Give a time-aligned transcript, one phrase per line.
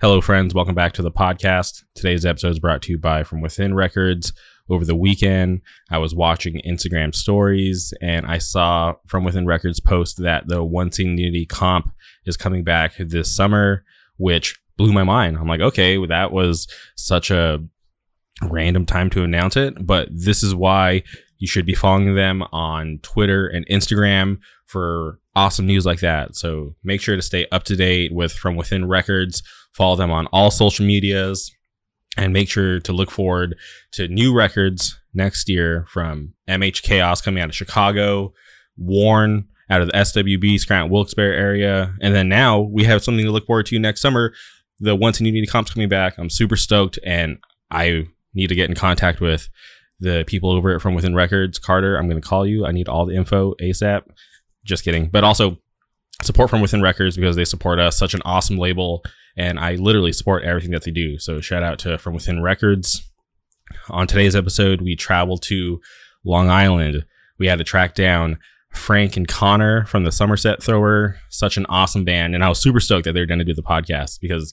[0.00, 0.54] Hello, friends.
[0.54, 1.84] Welcome back to the podcast.
[1.94, 4.32] Today's episode is brought to you by From Within Records.
[4.70, 10.16] Over the weekend, I was watching Instagram stories and I saw From Within Records post
[10.22, 11.92] that the One Scene Unity comp
[12.24, 13.84] is coming back this summer,
[14.16, 15.36] which blew my mind.
[15.36, 17.62] I'm like, okay, well, that was such a
[18.44, 21.02] random time to announce it, but this is why
[21.36, 26.36] you should be following them on Twitter and Instagram for awesome news like that.
[26.36, 29.42] So make sure to stay up to date with From Within Records.
[29.72, 31.54] Follow them on all social medias
[32.16, 33.56] and make sure to look forward
[33.92, 38.32] to new records next year from MH Chaos coming out of Chicago,
[38.76, 41.94] Warren out of the SWB, Scranton Wilkes-Barre area.
[42.00, 44.34] And then now we have something to look forward to next summer.
[44.80, 46.18] The One Scene Unity comp's coming back.
[46.18, 47.38] I'm super stoked and
[47.70, 49.48] I need to get in contact with
[50.00, 51.58] the people over at From Within Records.
[51.58, 52.66] Carter, I'm going to call you.
[52.66, 54.02] I need all the info ASAP.
[54.64, 55.08] Just kidding.
[55.08, 55.58] But also
[56.22, 57.96] support From Within Records because they support us.
[57.96, 59.02] Such an awesome label.
[59.36, 61.18] And I literally support everything that they do.
[61.18, 63.02] So shout out to From Within Records.
[63.88, 65.80] On today's episode, we traveled to
[66.24, 67.04] Long Island.
[67.38, 68.38] We had to track down
[68.72, 71.16] Frank and Connor from the Somerset Thrower.
[71.28, 72.34] Such an awesome band.
[72.34, 74.52] And I was super stoked that they're going to do the podcast because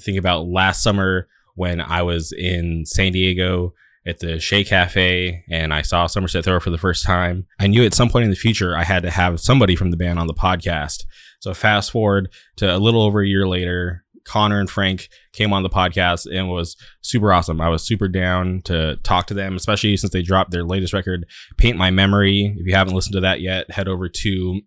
[0.00, 3.74] think about last summer when I was in San Diego
[4.06, 7.46] at the Che Cafe and I saw Somerset Thrower for the first time.
[7.60, 9.96] I knew at some point in the future I had to have somebody from the
[9.96, 11.04] band on the podcast.
[11.40, 15.62] So fast forward to a little over a year later, Connor and Frank came on
[15.62, 17.60] the podcast and was super awesome.
[17.60, 21.26] I was super down to talk to them, especially since they dropped their latest record,
[21.56, 22.54] Paint My Memory.
[22.58, 24.60] If you haven't listened to that yet, head over to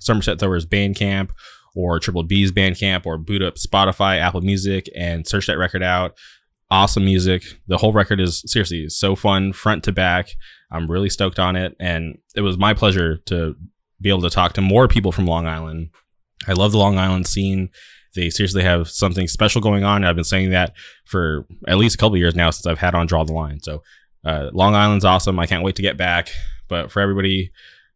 [0.00, 1.30] Somerset Thrower's Bandcamp
[1.74, 6.16] or Triple B's Bandcamp or boot up Spotify, Apple Music, and search that record out.
[6.72, 7.44] Awesome music.
[7.66, 10.30] The whole record is seriously so fun, front to back.
[10.70, 11.76] I'm really stoked on it.
[11.78, 13.56] And it was my pleasure to
[14.00, 15.90] be able to talk to more people from Long Island.
[16.48, 17.68] I love the Long Island scene.
[18.14, 20.02] They seriously have something special going on.
[20.02, 20.72] I've been saying that
[21.04, 23.60] for at least a couple years now since I've had on Draw the Line.
[23.60, 23.82] So
[24.24, 25.38] uh, Long Island's awesome.
[25.38, 26.30] I can't wait to get back.
[26.68, 27.52] But for everybody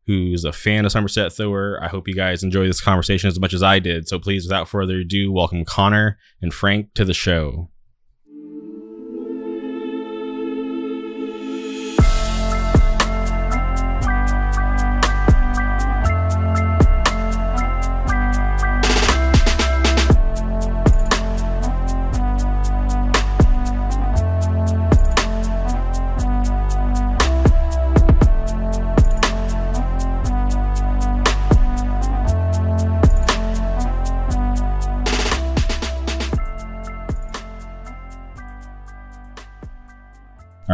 [0.07, 3.55] who's a fan of Somerset Thrower, I hope you guys enjoy this conversation as much
[3.55, 4.07] as I did.
[4.07, 7.71] So please, without further ado, welcome Connor and Frank to the show.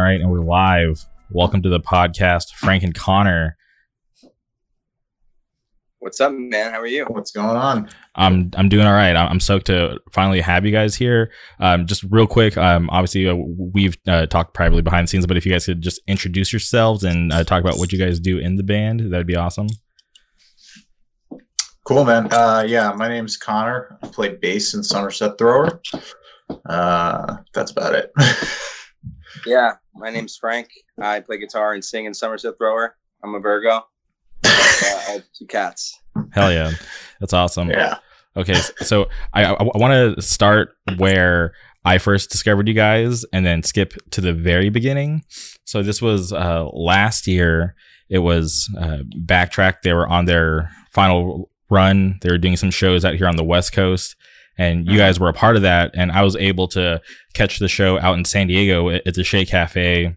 [0.03, 1.05] All right, and we're live.
[1.31, 3.55] Welcome to the podcast, Frank and Connor.
[5.99, 6.73] What's up, man?
[6.73, 7.05] How are you?
[7.05, 7.87] What's going on?
[8.13, 9.15] I'm I'm doing all right.
[9.15, 11.31] I'm, I'm stoked to finally have you guys here.
[11.61, 12.57] Um, just real quick.
[12.57, 15.81] Um, obviously uh, we've uh, talked privately behind the scenes, but if you guys could
[15.81, 19.25] just introduce yourselves and uh, talk about what you guys do in the band, that'd
[19.25, 19.67] be awesome.
[21.85, 22.27] Cool, man.
[22.29, 23.97] Uh, yeah, my name's Connor.
[24.03, 25.81] I play bass in Somerset Thrower.
[26.65, 28.11] Uh, that's about it.
[29.45, 30.69] Yeah, my name's Frank.
[31.01, 32.95] I play guitar and sing in Somerset Thrower.
[33.23, 33.85] I'm a Virgo.
[34.45, 35.97] Uh, I have two cats.
[36.31, 36.71] Hell yeah,
[37.19, 37.69] that's awesome.
[37.69, 37.97] yeah.
[38.35, 41.53] Okay, so I I, I want to start where
[41.85, 45.23] I first discovered you guys, and then skip to the very beginning.
[45.65, 47.75] So this was uh, last year.
[48.09, 49.83] It was uh, Backtrack.
[49.83, 52.17] They were on their final run.
[52.21, 54.15] They were doing some shows out here on the West Coast,
[54.57, 55.07] and you uh-huh.
[55.07, 55.91] guys were a part of that.
[55.95, 57.01] And I was able to
[57.33, 60.15] catch the show out in San Diego at, the Che Cafe.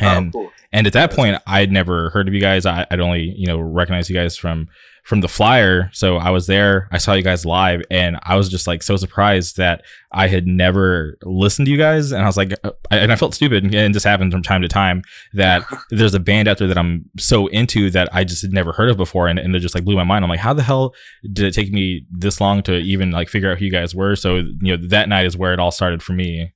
[0.00, 0.50] Oh, and oh, cool.
[0.72, 2.66] and at that point, I'd never heard of you guys.
[2.66, 4.68] I, I'd only, you know, recognize you guys from
[5.02, 5.90] from the flyer.
[5.92, 6.88] So I was there.
[6.92, 9.82] I saw you guys live, and I was just like so surprised that
[10.12, 12.12] I had never listened to you guys.
[12.12, 13.74] And I was like, uh, and I felt stupid.
[13.74, 15.02] And this happens from time to time
[15.34, 18.72] that there's a band out there that I'm so into that I just had never
[18.72, 20.24] heard of before, and, and it just like blew my mind.
[20.24, 20.94] I'm like, how the hell
[21.32, 24.14] did it take me this long to even like figure out who you guys were?
[24.14, 26.52] So you know, that night is where it all started for me.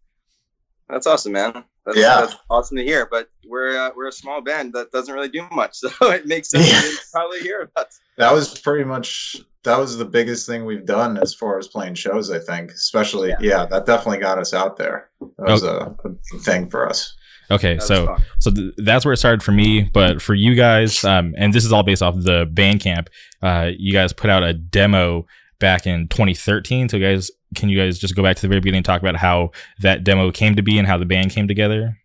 [0.88, 1.64] That's awesome, man.
[1.86, 2.20] That's, Yeah.
[2.20, 3.06] that's awesome to hear.
[3.10, 6.50] But we're uh, we're a small band that doesn't really do much, so it makes
[6.50, 6.80] sense Yeah.
[6.80, 7.86] to probably hear about.
[8.18, 11.94] That was pretty much that was the biggest thing we've done as far as playing
[11.94, 12.30] shows.
[12.30, 13.36] I think, especially Yeah.
[13.40, 15.10] yeah, that definitely got us out there.
[15.38, 15.94] That was a,
[16.34, 17.14] a thing for us.
[17.48, 18.22] Okay, That so fun.
[18.40, 19.82] so th- that's where it started for me.
[19.82, 23.06] But for you guys, um, and this is all based off the Bandcamp.
[23.40, 25.26] Uh, you guys put out a demo
[25.60, 26.88] back in 2013.
[26.88, 29.00] So, you guys, can you guys just go back to the very beginning and talk
[29.00, 29.50] about how
[29.80, 31.98] that demo came to be and how the band came together?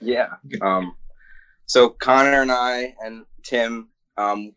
[0.00, 0.34] Yeah.
[0.60, 0.96] Um,
[1.66, 4.52] so Connor and I and Tim um,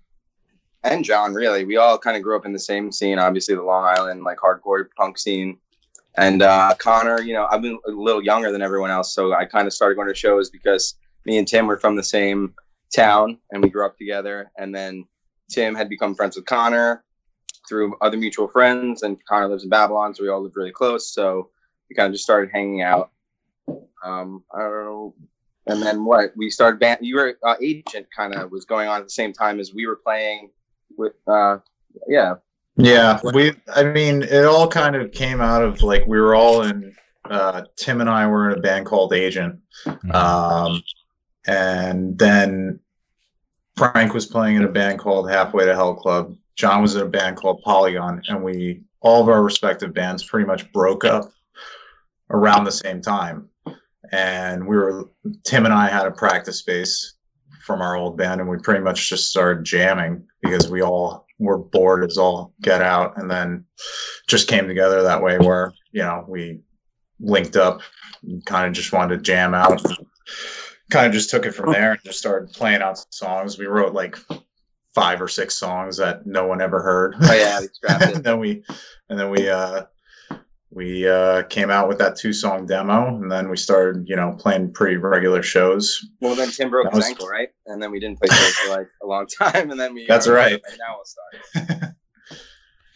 [0.83, 3.17] and John, really, we all kind of grew up in the same scene.
[3.17, 5.57] Obviously, the Long Island like hardcore punk scene.
[6.15, 9.45] And uh, Connor, you know, I've been a little younger than everyone else, so I
[9.45, 10.95] kind of started going to shows because
[11.25, 12.53] me and Tim were from the same
[12.93, 14.51] town and we grew up together.
[14.57, 15.05] And then
[15.49, 17.03] Tim had become friends with Connor
[17.67, 21.13] through other mutual friends, and Connor lives in Babylon, so we all lived really close.
[21.13, 21.49] So
[21.89, 23.11] we kind of just started hanging out.
[24.03, 25.15] Um, I don't know.
[25.65, 26.33] And then what?
[26.35, 26.99] We started band.
[27.01, 29.87] You were uh, agent, kind of was going on at the same time as we
[29.87, 30.51] were playing
[30.97, 31.13] with.
[31.25, 31.59] Uh,
[32.07, 32.35] yeah,
[32.75, 33.53] Yeah, we.
[33.73, 36.95] I mean, it all kind of came out of like we were all in.
[37.23, 39.59] Uh, Tim and I were in a band called Agent,
[40.13, 40.83] um,
[41.47, 42.81] and then
[43.77, 46.35] Frank was playing in a band called Halfway to Hell Club.
[46.55, 50.45] John was in a band called Polygon, and we all of our respective bands pretty
[50.45, 51.31] much broke up
[52.29, 53.49] around the same time.
[54.11, 55.09] And we were
[55.43, 57.15] Tim and I had a practice space
[57.61, 61.57] from our old band, and we pretty much just started jamming because we all were
[61.57, 63.65] bored as all get out, and then
[64.27, 66.61] just came together that way where you know we
[67.19, 67.81] linked up,
[68.45, 69.81] kind of just wanted to jam out
[70.93, 71.73] kind of just took it from oh.
[71.73, 73.57] there and just started playing out songs.
[73.57, 74.17] We wrote like
[74.93, 77.15] five or six songs that no one ever heard.
[77.21, 77.61] oh yeah,
[78.01, 78.63] and then we
[79.09, 79.83] and then we uh
[80.69, 84.35] we uh came out with that two song demo and then we started, you know,
[84.39, 86.03] playing pretty regular shows.
[86.19, 87.49] Well, then Tim broke That his was- ankle, right?
[87.67, 90.05] And then we didn't play shows for like a long time, and then we.
[90.07, 90.53] That's right.
[90.53, 91.93] And now we'll start.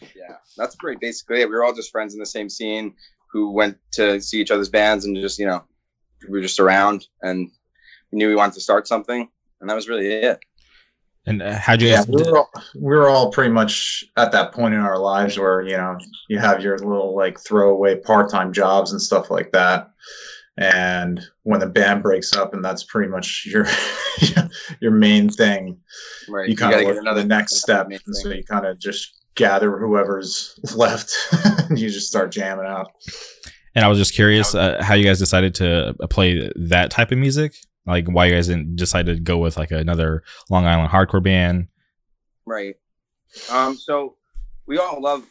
[0.16, 1.48] yeah, that's pretty basically it.
[1.48, 2.94] We were all just friends in the same scene
[3.32, 5.62] who went to see each other's bands and just you know
[6.28, 7.50] we were just around and
[8.10, 9.28] we knew we wanted to start something,
[9.60, 10.38] and that was really it.
[11.28, 12.08] And uh, how'd you Yeah, guys?
[12.08, 15.62] we were, all, we were all pretty much at that point in our lives where
[15.62, 15.98] you know
[16.28, 19.90] you have your little like throwaway part-time jobs and stuff like that
[20.56, 23.66] and when the band breaks up and that's pretty much your
[24.80, 25.78] your main thing
[26.28, 26.48] Right.
[26.48, 28.78] you kind gotta of get look for the next step and so you kind of
[28.78, 31.14] just gather whoever's left
[31.70, 32.88] and you just start jamming out
[33.74, 37.12] And I was just curious uh, how you guys decided to uh, play that type
[37.12, 37.54] of music.
[37.88, 41.68] Like why you guys didn't decide to go with like another Long Island hardcore band.
[42.46, 42.76] Right.
[43.50, 43.76] Um.
[43.76, 44.16] So
[44.66, 45.24] we all love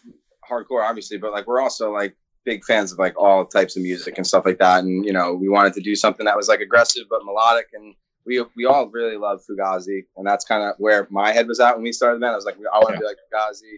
[0.49, 4.17] hardcore, obviously, but like we're also like big fans of like all types of music
[4.17, 4.83] and stuff like that.
[4.83, 7.67] And you know, we wanted to do something that was like aggressive but melodic.
[7.73, 7.95] And
[8.25, 11.75] we we all really love Fugazi, and that's kind of where my head was at
[11.75, 12.33] when we started the band.
[12.33, 13.77] I was like, I want to be like Fugazi,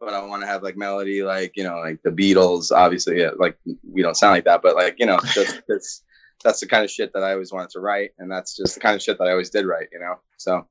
[0.00, 2.72] but I want to have like melody, like you know, like the Beatles.
[2.72, 6.02] Obviously, yeah, like we don't sound like that, but like you know, just, that's
[6.44, 8.80] that's the kind of shit that I always wanted to write, and that's just the
[8.80, 9.88] kind of shit that I always did write.
[9.92, 10.66] You know, so.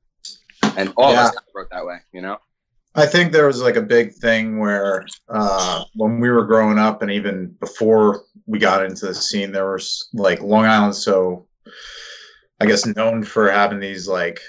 [0.78, 1.30] And all Yeah.
[1.30, 2.38] of us wrote that way, you know.
[2.96, 7.02] I think there was like a big thing where uh, when we were growing up,
[7.02, 11.48] and even before we got into the scene, there was like Long Island, so
[12.60, 14.42] I guess known for having these like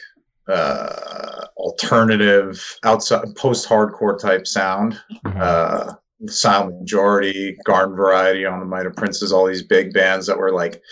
[0.49, 5.01] uh, alternative, outside post-hardcore type sound.
[5.25, 5.41] Mhm.
[5.41, 5.95] Uh,
[6.27, 10.53] Silent Majority, Garden Variety on the Might of Princes, all these big bands that were
[10.53, 10.83] like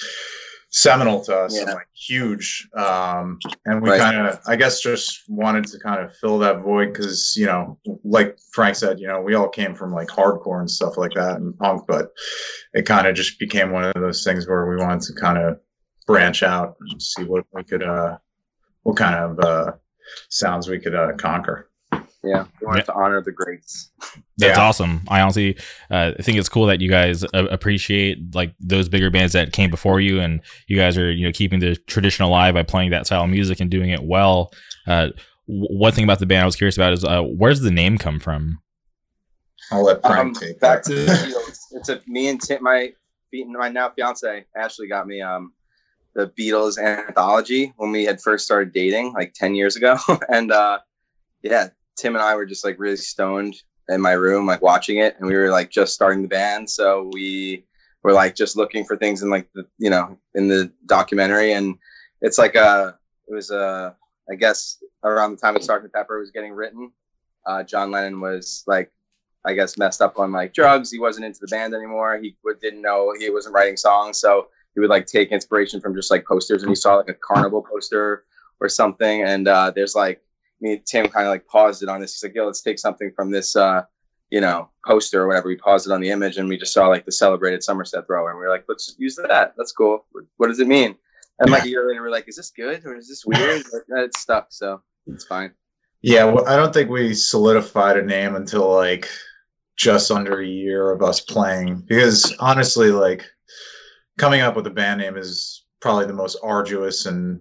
[0.70, 1.74] seminal to us and Yeah.
[1.74, 2.68] like huge.
[2.74, 4.00] Um, and we Right.
[4.00, 7.78] kind of, I guess, just wanted to kind of fill that void because, you know,
[8.04, 11.36] like Frank said, you know, we all came from like hardcore and stuff like that
[11.36, 12.10] and punk, but
[12.74, 15.58] it kind of just became one of those things where we wanted to kind of
[16.06, 18.18] branch out and see what we could, uh,
[18.82, 19.72] what kind of uh,
[20.28, 21.67] sounds we could uh, conquer.
[22.28, 23.90] Yeah, we wanted to honor the greats.
[24.38, 24.62] That's Yeah.
[24.64, 25.02] awesome.
[25.08, 25.56] I honestly
[25.90, 29.70] uh, think it's cool that you guys uh, appreciate like those bigger bands that came
[29.70, 33.06] before you, and you guys are you know keeping the tradition alive by playing that
[33.06, 34.52] style of music and doing it well.
[34.86, 35.08] Uh,
[35.48, 37.98] w- one thing about the band I was curious about is uh, where's the name
[37.98, 38.60] come from?
[39.70, 40.90] I'll let Frank Um, take back that.
[40.90, 41.58] to the Beatles.
[41.72, 42.92] It's a me and Tim, my
[43.32, 45.52] my now fiance Ashley got me um
[46.14, 49.96] the Beatles anthology when we had first started dating like ten years ago,
[50.28, 50.78] and uh
[51.42, 53.56] yeah, Tim and I were just like really stoned
[53.88, 57.10] in my room like watching it, and we were like just starting the band, so
[57.12, 57.64] we
[58.02, 61.76] were like just looking for things in like the you know in the documentary, and
[62.20, 62.96] it's like a
[63.28, 63.96] it was a
[64.30, 66.92] I guess around the time that Sergeant Pepper was getting written,
[67.46, 68.92] uh, John Lennon was like
[69.44, 70.90] I guess messed up on like drugs.
[70.90, 72.18] He wasn't into the band anymore.
[72.18, 76.10] He didn't know he wasn't writing songs, so he would like take inspiration from just
[76.10, 76.62] like posters.
[76.62, 78.24] And he saw like a carnival poster
[78.60, 80.22] or something, and uh, there's like
[80.60, 82.14] me and Tim kind of like paused it on this.
[82.14, 83.82] He's like, "Yo, let's take something from this, uh,
[84.30, 86.88] you know, poster or whatever." We paused it on the image, and we just saw
[86.88, 89.54] like the celebrated Somerset thrower, and we were like, "Let's use that.
[89.56, 90.04] That's cool.
[90.36, 90.96] What, does it mean?"
[91.38, 94.20] And like a year later, we're like, "Is this good or is this weird?" It's
[94.20, 95.52] stuck, so it's fine.
[96.02, 99.08] Yeah, well, I don't think we solidified a name until like
[99.76, 103.24] just under a year of us playing because honestly, like
[104.18, 107.40] coming up with a band name is probably the most arduous and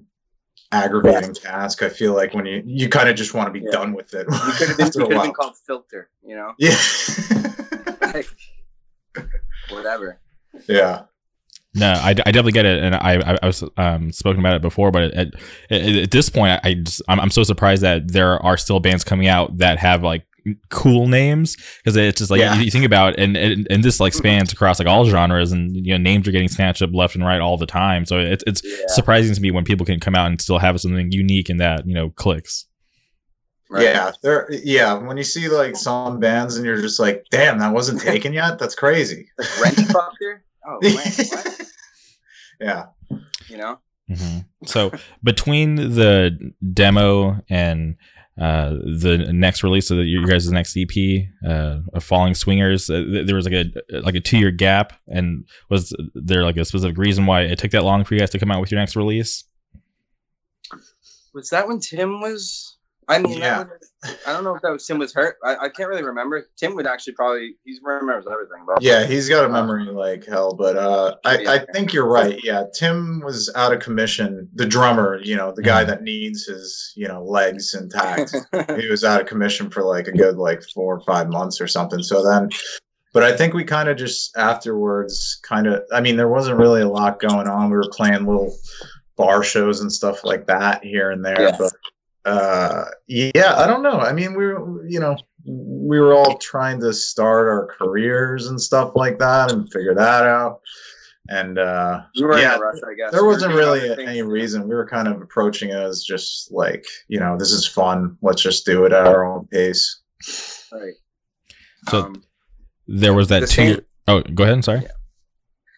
[0.72, 1.82] aggravating task.
[1.84, 3.72] I feel like when you you kind of just want to be Yeah.
[3.72, 4.28] done with it.
[4.30, 6.54] We could have been, a could have been called Filter, you know.
[6.58, 6.76] Yeah.
[8.02, 8.28] Like,
[9.70, 10.20] whatever.
[10.68, 11.04] Yeah.
[11.76, 14.62] No, I, I definitely get it, and I I, I was um spoken about it
[14.62, 15.34] before, but at,
[15.70, 18.80] at, at this point, I, I just I'm, I'm so surprised that there are still
[18.80, 20.26] bands coming out that have like
[20.70, 22.56] cool names because it's just like Yeah.
[22.56, 25.76] you, you think about and, and and this like spans across like all genres and
[25.76, 28.44] you know names are getting snatched up left and right all the time so it's
[28.48, 28.86] it's Yeah.
[28.90, 31.88] surprising to me when people can come out and still have something unique and that
[31.88, 32.66] you know clicks
[33.70, 33.84] Right.
[33.84, 34.12] Yeah.
[34.24, 38.00] There yeah, when you see like some bands and you're just like, damn, that wasn't
[38.00, 39.28] taken yet, that's crazy.
[39.38, 39.78] Like Wrench
[40.66, 41.62] Oh man, what?
[42.62, 42.86] yeah.
[43.50, 43.80] You know?
[44.10, 44.46] Mhm.
[44.66, 47.98] so between the demo and
[48.40, 53.04] uh, the next release of the, your guys' next EP, uh, of Falling Swingers, uh,
[53.04, 56.66] th- there was like a like a two year gap, and was there like a
[56.66, 58.80] specific reason why it took that long for you guys to come out with your
[58.80, 59.44] next release?
[61.34, 62.78] Was that when Tim was
[63.08, 63.58] I mean, Yeah.
[63.60, 65.38] that would- I don't know if that was Tim was hurt.
[65.44, 66.48] I, I can't really remember.
[66.56, 68.76] Tim would actually probably he remembers everything, bro.
[68.80, 72.40] Yeah, he's got a memory like hell, but uh, I, I think you're right.
[72.44, 74.50] Yeah, Tim was out of commission.
[74.54, 75.88] The drummer, you know, the guy Mhm.
[75.88, 78.36] that needs his, you know, legs intact.
[78.80, 81.68] he was out of commission for like a good like four or five months or
[81.68, 82.04] something.
[82.04, 82.50] So then,
[83.14, 85.82] but I think we kind of just afterwards, kind of.
[85.92, 87.72] I mean, there wasn't really a lot going on.
[87.72, 88.56] We were playing little
[89.16, 91.56] bar shows and stuff like that here and there, Yeah.
[91.58, 91.74] but
[92.28, 95.16] uh yeah i don't know i mean we were you know
[95.46, 100.24] we were all trying to start our careers and stuff like that and figure that
[100.26, 100.60] out
[101.30, 103.12] and uh we were yeah in a rush, I guess.
[103.12, 106.52] there wasn't doing really other any reason we were kind of approaching it as just
[106.52, 110.02] like you know this is fun let's just do it at our own pace
[110.72, 110.94] Right.
[111.90, 112.24] So- Um,
[112.88, 113.54] There was that The two.
[113.76, 114.56] same- oh, go ahead.
[114.56, 114.82] I'm sorry.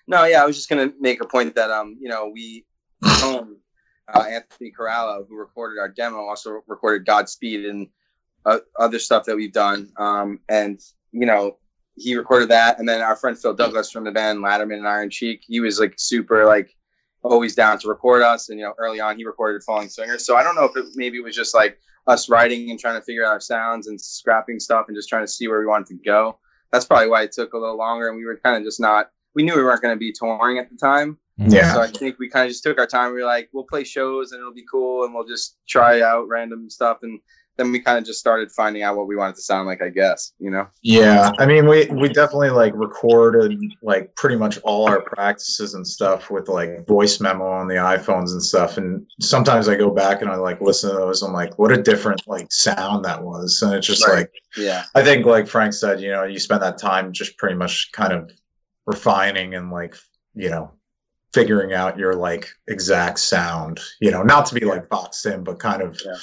[0.08, 2.66] No, yeah, I was just gonna make a point that um, you know, we
[3.24, 3.58] own
[4.14, 7.88] uh, Anthony Corallo, who recorded our demo, also recorded Godspeed and
[8.46, 9.92] uh, other stuff that we've done.
[9.98, 10.80] Um, and
[11.12, 11.58] you know,
[11.96, 15.10] he recorded that, and then our friend Phil Douglas from the band Latterman and Iron
[15.10, 16.76] Chic, he was like super like
[17.24, 18.50] always down to record us.
[18.50, 20.26] And you know, early on, he recorded Falling Swingers.
[20.26, 22.96] So I don't know if it maybe it was just like us writing and trying
[22.96, 25.68] to figure out our sounds and scrapping stuff and just trying to see where we
[25.68, 26.40] wanted to go.
[26.72, 29.10] That's probably why it took a little longer, and we were kind of just not.
[29.36, 31.18] We knew we weren't going to be touring at the time.
[31.40, 31.52] Mm-hmm.
[31.52, 31.74] Yeah.
[31.74, 33.14] so I think we kind of just took our time.
[33.14, 36.28] We were like, we'll play shows and it'll be cool, and we'll just try out
[36.28, 37.20] random stuff, and
[37.58, 39.82] then we kind of just started finding out what we wanted to sound like.
[39.82, 40.68] I guess you know.
[40.82, 45.86] yeah i mean we we definitely like recorded like pretty much all our practices and
[45.86, 50.22] stuff with like voice memo on the iphones and stuff and sometimes i go back
[50.22, 53.62] and i like listen to those i'm like what a different like sound that was
[53.62, 54.20] and it's just Right.
[54.20, 54.84] like Yeah.
[54.96, 58.14] I think, like Frank said, you know, you spend that time just pretty much kind
[58.14, 58.32] of
[58.86, 59.96] refining and like,
[60.34, 60.72] you know,
[61.34, 63.80] figuring out your like exact sound.
[64.00, 66.16] You know, not to be like boxed in, but kind of Yeah.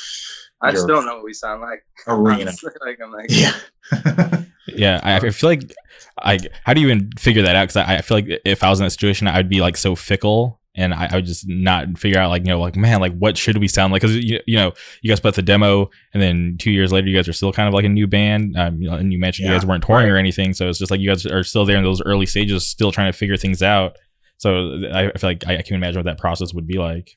[0.63, 1.85] I just don't know what we sound like.
[2.07, 2.53] arena.
[2.81, 3.53] Like I'm like, Yeah.
[4.69, 5.73] Yeah, I, I feel like
[6.19, 6.39] I.
[6.65, 7.65] How do you even figure that out?
[7.65, 9.95] Because I, I feel like if I was in that situation, I'd be like so
[9.95, 13.17] fickle, and I, I would just not figure out like you know like man like
[13.17, 14.03] what should we sound like?
[14.03, 14.73] Because you, you know
[15.03, 17.69] you guys put the demo, and then two years later you guys are still kind
[17.69, 18.57] of like a new band.
[18.57, 20.91] Um, you know, and you mentioned you guys weren't touring or anything, so it's just
[20.91, 23.63] like you guys are still there in those early stages, still trying to figure things
[23.63, 23.97] out.
[24.39, 27.17] So I, I feel like I, I can imagine what that process would be like.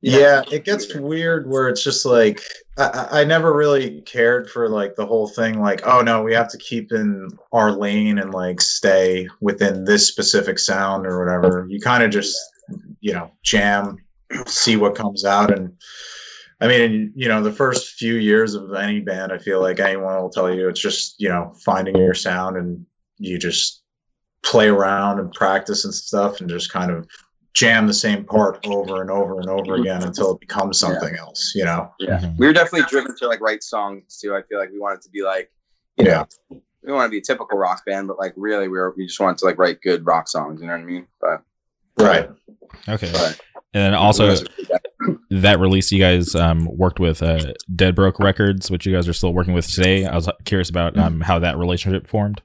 [0.00, 2.42] yeah, it gets weird where it's just like
[2.76, 6.34] I, I I never really cared for like the whole thing like oh no we
[6.34, 11.66] have to keep in our lane and like stay within this specific sound or whatever.
[11.70, 12.36] You kind of just
[13.00, 13.96] you know jam
[14.46, 15.50] see what comes out.
[15.56, 15.72] And
[16.60, 20.16] I mean you know the first few years of any band I feel like anyone
[20.20, 22.84] will tell you it's just you know finding your sound and
[23.18, 23.83] you just
[24.44, 27.06] play around and practice and stuff and just kind of
[27.54, 31.52] jam the same part over and over and over again until it becomes something else,
[31.54, 31.90] you know?
[31.98, 32.18] Yeah.
[32.18, 32.36] Mhm.
[32.38, 34.34] We were definitely driven to like write songs too.
[34.34, 35.50] I feel like we wanted to be like,
[35.96, 36.24] you Yeah.
[36.50, 39.06] know, we want to be a typical rock band, but like really, we were we
[39.06, 40.60] just wanted to like write good rock songs.
[40.60, 41.06] You know what I mean?
[41.20, 41.42] But
[41.96, 42.28] Right.
[42.88, 43.40] Okay, but
[43.72, 44.34] and then also
[45.30, 49.12] that release you guys um, worked with uh, Dead Broke Records, which you guys are
[49.12, 50.04] still working with today.
[50.04, 52.42] I was curious about um, how that relationship formed.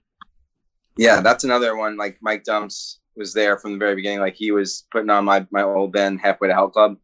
[0.99, 1.97] Yeah, that's another one.
[1.97, 4.19] Like Mike Dumps was there from the very beginning.
[4.19, 6.97] Like he was putting on my my old band Halfway to Hell Club,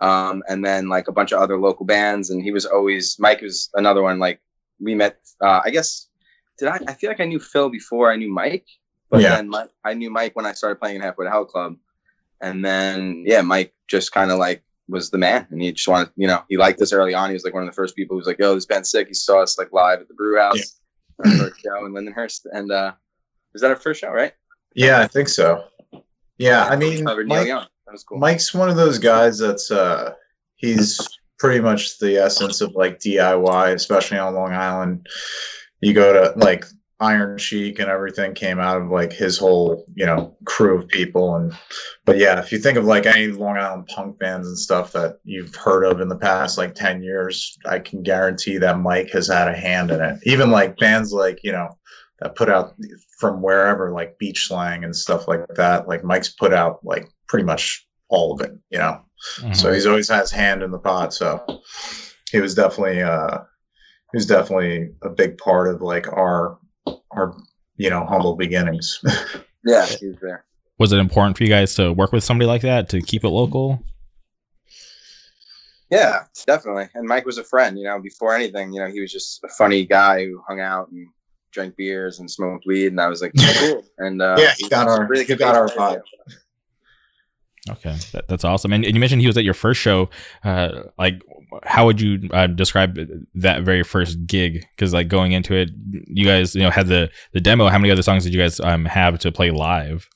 [0.00, 2.30] um, and then like a bunch of other local bands.
[2.30, 4.18] And he was always Mike was another one.
[4.18, 4.40] Like
[4.80, 5.18] we met.
[5.40, 6.08] Uh, I guess
[6.58, 6.78] did I?
[6.88, 8.66] I feel like I knew Phil before I knew Mike,
[9.10, 9.36] but Yeah.
[9.36, 11.76] then Mike, I knew Mike when I started playing in Halfway to Hell Club,
[12.40, 16.10] and then yeah, Mike just kind of like was the man, and he just wanted,
[16.16, 17.28] you know, he liked us early on.
[17.30, 19.08] He was like one of the first people who was like, "Yo, this band's sick."
[19.08, 20.78] He saw us like live at the Brew House,
[21.24, 22.92] our first show in Lindenhurst, and uh,
[23.56, 24.34] was that our first show, right?
[24.74, 25.64] Yeah, I think so.
[26.36, 27.48] Yeah, I mean, Mike,
[28.06, 28.18] cool.
[28.18, 30.12] Mike's one of those guys that's uh
[30.56, 31.00] he's
[31.38, 35.06] pretty much the essence of like DIY, especially on Long Island.
[35.80, 36.66] You go to like
[37.00, 41.36] Iron Chic and everything came out of like his whole, you know, crew of people.
[41.36, 41.54] And
[42.04, 45.20] but yeah, if you think of like any Long Island punk bands and stuff that
[45.24, 49.28] you've heard of in the past like ten years, I can guarantee that Mike has
[49.28, 50.20] had a hand in it.
[50.24, 51.78] Even like bands like you know
[52.20, 52.74] that put out
[53.18, 55.88] from wherever like Beach Slang and stuff like that.
[55.88, 59.02] Like Mike's put out like pretty much all of it, you know.
[59.38, 59.52] Mm-hmm.
[59.52, 61.12] So he's always has hand in the pot.
[61.12, 61.60] So
[62.30, 63.38] he was definitely uh
[64.12, 66.58] he was definitely a big part of like our
[67.10, 67.36] our
[67.76, 69.00] you know humble beginnings.
[69.64, 70.44] yeah, he was there.
[70.78, 73.28] Was it important for you guys to work with somebody like that to keep it
[73.28, 73.82] local?
[75.90, 76.88] Yeah, definitely.
[76.94, 77.78] And Mike was a friend.
[77.78, 80.90] You know, before anything, you know, he was just a funny guy who hung out
[80.90, 81.08] and
[81.56, 82.88] drank beers and smoked weed.
[82.88, 83.84] And I was like, cool.
[83.98, 86.02] And uh, yeah, he got our really good got our vibe.
[87.68, 88.72] Okay, that, that's awesome.
[88.72, 90.08] And, and, you mentioned he was at your first show.
[90.44, 91.20] Uh, like,
[91.64, 92.96] how would you uh, describe
[93.34, 94.64] that very first gig?
[94.76, 95.70] Because like going into it,
[96.06, 97.68] you guys, you know, had the the demo.
[97.68, 100.08] How many other songs did you guys um, have to play live?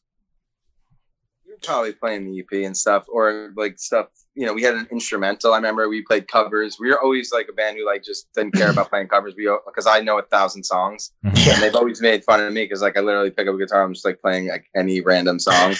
[1.62, 4.06] Probably playing the EP and stuff, or like stuff.
[4.34, 5.52] You know, we had an instrumental.
[5.52, 6.78] I remember we played covers.
[6.80, 9.34] We were always like a band who like just didn't care about playing covers.
[9.36, 11.50] We because I know a thousand songs, mm-hmm.
[11.50, 13.82] and they've always made fun of me because like I literally pick up a guitar,
[13.82, 15.74] I'm just like playing like any random song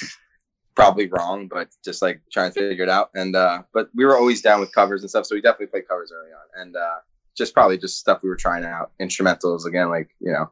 [0.75, 3.11] probably wrong, but just like trying to figure it out.
[3.15, 5.89] And uh, but we were always down with covers and stuff, so we definitely played
[5.89, 7.01] covers early on, and uh,
[7.37, 10.51] just probably just stuff we were trying out, instrumentals again, like you know,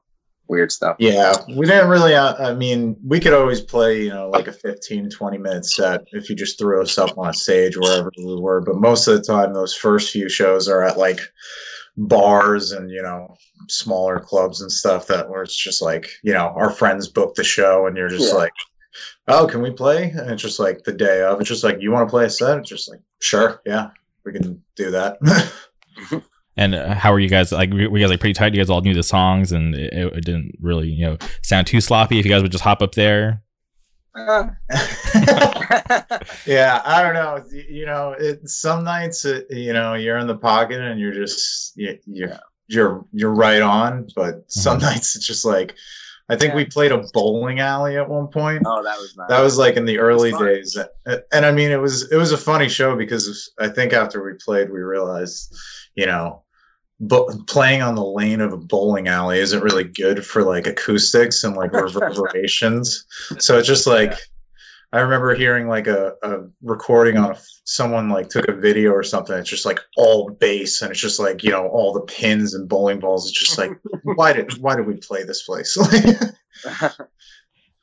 [0.49, 0.97] weird stuff.
[0.99, 2.15] Yeah, we didn't really.
[2.15, 6.05] Uh, I mean, we could always play, you know, like a 15, 20 minute set
[6.13, 8.61] if you just threw us up on a stage wherever we were.
[8.61, 11.21] But most of the time, those first few shows are at like
[11.97, 13.37] bars and you know
[13.69, 17.43] smaller clubs and stuff that where it's just like you know our friends book the
[17.43, 18.39] show and you're just yeah.
[18.39, 18.53] like
[19.29, 20.11] oh, can we play?
[20.11, 21.41] And it's just like the day of.
[21.41, 22.59] It's just like, you want to play a set?
[22.59, 23.91] It's just like, sure, yeah,
[24.25, 25.19] we can do that.
[26.59, 27.53] and uh, how are you guys?
[27.53, 28.53] Like, were you guys like pretty tight?
[28.53, 31.81] You guys all knew the songs, and it, it didn't really, you know, sound too
[31.81, 32.19] sloppy.
[32.19, 33.43] If you guys would just hop up there.
[34.15, 34.49] Uh.
[36.47, 37.45] yeah, I don't know.
[37.53, 41.77] You know, it, some nights, it, you know, you're in the pocket and you're just
[41.77, 44.09] you, you're you're you're right on.
[44.17, 44.87] But some mm-hmm.
[44.91, 45.77] nights it's just like
[46.29, 46.57] I think yeah.
[46.57, 48.65] we played a bowling alley at one point.
[48.67, 49.29] Oh, that was nice.
[49.29, 52.39] That was like in the early days, and I mean, it was it was a
[52.39, 55.57] funny show because I think after we played, we realized,
[55.95, 56.43] you know,
[57.01, 61.45] but playing on the lane of a bowling alley isn't really good for like acoustics
[61.45, 63.07] and like reverberations.
[63.39, 64.11] so it's just like.
[64.11, 64.17] Yeah
[64.93, 69.03] I remember hearing like a, a recording on a, someone like took a video or
[69.03, 69.37] something.
[69.37, 72.69] It's just like all bass and it's just like you know all the pins and
[72.69, 73.29] bowling balls.
[73.29, 75.77] It's just like why did why did we play this place?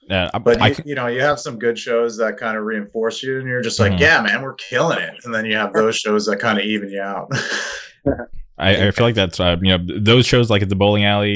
[0.10, 3.22] yeah, but I, you, you, know you have some good shows that kind of reinforce
[3.22, 4.02] you, and you're just like, mm-hmm.
[4.02, 5.14] yeah, man, we're killing it.
[5.26, 7.32] And then you have those shows that kind of even you out.
[8.58, 11.36] I, I, feel like that's uh, you know those shows like at the bowling alley.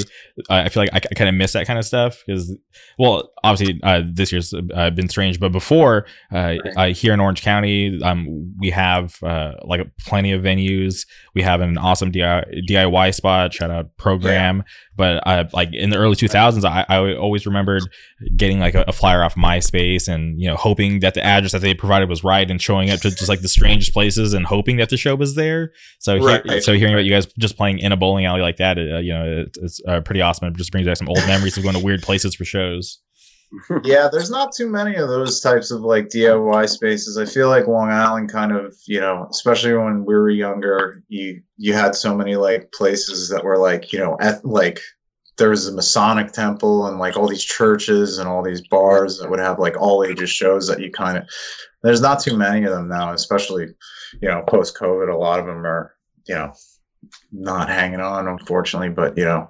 [0.49, 2.55] I feel like I, I kind of miss that kind of stuff because,
[2.97, 6.95] well, obviously uh, this year's uh, been strange, but before uh, right.
[6.95, 11.05] here in Orange County, um, we have uh, like plenty of venues.
[11.35, 13.53] We have an awesome DIY spot.
[13.53, 14.57] Shout out program.
[14.57, 14.63] Yeah.
[14.95, 17.83] But like in the early 2000s, I, I always remembered
[18.35, 21.61] getting like a, a, flyer off MySpace and you know hoping that the address that
[21.61, 24.75] they provided was right and showing up to just like the strangest places and hoping
[24.75, 25.71] that the show was there.
[25.99, 26.41] So right.
[26.45, 28.99] he- so hearing about you guys just playing in a bowling alley like that, uh,
[28.99, 30.47] you know, it, it's uh, pretty awesome.
[30.47, 32.99] It just brings back some old memories of going to weird places for shows.
[33.83, 37.17] yeah, there's not too many of those types of like DIY spaces.
[37.17, 41.41] I feel like Long Island kind of, you know, especially when we were younger, you
[41.57, 44.81] you had so many like places that were like, you know, at like
[45.37, 49.29] there was a Masonic temple and like all these churches and all these bars that
[49.29, 51.27] would have like all ages shows that you kind of
[51.81, 53.67] there's not too many of them now, especially,
[54.21, 55.11] you know, post COVID.
[55.11, 55.95] A lot of them are,
[56.27, 56.53] you know,
[57.31, 58.89] not hanging on, unfortunately.
[58.89, 59.49] But you know,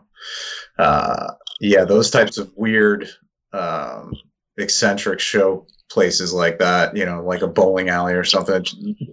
[0.77, 3.09] uh, yeah, those types of weird
[3.53, 4.13] um,
[4.57, 8.63] eccentric show places like that, you know, like a bowling alley or something.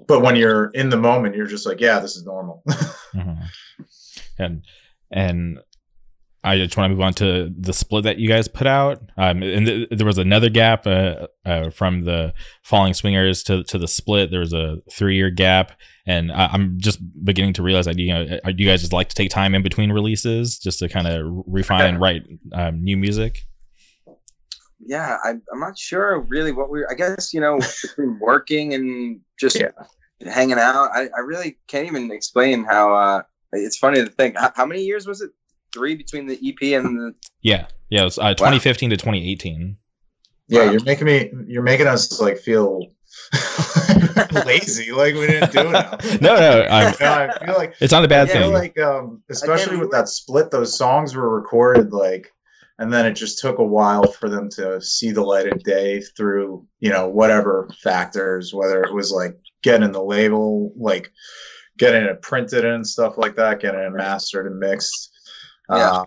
[0.07, 2.63] But when you're in the moment, you're just like, yeah, this is normal.
[2.69, 3.43] mm-hmm.
[4.39, 4.63] And
[5.11, 5.59] and
[6.47, 9.03] I just want to move on to the split that you guys put out.
[9.17, 12.33] Um, and th- there was another gap uh, uh, from the
[12.63, 14.31] Falling Swingers to to the split.
[14.31, 15.73] There was a three year gap,
[16.07, 19.09] and I- am just beginning to realize that you know, do you guys just like
[19.09, 22.97] to take time in between releases just to kind of refine and write um, new
[22.97, 23.43] music?
[24.87, 26.85] yeah, I, I'm not sure really what we.
[26.89, 29.71] I guess you know between working and just yeah.
[30.25, 32.95] hanging out, I, I really can't even explain how.
[32.95, 35.31] uh It's funny to think how, how many years was it?
[35.77, 37.15] Three between the EP and the.
[37.43, 38.91] Yeah, yeah, it was uh, 2015 wow.
[38.91, 39.77] to 2018.
[40.49, 40.71] Yeah, wow.
[40.71, 41.31] you're making me.
[41.47, 42.81] You're making us like feel
[44.47, 46.21] lazy, like we didn't do it.
[46.23, 48.53] no, no, I'm, no, I feel like it's not a bad thing.
[48.53, 52.33] Like, um, especially with that split, those songs were recorded like
[52.79, 56.01] and then it just took a while for them to see the light of day
[56.01, 61.13] through you know whatever factors whether it was like getting the label like
[61.79, 65.13] getting it printed and stuff like that getting it mastered and mixed
[65.71, 65.91] Yeah.
[65.91, 66.07] um,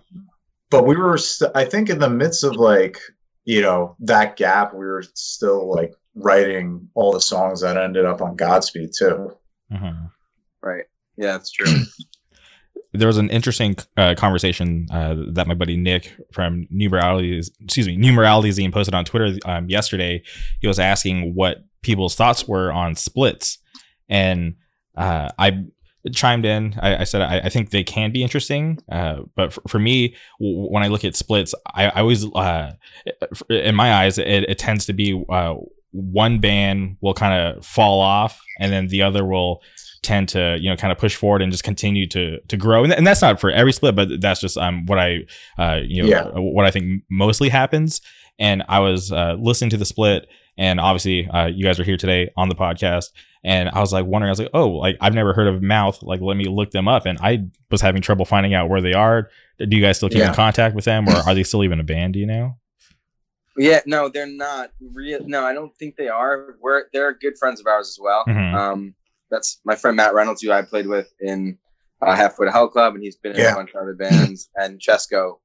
[0.70, 2.98] but we were st- i think in the midst of like
[3.46, 8.22] you know that gap we were still like writing all the songs that ended up
[8.22, 9.36] on godspeed too
[9.72, 10.10] Mhm.
[10.64, 10.86] Right.
[11.18, 11.72] Yeah, that's true.
[12.94, 17.96] there was an interesting uh, conversation uh, that my buddy Nick from Numeralities, excuse me,
[17.96, 20.24] Numeralities Zine posted on Twitter um, yesterday.
[20.60, 23.60] He was asking what people's thoughts were on splits,
[24.10, 24.56] and
[24.98, 25.66] uh, I
[26.16, 26.76] chimed in.
[26.82, 30.16] I, I said I, I think they can be interesting, uh, but for, for me,
[30.40, 32.74] w- when I look at splits, I, I always, uh,
[33.50, 35.56] in my eyes, it, it tends to be uh,
[35.92, 39.62] one band will kind of fall off, and then the other will
[40.02, 42.94] tend to you know kind of push forward and just continue to to grow and,
[42.94, 45.18] and that's not for every split but that's just um what i
[45.58, 46.24] uh you know Yeah.
[46.36, 48.00] what i think mostly happens
[48.40, 50.26] and i was uh listening to the split
[50.60, 53.06] and obviously uh you guys are here today on the podcast
[53.44, 55.98] and i was like wondering i was like oh like i've never heard of mouth
[56.04, 57.40] like let me look them up and i
[57.72, 60.76] was having trouble finding out where they are do you guys still keep in contact
[60.76, 62.56] with them or are they still even a band do you know
[63.58, 65.20] yeah, no, they're not real.
[65.28, 66.56] No, I don't think they are.
[66.62, 68.24] We're they're good friends of ours as well.
[68.26, 68.54] Mhm.
[68.54, 68.96] Um,
[69.30, 71.58] that's my friend Matt Reynolds, who I played with in
[72.02, 73.52] uh, Halfway to Hell Club, and he's been in Yeah.
[73.52, 74.50] a bunch of other bands.
[74.56, 75.40] and Chesco,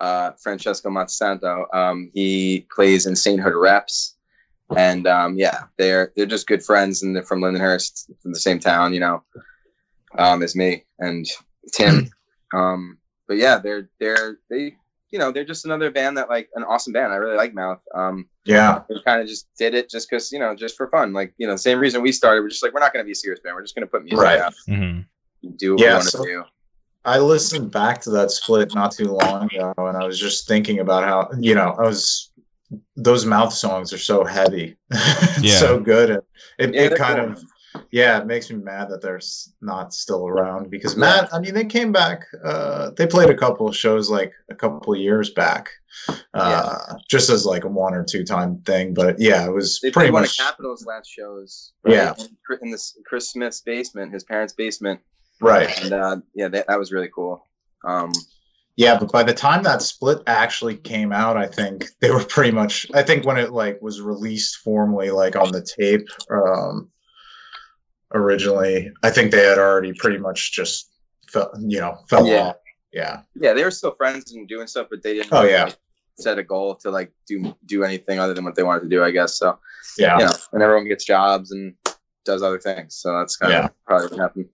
[0.00, 4.16] uh, Francesco Monsanto, um, he plays in Sainthood Reps,
[4.76, 8.58] and um, yeah, they're they're just good friends, and they're from Lindenhurst, from the same
[8.58, 9.22] town, you know,
[10.18, 11.26] um, as me and
[11.72, 12.08] Tim.
[12.54, 14.76] um, but yeah, they're they're they.
[15.12, 17.12] You know, they're just another band that like an awesome band.
[17.12, 17.80] I really like Mouth.
[17.92, 21.12] Um, yeah we kind of just did it just because you know just for fun
[21.12, 23.12] like you know same reason we started we're just like we're not going to be
[23.12, 24.38] a serious band we're just going to put music Right.
[24.40, 25.00] out hmm
[25.56, 26.44] do what Yeah, we want to so- do
[27.04, 30.78] I listened back to that split not too long ago, and I was just thinking
[30.80, 32.29] about how you know I was
[33.02, 34.76] those mouth songs are so heavy,
[35.40, 35.58] Yeah.
[35.58, 36.22] so good, and
[36.58, 37.32] it, Yeah, it kind cool.
[37.32, 37.44] of
[37.92, 39.20] yeah, it makes me mad that they're
[39.60, 43.68] not still around because Matt, I mean, they came back, uh, they played a couple
[43.68, 45.70] of shows like a couple of years back,
[46.34, 49.90] uh, just as like a one or two time thing, but yeah, it was they
[49.92, 52.14] pretty played one of Capital's last shows Yeah.
[52.18, 55.00] in Chris- in this chris smith's basement his parents basement
[55.40, 55.70] right.
[55.82, 57.46] and uh yeah that, that was really cool
[57.84, 58.10] um
[58.80, 62.50] Yeah, but by the time that split actually came out, I think they were pretty
[62.50, 62.86] much.
[62.94, 66.90] I think when it like was released formally, like on the tape, um,
[68.14, 70.88] originally, I think they had already pretty much just,
[71.28, 72.40] fell, you know, fell Yeah.
[72.48, 72.56] off.
[72.92, 75.64] Yeah, yeah they were still friends and doing stuff but they didn't Oh, yeah.
[75.66, 75.78] like,
[76.18, 79.02] set a goal to like do do anything other than what they wanted to do
[79.04, 79.60] i guess so
[79.96, 81.74] yeah, you know, and everyone gets jobs and
[82.24, 82.96] does other things.
[82.96, 83.64] So that's kind Yeah.
[83.66, 84.48] of probably what happened.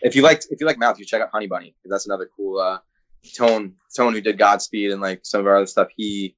[0.00, 1.74] If you like, if you like Mouth, you check out Honey Bunny.
[1.84, 2.78] That's another cool uh,
[3.36, 3.74] tone.
[3.96, 5.88] Tone who did Godspeed and like some of our other stuff.
[5.96, 6.34] He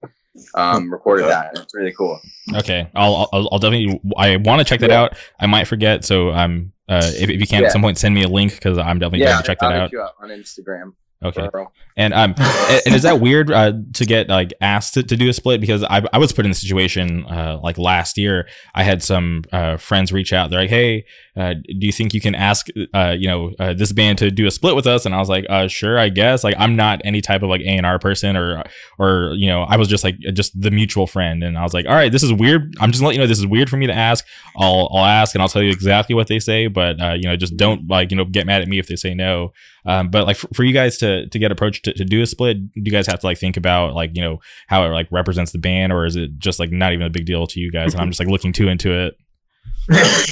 [0.54, 1.52] um, recorded that.
[1.56, 2.20] It's really cool.
[2.54, 4.00] Okay, I'll I'll, I'll definitely.
[4.16, 5.02] I want to check that Yeah.
[5.02, 5.16] out.
[5.38, 7.66] I might forget, so um, uh, if, if you can Yeah.
[7.68, 9.72] at some point send me a link because I'm definitely yeah, going to check that
[9.72, 9.92] I'll out.
[9.92, 10.94] you up on Instagram.
[11.24, 11.70] Okay, bro.
[11.96, 15.28] and um, and, and is that weird uh, to get like asked to, to do
[15.28, 15.60] a split?
[15.60, 18.48] Because I I was put in a situation uh like last year.
[18.74, 20.50] I had some uh friends reach out.
[20.50, 21.04] They're like, hey,
[21.36, 24.46] uh, do you think you can ask uh you know uh, this band to do
[24.46, 25.06] a split with us?
[25.06, 26.44] And I was like, uh, sure, I guess.
[26.44, 28.62] Like I'm not any type of like A and R person or
[28.98, 31.86] or you know I was just like just the mutual friend, and I was like,
[31.86, 32.74] all right, this is weird.
[32.80, 34.26] I'm just letting you know this is weird for me to ask.
[34.56, 37.36] I'll I'll ask and I'll tell you exactly what they say, but uh, you know
[37.36, 39.52] just don't like you know get mad at me if they say no.
[39.86, 42.26] Um, but like for, for you guys to to get approached to, to do a
[42.26, 45.08] split, do you guys have to like think about like you know how it like
[45.10, 47.70] represents the band, or is it just like not even a big deal to you
[47.70, 47.92] guys?
[47.92, 49.14] And I'm just like looking too into it.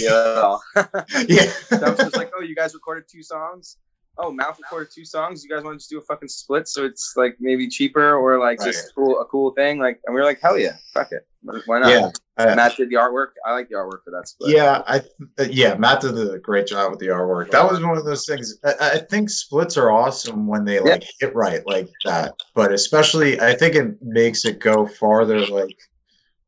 [0.00, 0.56] Yeah.
[1.28, 1.52] yeah.
[1.68, 3.76] So I was just like, oh, you guys recorded two songs.
[4.18, 5.42] Oh, Mouth recorded two songs.
[5.42, 8.38] You guys want to just do a fucking split, so it's like maybe cheaper or
[8.38, 9.78] like just cool, a cool thing.
[9.78, 11.26] Like, and we were like, hell yeah, fuck it,
[11.66, 11.88] why not?
[11.88, 12.10] yeah.
[12.38, 13.28] I- Matt did the artwork.
[13.44, 14.54] I like the artwork for that split.
[14.56, 14.98] Yeah, I
[15.38, 17.50] uh, yeah, Matt did a great job with the artwork.
[17.50, 18.58] That was one of those things.
[18.64, 23.40] I, I think splits are awesome when they like hit right like that, but especially
[23.40, 25.76] I think it makes it go farther like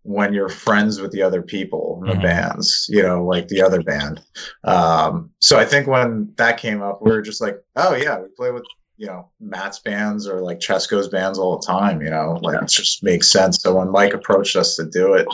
[0.05, 2.23] when you're friends with the other people in the Mhm.
[2.23, 4.21] bands, you know, like the other band.
[4.63, 8.29] Um, so I think when that came up, we were just like, oh yeah, we
[8.37, 8.65] play with
[8.97, 12.01] you know Matt's bands or like Chesco's bands all the time.
[12.01, 13.59] You know, like it just makes sense.
[13.61, 15.27] So when Mike approached us to do it,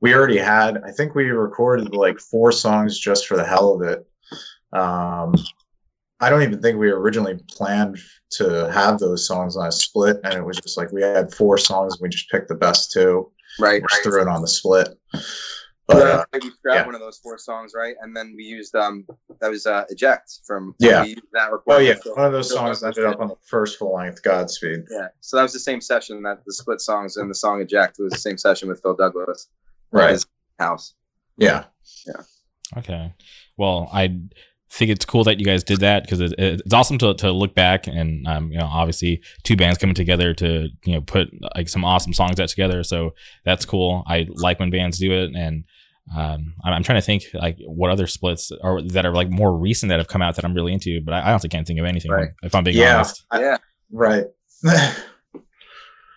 [0.00, 3.82] we already had i think we recorded like four songs just for the hell of
[3.82, 4.06] it
[4.72, 5.34] um
[6.20, 7.98] i don't even think we originally planned
[8.30, 11.56] to have those songs on a split and it was just like we had four
[11.56, 13.82] songs and we just picked the best two right.
[13.88, 14.88] just threw it on the split
[15.88, 16.86] But, So uh, we grabbed yeah.
[16.86, 17.94] one of those four songs, right?
[18.00, 19.06] And then we used um
[19.40, 21.02] that was uh eject from Yeah.
[21.02, 23.20] we used that request oh yeah, So- one of those songs that was ended up
[23.20, 24.84] on the first full length Godspeed.
[24.90, 25.08] Yeah.
[25.20, 28.12] So that was the same session that the split songs and the song eject was
[28.12, 29.48] the same session with Phil Douglas.
[29.92, 30.10] Right.
[30.10, 30.26] his
[30.58, 30.94] house.
[31.36, 31.64] Yeah.
[32.06, 32.22] Yeah.
[32.78, 33.14] Okay.
[33.56, 34.18] Well, I
[34.70, 37.54] think it's cool that you guys did that because it, it's awesome to, to look
[37.54, 41.68] back and um, you know obviously two bands coming together to you know put like
[41.68, 42.82] some awesome songs out together.
[42.82, 44.02] So that's cool.
[44.06, 45.64] I like when bands do it and.
[46.16, 49.56] Um, I'm, I'm trying to think like what other splits are that are like more
[49.58, 51.80] recent that have come out that I'm really into, but I, I honestly can't think
[51.80, 52.12] of anything.
[52.12, 52.28] Right.
[52.44, 52.94] If I'm being Yeah.
[52.94, 53.56] honest, I- yeah.
[53.90, 54.24] Right.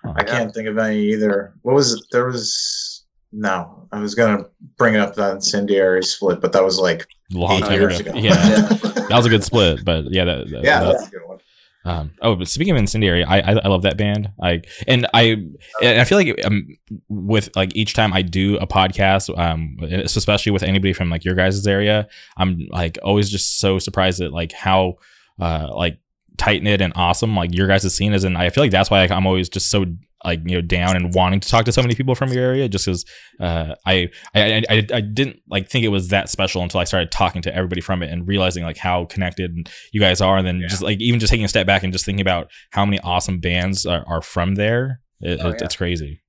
[0.06, 1.54] Oh, I can't think of any either.
[1.64, 2.02] What was it?
[2.12, 2.99] There was
[3.32, 3.88] no.
[3.92, 4.46] I was gonna
[4.78, 8.12] bring up that incendiary split, but that was like long eight time years ago.
[8.12, 8.20] ago.
[8.20, 8.62] Yeah, Yeah.
[8.68, 9.84] that was a good split.
[9.84, 11.39] But yeah, that, that- yeah, that- that's a good one.
[11.86, 14.30] Um, oh, but speaking of incendiary, I, I I love that band.
[14.44, 15.22] I and I
[15.82, 16.68] and I feel like um
[17.08, 21.36] with like each time I do a podcast, um, especially with anybody from like your
[21.36, 24.96] guys' area, I'm like always just so surprised at like how
[25.39, 26.00] uh like
[26.38, 29.00] tight knit and awesome like your guys' scene is, and I feel like that's why
[29.00, 29.86] like, I'm always just so
[30.26, 32.68] like you know down and wanting to talk to so many people from your area
[32.68, 33.06] just because
[33.40, 37.12] uh, I, I I I didn't like think it was that special until I started
[37.12, 40.60] talking to everybody from it and realizing like how connected you guys are and then
[40.60, 40.68] Yeah.
[40.68, 43.40] just like even just taking a step back and just thinking about how many awesome
[43.40, 45.66] bands are, are from there it, Oh, it- yeah.
[45.66, 46.22] it's crazy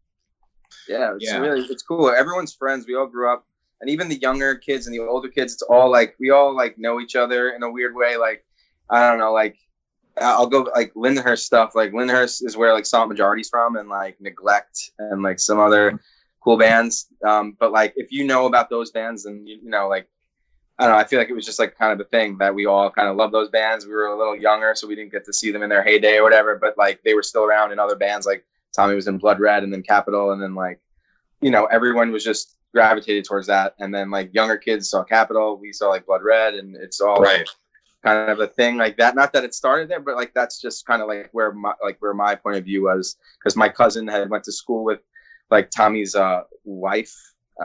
[0.89, 1.39] Yeah, it's Yeah.
[1.39, 2.11] really it's cool.
[2.11, 2.87] Everyone's friends.
[2.87, 3.45] We all grew up,
[3.81, 5.53] and even the younger kids and the older kids.
[5.55, 8.17] It's all like we all like know each other in a weird way.
[8.17, 8.45] Like
[8.89, 9.57] I don't know, like
[10.21, 11.75] I'll go like Lindenhurst stuff.
[11.75, 16.01] Like Lindenhurst is where like Silent Majority's from, and like Neglect and like some other
[16.41, 17.07] cool bands.
[17.27, 20.09] Um, but like if you know about those bands, and you, you know like.
[20.79, 20.99] I don't know.
[20.99, 23.07] I feel like it was just like kind of a thing that we all kind
[23.07, 23.85] of love those bands.
[23.85, 26.17] We were a little younger, so we didn't get to see them in their heyday
[26.17, 26.57] or whatever.
[26.57, 28.25] But like they were still around in other bands.
[28.25, 30.81] Like Tommy was in Blood Red and then Capital, and then like
[31.41, 33.75] you know, everyone was just gravitated towards that.
[33.79, 37.21] And then like younger kids saw Capital, we saw like Blood Red, and it's all
[37.21, 37.49] Right.
[38.03, 39.15] Kind of a thing like that.
[39.15, 41.99] Not that it started there, but like that's just kind of like where my like
[42.01, 45.01] where my point of view was because my cousin had went to school with
[45.51, 47.15] like Tommy's uh wife,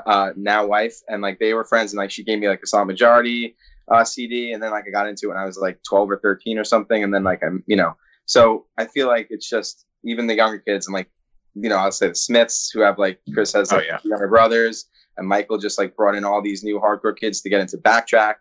[0.05, 2.67] uh now wife, and like they were friends, and like she gave me like a
[2.67, 3.55] Silent Majority
[3.89, 6.17] uh CD, and then like I got into it when I was like 12 or
[6.19, 7.95] 13 or something, and then like I'm you know,
[8.25, 11.07] so I feel like it's just even the younger kids and like
[11.53, 13.99] you know I'll say the Smiths who have like Chris has Oh, like yeah.
[14.03, 17.61] younger brothers, and Michael just like brought in all these new hardcore kids to get
[17.61, 18.35] into backtrack,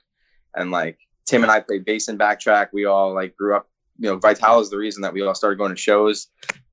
[0.56, 2.68] and like Tim and I played bass in backtrack.
[2.72, 3.68] We all like grew up.
[3.98, 6.28] You know, Vital is the reason that we all started going to shows.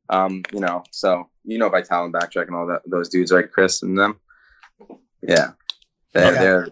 [0.09, 3.49] Um, you know, so you know Vital and backtrack and all that those dudes, right?
[3.49, 4.19] Chris and them.
[5.21, 5.51] Yeah,
[6.13, 6.41] they're, Yeah.
[6.41, 6.67] they're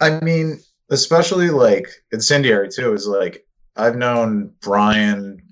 [0.00, 3.46] I mean, especially like incendiary too is like
[3.76, 5.42] I've known Brian,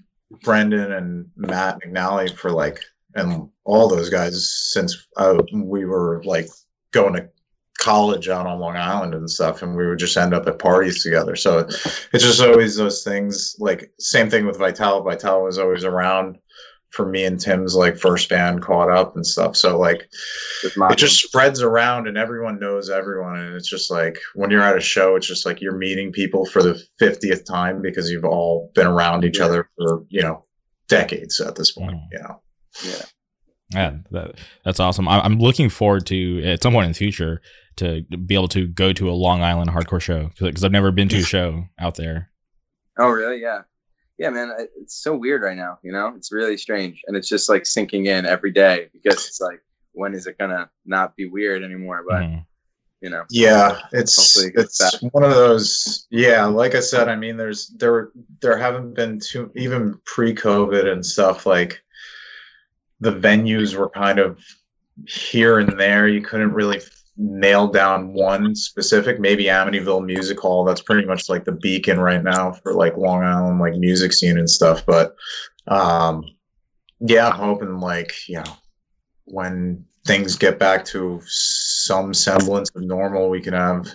[0.42, 2.80] Brendan, and Matt McNally for like
[3.14, 6.48] and all those guys since uh, we were like
[6.92, 7.28] going to
[7.80, 11.02] college out on Long Island and stuff, and we would just end up at parties
[11.02, 11.34] together.
[11.34, 13.56] So it's just always those things.
[13.58, 15.02] Like same thing with Vital.
[15.02, 16.38] Vital was always around
[16.90, 19.54] for me and Tim's like first band caught up and stuff.
[19.56, 20.08] So like
[20.64, 24.76] it just spreads around and everyone knows everyone and it's just like when you're at
[24.76, 28.72] a show it's just like you're meeting people for the 50th time because you've all
[28.74, 30.44] been around each other for you know
[30.88, 32.06] decades at this point Mhm.
[32.10, 32.42] you know
[32.82, 33.02] yeah.
[33.72, 37.40] Yeah that, that's awesome I, i'm looking forward to at some point in the future
[37.76, 41.08] to be able to go to a long island hardcore show because i've never been
[41.10, 42.30] to a show out there
[42.98, 43.40] Oh, really?
[43.40, 43.62] Yeah.
[44.18, 44.50] Yeah, man.
[44.50, 45.78] I- It's so weird right now.
[45.82, 49.40] You know, it's really strange, and it's just like sinking in every day because it's
[49.40, 52.04] like, when is it gonna not be weird anymore?
[52.06, 52.44] But Mhm.
[53.00, 57.16] you know, yeah it's Hopefully it it's one of those yeah like i said i
[57.16, 58.10] mean there's there
[58.42, 61.80] there haven't been too even pre-covid and stuff like
[63.00, 64.38] the venues were kind of
[65.06, 66.80] here and there you couldn't really
[67.16, 72.22] nail down one specific maybe amityville music hall that's pretty much like the beacon right
[72.22, 75.14] now for like long island like music scene and stuff but
[75.68, 76.24] um
[77.00, 78.56] yeah i'm hoping like you know
[79.24, 83.86] when things get back to some semblance of normal, we can have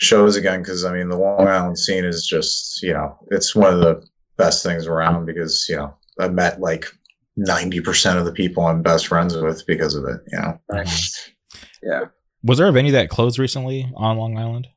[0.00, 0.60] shows again.
[0.60, 4.06] Because I mean, the Long Island scene is just you know, it's one of the
[4.36, 6.86] best things around because you know I met like
[7.36, 10.20] ninety percent of the people I'm best friends with because of it.
[10.32, 10.88] You know, right?
[11.82, 12.04] Yeah.
[12.42, 14.68] was there a venue that closed recently on long island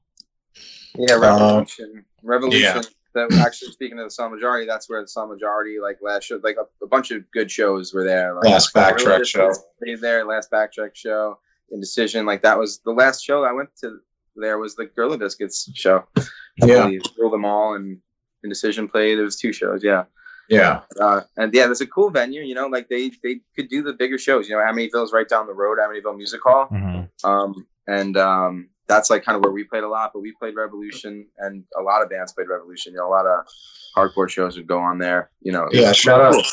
[0.95, 2.05] Yeah, uh, Revolution.
[2.23, 2.61] Revolution.
[2.61, 2.81] yeah.
[3.13, 6.39] That actually speaking of the Silent Majority, that's where the Silent Majority like last show,
[6.43, 8.35] like a, a bunch of good shows were there.
[8.35, 9.51] Like, Last Backtrack Religious show.
[9.81, 11.39] played there, last backtrack show,
[11.71, 12.25] Indecision.
[12.27, 13.99] Like that was the last show I went to.
[14.35, 16.03] There was the Gorilla Biscuits show.
[16.17, 16.21] I
[16.57, 16.83] Yeah.
[16.83, 17.01] believe.
[17.17, 17.99] Rule them all and
[18.43, 19.17] Indecision played.
[19.17, 19.83] There was two shows.
[19.83, 20.03] Yeah.
[20.49, 22.41] Yeah, Uh, and yeah, there's a cool venue.
[22.41, 24.47] You know, like they they could do the bigger shows.
[24.49, 25.77] You know, Amityville's right down the road.
[25.79, 26.67] Amityville Music Hall.
[26.71, 27.09] Mhm.
[27.23, 30.11] Um, and um, that's like kind of where we played a lot.
[30.13, 32.93] But we played Revolution, and a lot of bands played Revolution.
[32.93, 33.45] You know, a lot of
[33.95, 35.29] hardcore shows would go on there.
[35.41, 36.45] You know, Yeah, shout out,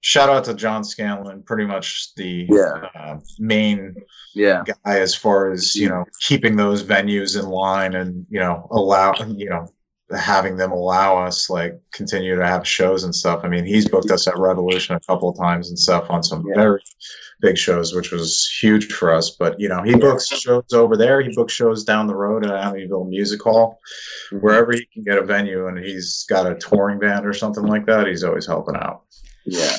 [0.00, 2.88] shout out to John Scanlon, pretty much the Yeah.
[2.94, 3.94] uh, main
[4.34, 8.66] Yeah, guy as far as you know keeping those venues in line and you know
[8.70, 9.68] allow you know
[10.14, 13.40] having them allow us like continue to have shows and stuff.
[13.42, 16.44] I mean, he's booked us at Revolution a couple of times and stuff on some
[16.48, 16.54] Yeah.
[16.54, 16.80] very
[17.40, 19.30] big shows, which was huge for us.
[19.30, 21.20] But you know, he books shows over there.
[21.20, 23.80] He books shows down the road at Amityville Music Hall,
[24.40, 27.86] wherever he can get a venue, and he's got a touring band or something like
[27.86, 28.06] that.
[28.06, 29.02] He's always helping out.
[29.44, 29.76] yeah.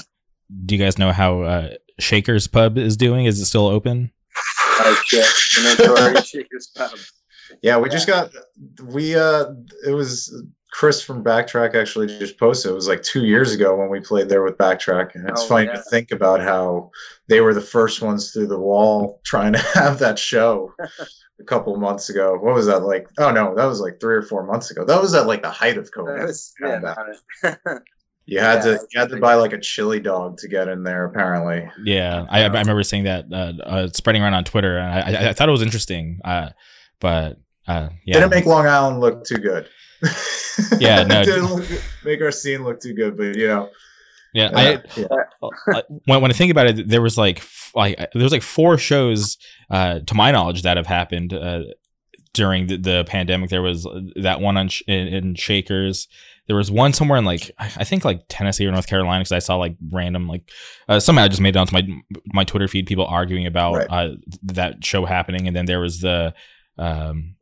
[0.65, 3.25] Do you guys know how uh, Shaker's Pub is doing?
[3.25, 4.11] Is it still open?
[4.79, 5.21] Like, yeah,
[5.55, 6.91] the Notorious Shakers Pub.
[7.61, 8.31] Yeah, we just got
[8.83, 9.45] we uh
[9.85, 12.71] it was Chris from Backtrack actually just posted.
[12.71, 15.47] It was like two years ago when we played there with Backtrack, and it's Oh,
[15.47, 15.73] funny yeah.
[15.75, 16.91] to think about how
[17.29, 20.73] they were the first ones through the wall trying to have that show
[21.39, 22.37] a couple of months ago.
[22.39, 23.07] What was that like?
[23.17, 24.85] Oh no, that was like three or four months ago.
[24.85, 26.27] That was at like the height of That COVID.
[26.27, 26.95] was, yeah, Kinda.
[27.43, 27.79] no,
[28.29, 30.83] You had Yeah, to you had to buy like a chili dog to get in
[30.83, 31.05] there.
[31.05, 35.27] Apparently, Yeah, I, I remember seeing that uh, uh, spreading around on Twitter, and I,
[35.27, 36.19] I, I thought it was interesting.
[36.25, 36.49] Uh,
[36.99, 39.69] but uh, yeah, didn't make Long Island look too good.
[40.79, 41.23] Yeah, no.
[41.23, 41.65] didn't look,
[42.03, 43.17] make our scene look too good.
[43.17, 43.69] But you know,
[44.33, 44.47] yeah.
[44.47, 45.07] uh, I, yeah.
[45.73, 47.43] uh, when, when I think about it, there was like
[47.75, 49.37] like there was like four shows,
[49.69, 51.61] uh, to my knowledge, that have happened uh,
[52.33, 53.49] during the, the pandemic.
[53.49, 56.07] There was that one on Sh- in, in Shakers.
[56.47, 59.33] There was one somewhere in like I I think like Tennessee or North Carolina because
[59.33, 60.49] I saw like random like
[60.87, 61.87] uh, somehow I just made it onto my
[62.27, 63.87] my Twitter feed people arguing about Right.
[63.89, 66.33] uh, that show happening, and then there was the
[66.77, 67.35] um,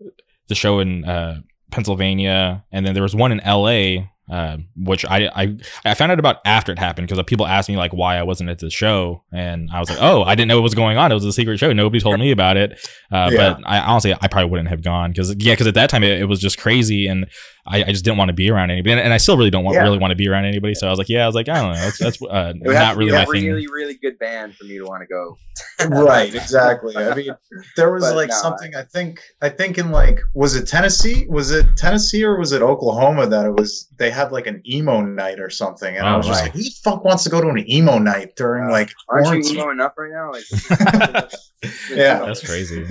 [0.47, 4.09] the show in uh, Pennsylvania, and then there was one in L.A.
[4.27, 7.77] Uh, which I, I I found out about after it happened because people asked me
[7.77, 10.55] like why I wasn't at the show, and I was like, oh, I didn't know
[10.57, 11.11] what was going on.
[11.11, 11.71] It was a secret show.
[11.73, 12.71] Nobody told me about it.
[13.11, 13.53] Uh, Yeah.
[13.53, 16.21] But I honestly, I probably wouldn't have gone because yeah, because at that time it,
[16.21, 17.27] it was just crazy, and
[17.67, 19.63] I, I just didn't want to be around anybody, and, and I still really don't
[19.63, 19.83] want Yeah.
[19.83, 20.73] really want to be around anybody.
[20.73, 22.65] So I was like, yeah, I was like, I don't know, that's that's uh, It
[22.67, 23.45] would have not really my a thing.
[23.45, 25.37] really, really good band for me to want to go.
[25.89, 27.29] right exactly i mean
[27.77, 31.25] there was But like no, something I, think i think in like was it tennessee
[31.29, 35.01] was it tennessee or was it oklahoma that it was they had like an emo
[35.01, 36.45] night or something and i Oh, was just right.
[36.47, 39.31] like who the fuck wants to go to an emo night during like Aren't you
[39.31, 39.55] quarantine?
[39.57, 40.31] emo enough right now?
[40.31, 41.31] Like,
[41.91, 42.25] Yeah.
[42.25, 42.85] That's crazy.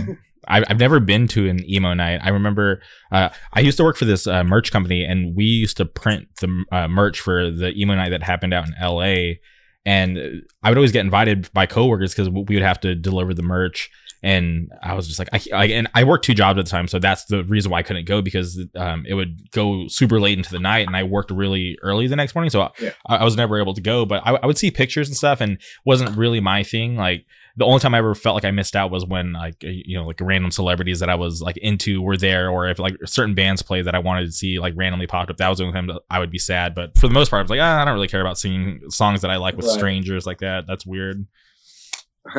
[0.47, 2.21] I've, I've never been to an emo night.
[2.23, 5.77] I remember uh, I used to work for this uh, merch company, and we used
[5.79, 9.41] to print the uh, merch for the emo night that happened out in L.A.
[9.87, 13.43] And I would always get invited by coworkers because we would have to deliver the
[13.43, 13.91] merch.
[14.25, 16.89] And I was just like, I, I and I worked two jobs at the time,
[16.89, 20.39] so that's the reason why I couldn't go because um, it would go super late
[20.39, 22.93] into the night, and I worked really early the next morning, so Yeah.
[23.07, 24.07] I, I was never able to go.
[24.07, 26.97] But I, I would see pictures and stuff, and wasn't really my thing.
[26.97, 29.97] Like the only time I ever felt like I missed out was when like you
[29.99, 33.35] know like random celebrities that I was like into were there, or if like certain
[33.35, 35.37] bands played that I wanted to see like randomly popped up.
[35.37, 36.75] That was the only time that I would be sad.
[36.75, 38.81] But for the most part, I was like, ah, I don't really care about singing
[38.89, 39.75] songs that I like with Right.
[39.75, 40.65] strangers like that.
[40.67, 41.27] That's weird.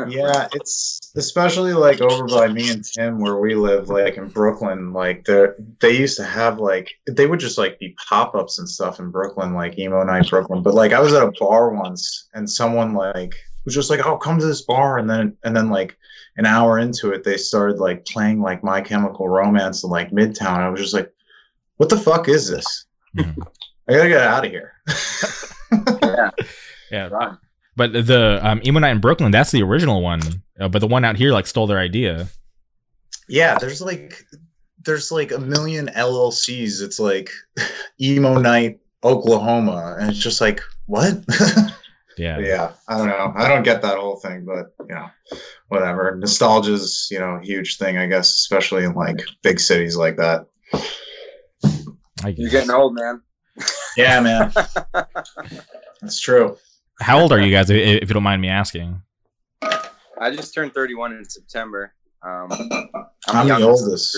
[0.08, 4.94] Yeah it's especially like over by me and tim where we live like in brooklyn
[4.94, 5.46] like they
[5.80, 9.54] they used to have like they would just like be pop-ups and stuff in brooklyn
[9.54, 10.64] like emo night brooklyn.
[10.64, 14.18] But like i was at a bar once and someone like was just like oh
[14.18, 14.98] come to this bar.
[14.98, 15.98] And then and then like
[16.38, 20.60] an hour into it they started like playing like my chemical romance and like midtown.
[20.60, 21.12] I was just like
[21.78, 22.86] what the fuck is this?
[23.16, 23.36] Mhm.
[23.88, 24.74] i gotta get out of here.
[26.02, 26.30] Yeah,
[26.92, 27.38] Yeah, Right.
[27.76, 30.22] But the um, emo night in Brooklyn, that's the original one.
[30.60, 32.28] Uh, but the one out here like stole their idea.
[33.28, 34.26] Yeah, there's like
[34.84, 36.82] there's like a million LLCs.
[36.82, 37.30] It's like
[38.02, 41.24] emo night Oklahoma, and it's just like what?
[42.18, 43.34] Yeah, yeah, I don't know.
[43.36, 45.10] I don't get that whole thing, but you know,
[45.68, 46.16] whatever.
[46.16, 50.48] Nostalgia's you know a huge thing, I guess, especially in like big cities like that.
[52.24, 53.22] You're getting old, man.
[53.98, 54.54] Yeah, man,
[56.02, 56.58] that's true.
[57.02, 59.02] How old are you guys, i- if you don't mind me asking?
[59.62, 61.94] I just turned 31 in September.
[62.22, 62.50] Um,
[63.28, 64.18] I'm the oldest.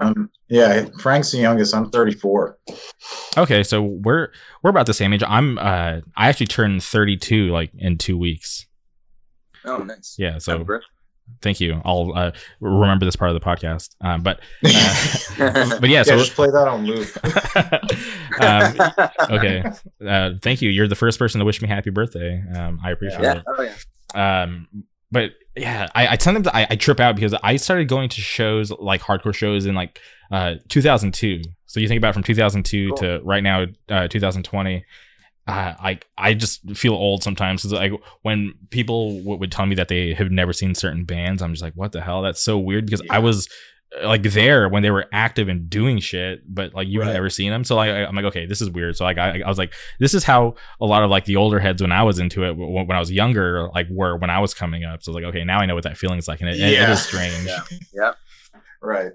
[0.00, 1.74] Um, yeah, Frank's the youngest.
[1.74, 2.58] I'm 34.
[3.36, 4.28] Okay, so we're
[4.62, 5.22] we're about the same age.
[5.26, 8.66] I'm uh I actually turned 32 like in two weeks.
[9.64, 10.16] Oh, nice.
[10.18, 10.86] Yeah, so Happy birthday.
[11.40, 11.80] Thank you.
[11.84, 13.94] I'll uh, remember this part of the podcast.
[14.00, 17.08] Um, but uh, but yeah, yeah, so just play that on loop.
[19.30, 19.62] um, okay.
[20.04, 20.70] Uh, thank you.
[20.70, 22.42] You're the first person to wish me happy birthday.
[22.56, 23.36] Um, I appreciate yeah.
[23.38, 23.44] it.
[23.46, 24.42] Oh, yeah.
[24.42, 24.68] Um,
[25.12, 28.72] but yeah, I, I sometimes I, I trip out because I started going to shows
[28.72, 30.00] like hardcore shows in like
[30.32, 31.42] uh 2002.
[31.66, 32.96] So you think about from 2002 Cool.
[32.98, 34.84] to right now, uh, 2020.
[35.46, 37.92] Uh, like I just feel old sometimes because like
[38.22, 41.62] when people w- would tell me that they have never seen certain bands, I'm just
[41.62, 42.22] like, what the hell?
[42.22, 43.48] That's so weird because I was
[44.02, 47.12] uh, like there when they were active and doing shit, but like you've Right.
[47.12, 47.62] never seen them.
[47.64, 48.96] So like I- I'm like, okay, this is weird.
[48.96, 51.60] So like I, I was like, this is how a lot of like the older
[51.60, 54.40] heads when I was into it w- when I was younger, like were when I
[54.40, 55.02] was coming up.
[55.02, 56.92] So like, okay, now I know what that feeling's like, and it, it- it Yeah.
[56.92, 57.48] is strange.
[57.92, 58.12] Yeah.
[58.80, 59.12] Right.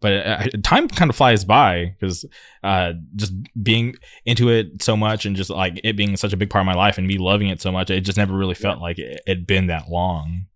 [0.00, 2.24] But uh, time kind of flies by because
[2.62, 3.32] uh, just
[3.62, 6.66] being into it so much and just like it being such a big part of
[6.66, 9.20] my life and me loving it so much, it just never really felt like it
[9.26, 10.46] had been that long.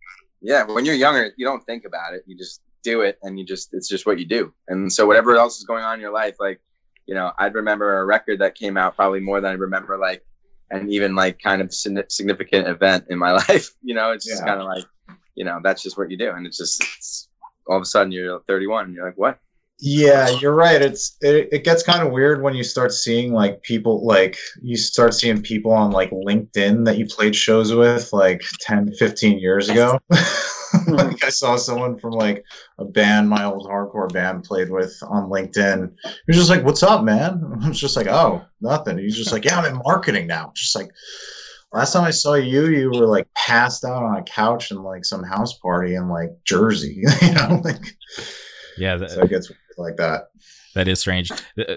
[0.40, 3.44] yeah when you're younger you don't think about it you just do it and you
[3.46, 6.10] just it's just what you do and so whatever else is going on in your
[6.12, 6.60] life like
[7.06, 10.24] you know i'd remember a record that came out probably more than i remember like
[10.72, 14.46] an even like kind of significant event in my life you know it's just Yeah.
[14.48, 14.84] kind of like
[15.36, 17.28] you know that's just what you do and it's just it's,
[17.68, 19.38] all of a sudden you're 31 and you're like what
[19.78, 20.80] Yeah, you're right.
[20.80, 24.76] It's it, it gets kind of weird when you start seeing like people like you
[24.76, 29.68] start seeing people on like LinkedIn that you played shows with like 10, 15 years
[29.68, 29.98] ago.
[30.86, 32.44] like I saw someone from like
[32.78, 35.94] a band my old hardcore band played with on LinkedIn.
[36.04, 39.32] He was just like, "What's up, man?" I was just like, "Oh, nothing." He's just
[39.32, 40.90] like, "Yeah, I'm in marketing now." Just like
[41.72, 45.04] last time I saw you, you were like passed out on a couch in like
[45.04, 47.96] some house party in like Jersey, you know, like
[48.78, 50.28] Yeah, that, so it gets like that.
[50.74, 51.30] that is strange.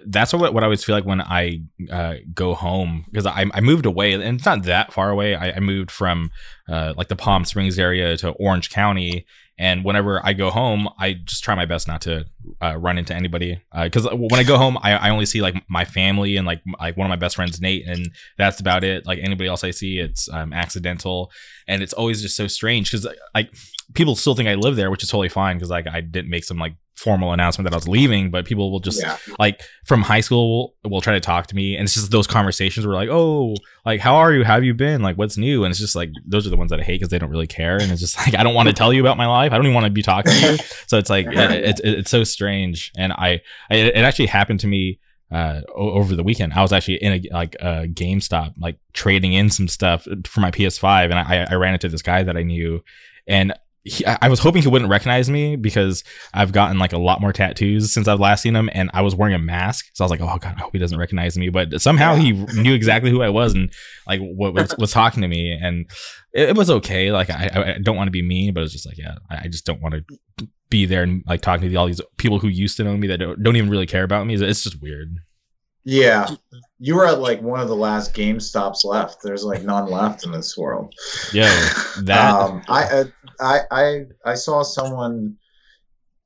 [0.05, 3.61] That's what, what I always feel like when I uh, go home because I, I
[3.61, 5.35] moved away and it's not that far away.
[5.35, 6.31] I, I moved from
[6.67, 9.25] uh, like the Palm Springs area to Orange County.
[9.57, 12.25] And whenever I go home, I just try my best not to
[12.61, 13.61] uh, run into anybody.
[13.73, 16.97] Because when I go home, I, I only see like my family and like like
[16.97, 19.05] one of my best friends, Nate, and that's about it.
[19.05, 21.31] Like anybody else I see, it's um, accidental,
[21.67, 23.53] and it's always just so strange because like
[23.93, 26.43] people still think I live there, which is totally fine because like I didn't make
[26.43, 29.17] some like formal announcement that I was leaving, but people will just yeah.
[29.37, 32.85] like from high school will try to talk to me and it's just those conversations
[32.85, 34.43] where like oh like how are you?
[34.43, 35.01] How have you been?
[35.01, 35.63] Like what's new?
[35.63, 37.47] And it's just like those are the ones that i hate because they don't really
[37.47, 39.51] care and it's just like i don't want to tell you about my life.
[39.51, 40.57] I don't even want to be talking to you.
[40.87, 44.67] So it's like it, it's it's so strange and i, I it actually happened to
[44.67, 44.99] me
[45.31, 46.53] uh over the weekend.
[46.53, 50.51] I was actually in a like a gamestop like trading in some stuff for my
[50.51, 52.83] ps5 and i i ran into this guy that i knew
[53.27, 53.53] and
[53.85, 57.31] he, I was hoping he wouldn't recognize me because I've gotten like a lot more
[57.31, 60.11] tattoos since I've last seen him, and I was wearing a mask, so I was
[60.11, 63.21] like, "Oh God, I hope he doesn't recognize me." But somehow he knew exactly who
[63.21, 63.71] I was and
[64.07, 65.85] like what was, was talking to me, and
[66.33, 67.11] it, it was okay.
[67.11, 69.65] Like I, I- don't want to be mean, but it's just like, yeah, I, just
[69.65, 72.83] don't want to be there and like talking to all these people who used to
[72.83, 74.33] know me that don't, don't even really care about me.
[74.33, 75.15] It's just weird.
[75.85, 76.27] Yeah.
[76.79, 79.19] You were at like one of the last game stops left.
[79.23, 80.93] There's like none left in this world.
[81.31, 81.69] Yeah,
[82.01, 83.03] that- um, I, uh,
[83.39, 85.37] I I I saw someone.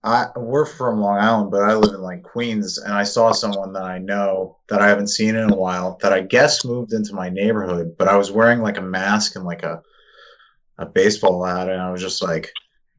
[0.02, 3.74] I we're from Long Island, but I live in like Queens, and I saw someone
[3.74, 7.14] that I know that I haven't seen in a while that I guess moved into
[7.14, 9.82] my neighborhood, but I was wearing like a mask and like a
[10.78, 12.54] a baseball hat, and I was just like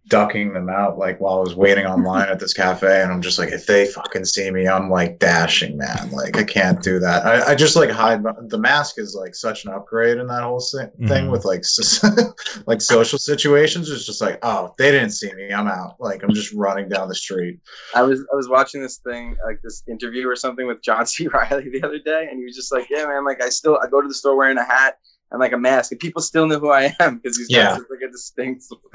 [0.09, 3.39] ducking them out like while I was waiting online at this cafe, and I'm just
[3.39, 6.11] like, if they fucking see me, I'm like dashing, man.
[6.11, 7.25] Like I can't do that.
[7.27, 8.23] I, I just like hide.
[8.49, 11.31] The mask is like such an upgrade in that whole si- thing Mhm.
[11.31, 12.03] with like s-
[12.67, 13.89] like social situations.
[13.91, 15.53] It's just like, oh, they didn't see me.
[15.53, 15.97] I'm out.
[16.01, 17.61] Like I'm just running down the street.
[17.95, 21.29] I was I was watching this thing like this interview or something with John C.
[21.33, 23.89] Reilly the other day, and he was just like, "Yeah, man, like I still I
[23.89, 24.97] go to the store wearing a hat
[25.33, 27.75] and like a mask, and people still know who I am because he's got Yeah.
[27.77, 28.65] such, like a distinct.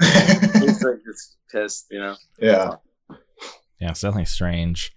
[0.66, 2.16] He's like just pissed, you know.
[2.40, 2.76] yeah.
[3.80, 4.92] Yeah, it's definitely strange.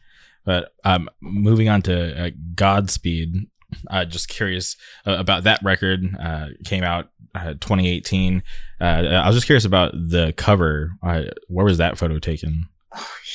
[0.45, 3.47] But um, moving on to uh, Godspeed,
[3.89, 6.03] uh, just curious uh, about that record.
[6.19, 8.41] Uh, came out uh, 2018.
[8.79, 10.91] Uh, I was just curious about the cover.
[11.03, 12.67] Uh, where was that photo taken?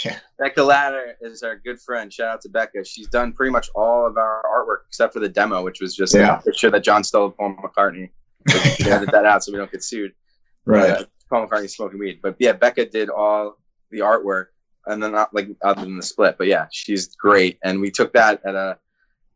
[0.05, 0.19] yeah.
[0.39, 2.13] Becca Ladder is our good friend.
[2.13, 2.85] Shout out to Becca.
[2.85, 6.15] She's done pretty much all of our artwork except for the demo, which was just
[6.15, 6.39] Yeah.
[6.39, 8.11] a picture that John stole of Paul McCartney.
[8.49, 10.13] So we should edit that out so we don't get sued.
[10.65, 11.05] Right.
[11.31, 12.21] Paul McCartney smoking weed.
[12.23, 13.59] But yeah, Becca did all
[13.91, 14.47] the artwork,
[14.87, 16.37] and then not like other than the split.
[16.39, 17.59] But yeah, she's great.
[17.63, 18.79] And we took that at a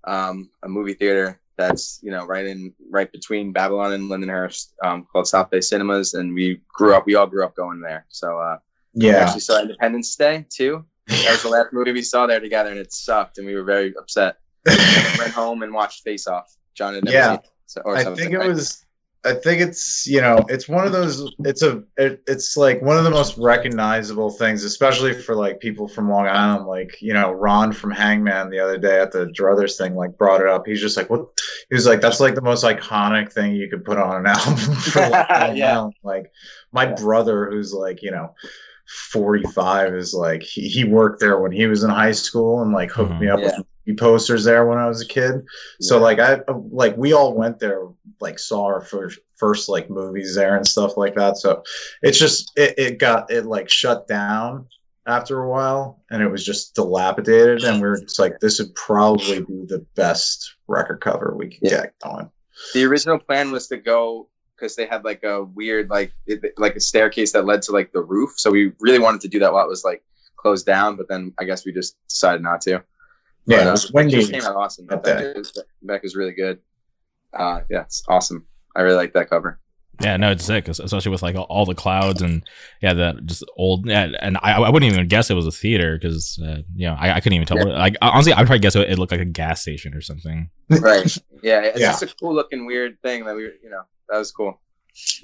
[0.05, 5.07] um, a movie theater that's you know right in right between Babylon and Lindenhurst, um,
[5.11, 7.07] called South Bay Cinemas, and we grew up.
[7.07, 8.07] We all grew up going there.
[8.11, 8.59] So uh,
[8.95, 9.25] we Yeah.
[9.25, 10.85] actually saw Independence Day too.
[11.09, 13.65] That was the last movie we saw there together, and it sucked, and we were
[13.65, 14.37] very upset.
[14.67, 16.55] Went home and watched Face Off.
[16.75, 17.27] John had never Yeah.
[17.31, 18.49] seen it, so, or I think it right?
[18.49, 18.85] was.
[19.25, 22.97] I think it's you know it's one of those it's a it, it's like one
[22.97, 26.67] of the most recognizable things, especially for like people from Long Island.
[26.67, 30.41] Like you know Ron from Hangman the other day at the Druthers thing like brought
[30.41, 30.67] it up.
[30.67, 31.27] He's just like what
[31.69, 34.57] he was like that's like the most iconic thing you could put on an album
[34.77, 35.77] for Long Yeah.
[35.79, 35.95] Island.
[36.05, 36.33] Like
[36.73, 36.95] my Yeah.
[36.95, 38.35] brother who's like you know.
[38.91, 42.91] 45 is like he, he worked there when he was in high school and like
[42.91, 43.21] hooked Mhm.
[43.21, 43.47] me up Yeah.
[43.59, 45.45] with posters there when I was a kid.
[45.81, 47.83] So like I like we all went there,
[48.21, 51.37] like saw our first first like movies there and stuff like that.
[51.37, 51.63] So
[52.03, 54.67] it's just it, it got it like shut down
[55.07, 58.75] after a while and it was just dilapidated and we were just like this would
[58.75, 61.83] probably be the best record cover we could Yeah.
[61.83, 62.31] get going.
[62.75, 66.77] the original plan was to go because they had like a weird like it, like
[66.77, 68.33] a staircase that led to like the roof.
[68.37, 70.03] So we really wanted to do that while it was like
[70.37, 72.83] closed down, but then I guess we just decided not to.
[73.47, 74.17] Yeah, But, it was it windy.
[74.17, 74.87] just came out awesome.
[74.89, 76.59] that Becca is, Becca's really good.
[77.33, 78.47] Uh, yeah, it's awesome.
[78.77, 79.59] I really like that cover.
[80.01, 82.45] Yeah, no, it's sick, es- especially with like all- all the clouds and
[82.81, 83.87] yeah, that just old.
[83.87, 86.95] Yeah, and I, I wouldn't even guess it was a theater because uh, you know
[86.95, 87.69] I, I couldn't even tell.
[87.69, 90.51] Like honestly, I'd probably guess it, it looked like a gas station or something.
[90.71, 91.17] Right.
[91.43, 91.89] Yeah, it's Yeah.
[91.99, 94.61] just a cool looking weird thing that we, were- you know, that was cool.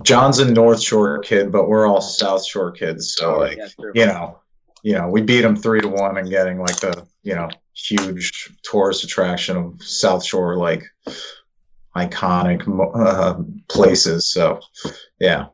[0.02, 3.14] John's a North Shore kid, but we're all South Shore kids.
[3.16, 4.38] So like yeah, you know,
[4.82, 8.52] you know, we beat them three to one and getting like the you know huge
[8.62, 10.84] tourist attraction of South Shore like
[11.96, 12.62] iconic
[12.94, 14.28] uh, places.
[14.28, 14.60] So
[15.20, 15.46] yeah,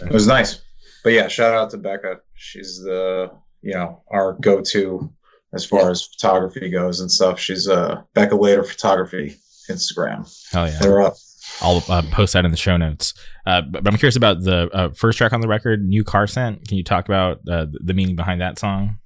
[0.00, 0.60] it was nice.
[1.04, 2.20] But yeah, shout out to Becca.
[2.34, 3.30] She's the
[3.62, 5.12] you know our go-to
[5.52, 7.38] as far as photography goes and stuff.
[7.38, 9.36] She's uh Becca Later Photography
[9.70, 10.28] Instagram.
[10.52, 11.14] Hell yeah, They're up.
[11.60, 13.14] I'll uh, post that in the show notes.
[13.46, 16.26] Uh, but, but I'm curious about the uh, first track on the record, "New Car
[16.26, 18.98] Scent." Can you talk about uh, the meaning behind that song?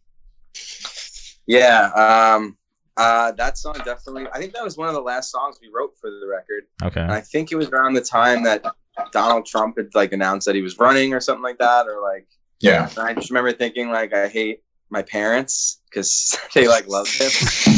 [1.46, 1.90] Yeah.
[2.36, 2.56] Um,
[2.96, 5.96] uh, that song definitely, I think that was one of the last songs we wrote
[6.00, 6.64] for the record.
[6.82, 7.00] Okay.
[7.00, 8.64] And I think it was around the time that
[9.12, 12.26] Donald Trump had like announced that he was running or something like that, or like,
[12.60, 12.88] Yeah.
[12.90, 17.30] and I just remember thinking like, I hate my parents because they like love him.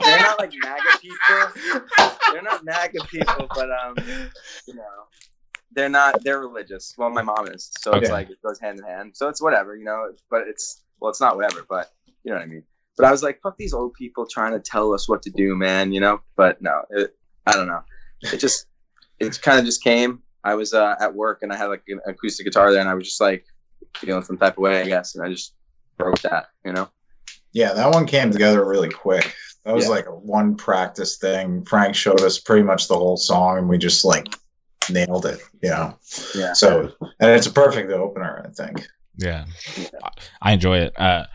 [0.00, 2.12] They're not like MAGA people.
[2.32, 3.94] They're not MAGA people, but um,
[4.66, 4.82] you know,
[5.72, 6.22] they're not.
[6.22, 6.94] They're religious.
[6.96, 9.16] Well, my mom is, so it's like it goes hand in hand.
[9.16, 10.12] So it's whatever, you know.
[10.30, 11.90] But it's well, it's not whatever, but
[12.26, 12.64] you know what I mean.
[12.96, 15.54] But I was like, fuck these old people trying to tell us what to do,
[15.54, 15.92] man.
[15.92, 16.20] You know.
[16.36, 17.16] But no, it,
[17.46, 17.82] I don't know.
[18.20, 18.66] It just,
[19.20, 20.22] it kind of just came.
[20.42, 22.94] I was uh, at work and I had like an acoustic guitar there, and I
[22.94, 23.46] was just like
[23.96, 25.54] feeling some type of way, I guess, and I just
[25.98, 26.88] wrote that, you know.
[27.52, 29.34] Yeah, that one came together really quick.
[29.64, 29.90] That was Yeah.
[29.90, 31.64] like a one practice thing.
[31.64, 34.26] Frank showed us pretty much the whole song, and we just like
[34.90, 35.40] nailed it.
[35.62, 35.98] You know,
[36.34, 36.52] Yeah.
[36.52, 38.86] so and it's a perfect opener, I think.
[39.16, 39.46] Yeah,
[39.76, 39.88] Yeah.
[40.42, 40.92] I enjoy it.
[40.98, 41.30] Uh, but-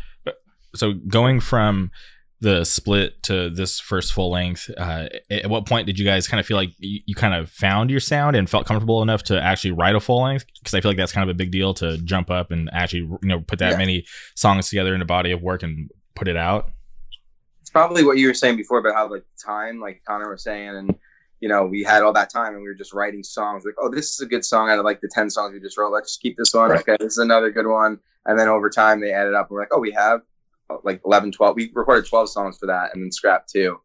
[0.76, 1.92] so going from
[2.40, 6.40] the split to this first full length, uh, at what point did you guys kind
[6.40, 9.40] of feel like you, you kind of found your sound and felt comfortable enough to
[9.40, 10.46] actually write a full length?
[10.60, 13.02] Because I feel like that's kind of a big deal to jump up and actually
[13.02, 13.78] you know put that Yeah.
[13.78, 14.06] many
[14.36, 16.72] songs together in a body of work and put it out.
[17.62, 20.70] it's probably what you were saying before about how like time, like Connor was saying,
[20.70, 20.96] and
[21.42, 23.64] you know, we had all that time and we were just writing songs.
[23.66, 25.78] Like, oh, this is a good song out of like the ten songs we just
[25.78, 25.92] wrote.
[25.92, 26.72] Let's just keep this one.
[26.72, 26.80] Right.
[26.80, 28.00] Okay, this is another good one.
[28.26, 29.50] And then over time they added up.
[29.50, 30.22] And we're like, oh, we have
[30.84, 31.56] like 11, 12.
[31.56, 33.80] We recorded 12 songs for that and then scrapped two.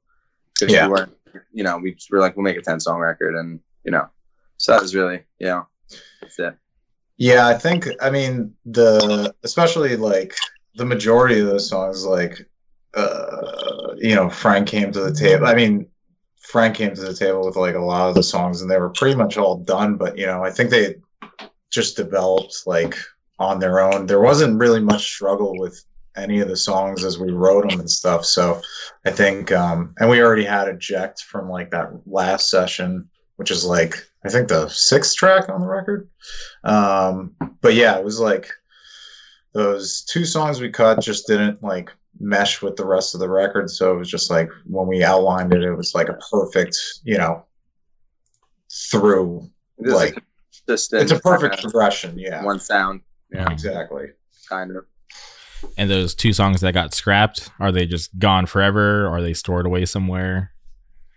[0.54, 0.86] Because Yeah.
[0.86, 1.16] we weren't,
[1.52, 3.34] you know, we were like, we'll make a 10 song record.
[3.34, 4.08] And, you know,
[4.56, 5.66] so that was really, you know,
[6.20, 6.54] that's it.
[7.18, 10.34] Yeah, I think I mean the especially like
[10.74, 12.46] the majority of those songs, like
[12.94, 15.46] uh, you know, Frank came to the table.
[15.46, 15.86] I mean,
[16.38, 18.90] Frank came to the table with like a lot of the songs, and they were
[18.90, 19.96] pretty much all done.
[19.96, 20.96] But you know, I think they
[21.70, 22.96] just developed like
[23.38, 24.06] on their own.
[24.06, 25.82] There wasn't really much struggle with
[26.16, 28.24] any of the songs as we wrote them and stuff.
[28.24, 28.60] So
[29.04, 33.64] I think, um, and we already had eject from like that last session, which is
[33.64, 33.94] like
[34.24, 36.08] I think the sixth track on the record.
[36.64, 38.50] Um, but yeah, it was like
[39.52, 43.70] those two songs we cut just didn't like mesh with the rest of the record.
[43.70, 47.18] So it was just like when we outlined it, it was like a perfect, you
[47.18, 47.44] know,
[48.90, 49.50] through.
[49.78, 50.22] This Like,
[50.68, 52.18] is It's a perfect progression.
[52.18, 53.02] Yeah, one sound.
[53.32, 54.08] Yeah, exactly.
[54.48, 54.84] kind of.
[55.76, 59.06] And those two songs that got scrapped, are they just gone forever?
[59.06, 60.52] Or are they stored away somewhere?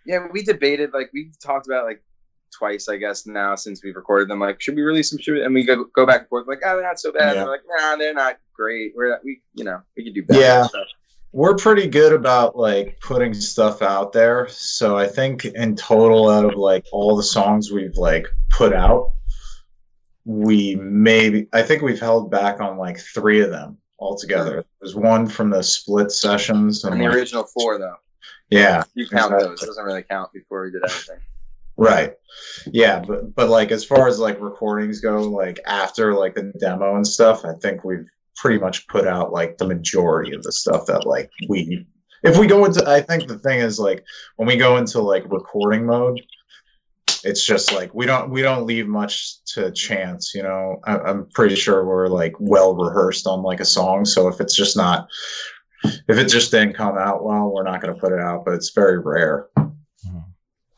[0.06, 2.04] Yeah, we debated like we talked about like
[2.52, 4.40] twice, I guess, now since we've recorded them.
[4.40, 5.20] Like, should we release them?
[5.20, 5.44] Should we?
[5.44, 6.48] And we go go back and forth.
[6.48, 7.36] Like, oh, they're not so bad.
[7.36, 7.42] Yeah.
[7.42, 8.94] And we're like, nah, they're not great.
[8.96, 10.40] We're we, you know, we could do better.
[10.40, 10.68] Yeah.
[10.68, 10.84] So,
[11.32, 14.48] We're pretty good about like putting stuff out there.
[14.50, 19.14] So I think in total, out of like all the songs we've like put out,
[20.26, 24.66] we maybe I think we've held back on like three of them altogether.
[24.82, 27.96] There's one from the split sessions, and and the like- original four though,
[28.50, 29.48] yeah, you count Exactly.
[29.50, 29.64] those.
[29.64, 31.18] It doesn't really count before we did everything.
[31.78, 32.14] Right.
[32.68, 36.96] Yeah, but but like as far as like recordings go, like after like the demo
[36.96, 40.86] and stuff, I think we've pretty much put out like the majority of the stuff
[40.88, 41.86] that like we
[42.24, 44.04] if we go into I think the thing is like
[44.36, 46.22] when we go into like recording mode,
[47.24, 50.80] it's just like we don't we don't leave much to chance, you know.
[50.86, 54.56] I, I'm pretty sure we're like well rehearsed on like a song, so if it's
[54.56, 55.08] just not
[55.84, 58.46] if it just didn't come out well, we're not going to put it out.
[58.46, 59.48] But it's very rare.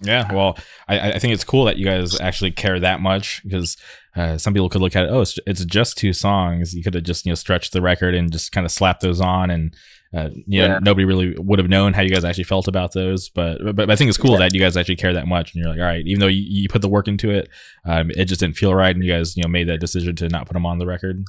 [0.03, 3.77] Yeah, well, I, I think it's cool that you guys actually care that much because
[4.15, 5.11] uh, some people could look at it.
[5.11, 6.73] Oh, it's, it's just two songs.
[6.73, 9.21] You could have just you know stretched the record and just kind of slapped those
[9.21, 9.75] on, and
[10.15, 10.79] uh, you know Yeah.
[10.81, 13.29] nobody really would have known how you guys actually felt about those.
[13.29, 14.39] But but, I think it's cool Yeah.
[14.39, 16.43] that you guys actually care that much, and you're like, all right, even though you,
[16.47, 17.47] you put the work into it,
[17.85, 20.27] um, it just didn't feel right, and you guys you know made that decision to
[20.29, 21.23] not put them on the record.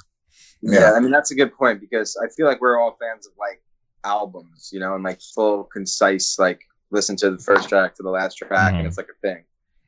[0.62, 0.80] Yeah.
[0.80, 0.92] Yeah.
[0.92, 3.62] I mean that's a good point because I feel like we're all fans of like
[4.04, 6.60] albums, you know, and like full, concise, like
[6.90, 8.78] listen to the first track to the last track, Mhm.
[8.78, 9.44] and it's like a thing.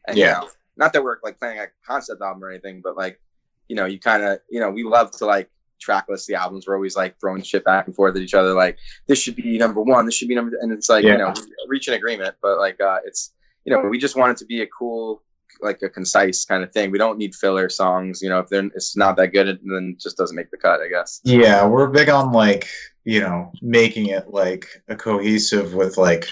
[0.06, 0.40] And Yeah.
[0.40, 3.20] you know, not that we're like playing a concept album or anything, but like,
[3.68, 5.50] you know, you kind of, you know, we love to like
[5.84, 6.66] track list the albums.
[6.66, 9.58] We're always like throwing shit back and forth at each other, like this should be
[9.58, 11.12] number one, this should be number, and it's like Yeah.
[11.12, 11.34] you know,
[11.68, 13.32] reach an agreement, but like, uh, it's
[13.64, 15.22] you know, we just want it to be a cool.
[15.60, 16.90] Like a concise kind of thing.
[16.90, 18.20] We don't need filler songs.
[18.20, 20.80] You know, if they're it's not that good, then just doesn't make the cut.
[20.80, 21.20] I guess.
[21.22, 22.66] Yeah, we're big on like
[23.04, 26.26] you know making it like a cohesive with like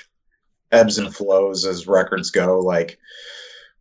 [0.72, 2.58] ebbs and flows as records go.
[2.58, 2.98] Like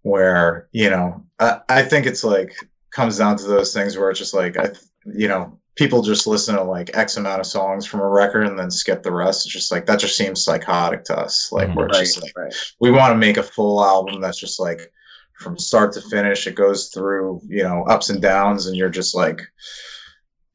[0.04, 2.54] where you know I, I think it's like
[2.92, 4.70] comes down to those things where it's just like I
[5.06, 8.58] you know people just listen to like X amount of songs from a record and
[8.60, 9.46] then skip the rest.
[9.46, 11.50] It's just like that just seems psychotic to us.
[11.52, 11.76] Like Mhm.
[11.76, 12.54] we're Right, just like right.
[12.80, 14.92] we want to make a full album that's just like
[15.40, 19.16] from start to finish it goes through you know ups and downs and you're just
[19.16, 19.42] like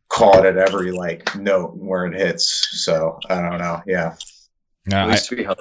[0.09, 4.15] caught at every like note where it hits so i don't know yeah
[4.93, 5.59] At I, least we hope.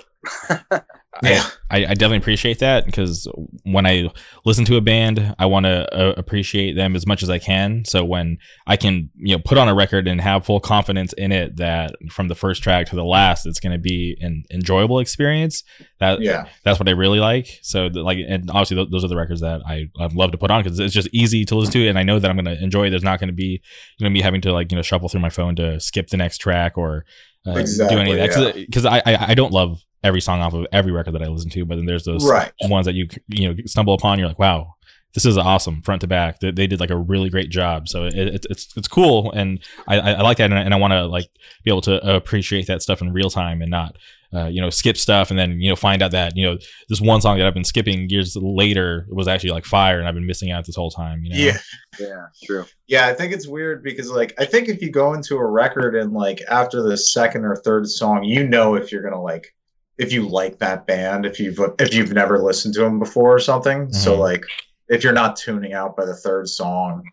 [1.24, 1.46] Yeah.
[1.70, 3.28] I, I definitely appreciate that because
[3.64, 4.10] when I
[4.46, 7.86] listen to a band, I want to uh, appreciate them as much as I can.
[7.86, 8.38] So when
[8.68, 11.96] I can, you know, put on a record and have full confidence in it that
[12.12, 15.64] from the first track to the last, it's going to be an enjoyable experience.
[16.00, 17.48] That yeah that's what I really like.
[17.62, 20.38] So the, like, and obviously th- those are the records that I I'd love to
[20.38, 22.46] put on because it's just easy to listen to, and I know that I'm going
[22.46, 22.88] to enjoy.
[22.88, 22.90] it.
[22.92, 23.62] There's not going to be,
[23.98, 26.18] you know, me having to like you know shuffle through my phone to skip the
[26.18, 27.06] next track or
[27.46, 30.66] uh, do any of that because I, I I don't love every song off of
[30.72, 33.50] every record that I listen to, but then there's those right ones that you you
[33.50, 34.20] know stumble upon.
[34.20, 34.76] You're like, wow,
[35.14, 36.40] this is awesome front to back.
[36.40, 37.88] They, they did like a really great job.
[37.88, 40.74] So it, it, it's it's cool, and I, I I like that, and I, and
[40.74, 41.28] I want to like
[41.64, 43.98] be able to appreciate that stuff in real time and not.
[44.34, 46.58] Uh, you know, skip stuff and then you know find out that you know
[46.90, 50.14] this one song that I've been skipping years later was actually like fire and I've
[50.16, 51.24] been missing out this whole time.
[51.24, 51.38] You know?
[51.38, 51.58] yeah
[52.00, 52.66] Yeah, true.
[52.88, 55.96] yeah i think it's weird because like i think if you go into a record
[55.96, 59.55] and like after the second or third song you know if you're gonna like
[59.98, 63.40] if you like that band if you've if you've never listened to them before or
[63.40, 63.92] something.
[63.94, 64.20] So Mhm.
[64.20, 64.44] like
[64.90, 67.04] if you're not tuning out by the third song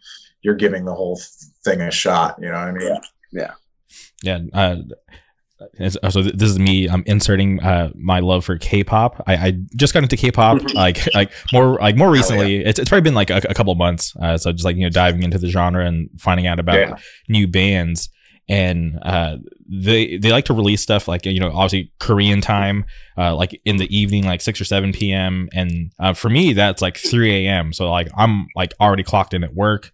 [0.43, 1.21] you're giving the whole
[1.65, 2.99] thing a shot you know what i mean?
[4.25, 4.39] Yeah.
[4.53, 4.77] Uh,
[5.79, 9.23] it's- so this is me i'm inserting uh, my love for k-pop.
[9.29, 12.65] I, I just got into k-pop like like more like more recently.
[12.65, 14.91] it's, it's probably been like a, a couple months uh, so just like you know
[14.91, 16.97] diving into the genre and finding out about Yeah.
[17.29, 18.09] new bands
[18.53, 19.37] and uh,
[19.69, 22.85] they they like to release stuff like you know obviously Korean time,
[23.17, 25.49] uh, like in the evening, like six or seven p.m.
[25.55, 27.73] And uh, for me, that's like three a.m.
[27.73, 29.91] So like I'm like already clocked in at work,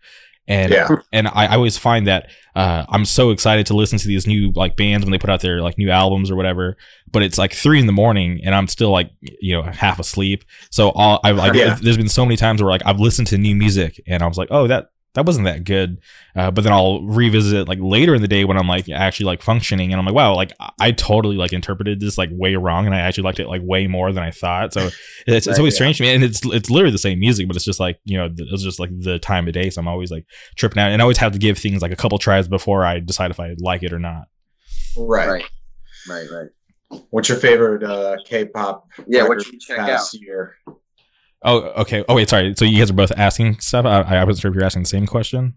[0.48, 0.88] and Yeah.
[1.12, 4.50] and I, I always find that uh, I'm so excited to listen to these new
[4.56, 6.76] like bands when they put out their like new albums or whatever.
[7.12, 10.42] But it's like three in the morning, and I'm still like you know half asleep.
[10.70, 11.78] So all I've like Yeah.
[11.80, 14.36] there's been so many times where like I've listened to new music, and I was
[14.38, 16.00] like, oh that that wasn't that good.
[16.36, 19.26] Uh, but then I'll revisit it like later in the day when I'm like actually
[19.26, 22.54] like functioning, and I'm like, wow, like I- I totally like interpreted this like way
[22.56, 24.72] wrong, and I actually liked it like way more than I thought.
[24.72, 24.90] So
[25.26, 25.76] it's, it's always yeah.
[25.76, 28.16] strange to me, and it's it's literally the same music, but it's just like you
[28.18, 29.70] know th- it's just like the time of day.
[29.70, 31.96] So I'm always like tripping out, and I always have to give things like a
[31.96, 34.24] couple tries before I decide if I like it or not.
[34.96, 35.44] right Right.
[36.09, 37.00] Right, right.
[37.11, 38.88] What's your favorite uh, K-pop?
[39.06, 40.56] Yeah, what you check past year?
[41.43, 42.05] Oh, okay.
[42.09, 42.55] Oh wait, sorry.
[42.57, 43.86] So you guys are both asking stuff.
[43.86, 45.57] I, I wasn't sure if you're asking the same question.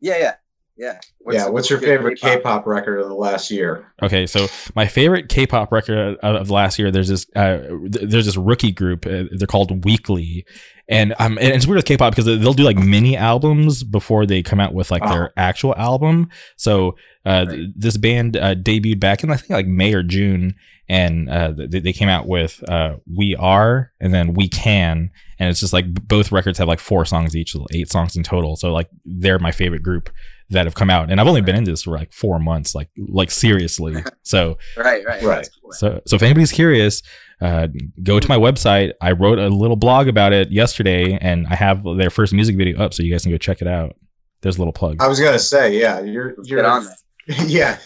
[0.00, 0.34] Yeah, yeah.
[0.76, 1.00] Yeah.
[1.30, 3.92] Yeah, what's your favorite K-pop record of the last year?
[4.02, 8.26] Okay, so my favorite K-pop record of, of last year, there's this, uh, th- there's
[8.26, 9.06] this rookie group.
[9.06, 10.44] Uh, they're called Weekly,
[10.88, 14.42] and um, and it's weird with K-pop because they'll do like mini albums before they
[14.42, 16.28] come out with like their actual album.
[16.56, 20.54] So uh, th- this band uh, debuted back in I think like May or June,
[20.88, 25.48] and uh, they, they came out with uh, We Are and then We Can, and
[25.48, 28.22] it's just like b- both records have like four songs each, so eight songs in
[28.22, 28.56] total.
[28.56, 30.10] So like they're my favorite group
[30.54, 32.88] that have come out, and I've only been into this for like four months, like
[32.96, 34.02] like seriously.
[34.22, 35.22] So Right, right.
[35.22, 35.48] Right.
[35.60, 35.72] Cool.
[35.72, 37.02] so so if anybody's curious,
[37.40, 37.68] uh,
[38.02, 38.92] go to my website.
[39.02, 42.78] I wrote a little blog about it yesterday, and I have their first music video
[42.82, 43.96] up, so you guys can go check it out.
[44.40, 44.96] There's a little plug.
[45.00, 46.96] I was gonna say, yeah, you're you're get on that.
[47.46, 47.78] yeah,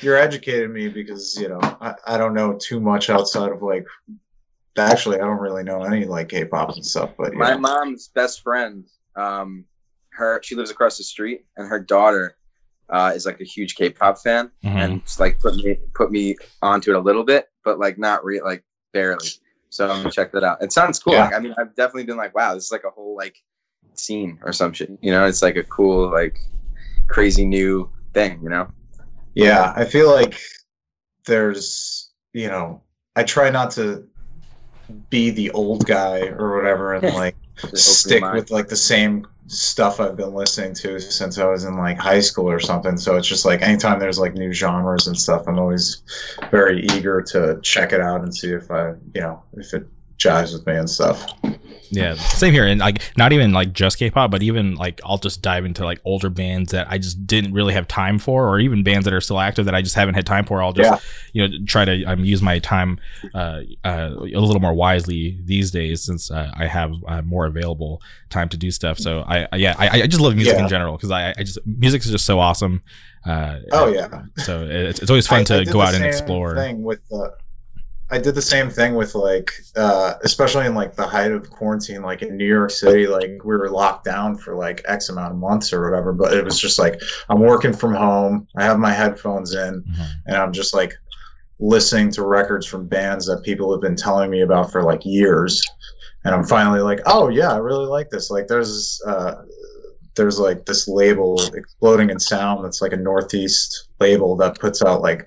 [0.00, 3.86] you're educating me because you know I, I don't know too much outside of like.
[4.76, 7.58] Actually, I don't really know any like K-pop and stuff, but My yeah.
[7.58, 9.66] mom's best friend, um,
[10.14, 12.36] her she lives across the street, and her daughter
[12.90, 14.70] uh, is like a huge K-pop fan Mhm.
[14.76, 18.24] and just like put me put me onto it a little bit, but like not
[18.24, 18.62] re like
[18.92, 19.28] barely.
[19.70, 20.62] So I'm gonna check that out.
[20.62, 21.14] It sounds cool.
[21.14, 21.24] Yeah.
[21.24, 23.36] Like, I mean, I've definitely been like, wow, this is like a whole like
[23.94, 24.90] scene or some shit.
[25.00, 26.38] You know, it's like a cool like
[27.08, 28.40] crazy new thing.
[28.42, 28.68] You know.
[29.34, 30.40] Yeah, I feel like
[31.26, 32.82] there's, you know,
[33.16, 34.06] I try not to
[35.10, 37.43] be the old guy or whatever and like Just open
[37.74, 41.98] stick with like the same stuff I've been listening to since I was in like
[41.98, 42.96] high school or something.
[42.96, 46.02] So it's just like anytime there's like new genres and stuff, I'm always
[46.50, 49.86] very eager to check it out and see if I, you know, if it
[50.24, 51.32] jives with me and stuff.
[51.90, 55.42] Yeah, same here, and like not even like just K-pop, but even like I'll just
[55.42, 58.82] dive into like older bands that I just didn't really have time for, or even
[58.82, 60.60] bands that are still active that I just haven't had time for.
[60.60, 60.98] I'll just Yeah.
[61.32, 62.98] you know try to um, use my time
[63.32, 68.02] uh, uh, a little more wisely these days since uh, I have uh, more available
[68.28, 68.98] time to do stuff.
[68.98, 70.62] So I, I yeah I, I just love music Yeah.
[70.64, 72.82] in general because I, I just music is just so awesome.
[73.24, 74.22] Uh, Oh yeah.
[74.38, 76.56] so it's, it's always fun to go the out and explore.
[76.56, 77.28] Thing with uh,
[78.14, 82.02] I did the same thing with like, uh, especially in like the height of quarantine,
[82.02, 85.38] like in New York City, like we were locked down for like X amount of
[85.38, 86.12] months or whatever.
[86.12, 90.06] But it was just like I'm working from home, I have my headphones in, Mhm.
[90.26, 90.94] and I'm just like
[91.58, 95.60] listening to records from bands that people have been telling me about for like years.
[96.24, 98.30] And I'm finally like, oh yeah, I really like this.
[98.30, 99.42] Like there's uh
[100.14, 105.02] there's like this label exploding in sound that's like a northeast label that puts out
[105.02, 105.26] like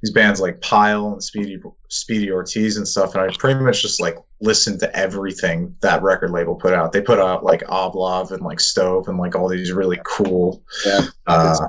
[0.00, 3.14] these bands like Pile and Speedy Speedy Ortiz and stuff.
[3.14, 6.92] And I pretty much just like listened to everything that record label put out.
[6.92, 11.06] They put out like Ovlov and like Stove and like all these really cool Yeah.
[11.26, 11.68] uh,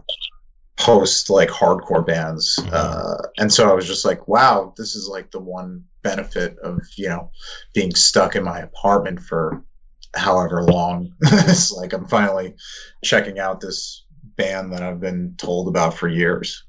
[0.77, 2.57] post like hardcore bands.
[2.61, 2.69] Mhm.
[2.73, 6.79] Uh, and so I was just like, wow, this is like the one benefit of,
[6.97, 7.31] you know,
[7.73, 9.61] being stuck in my apartment for
[10.15, 11.11] however long.
[11.21, 12.55] it's like I'm finally
[13.03, 14.05] checking out this
[14.37, 16.63] band that I've been told about for years.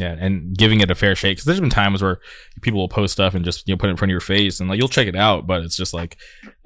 [0.00, 2.20] Yeah, and giving it a fair shake because there's been times where
[2.62, 4.58] people will post stuff and just you know put it in front of your face
[4.58, 6.16] and like you'll check it out, but it's just like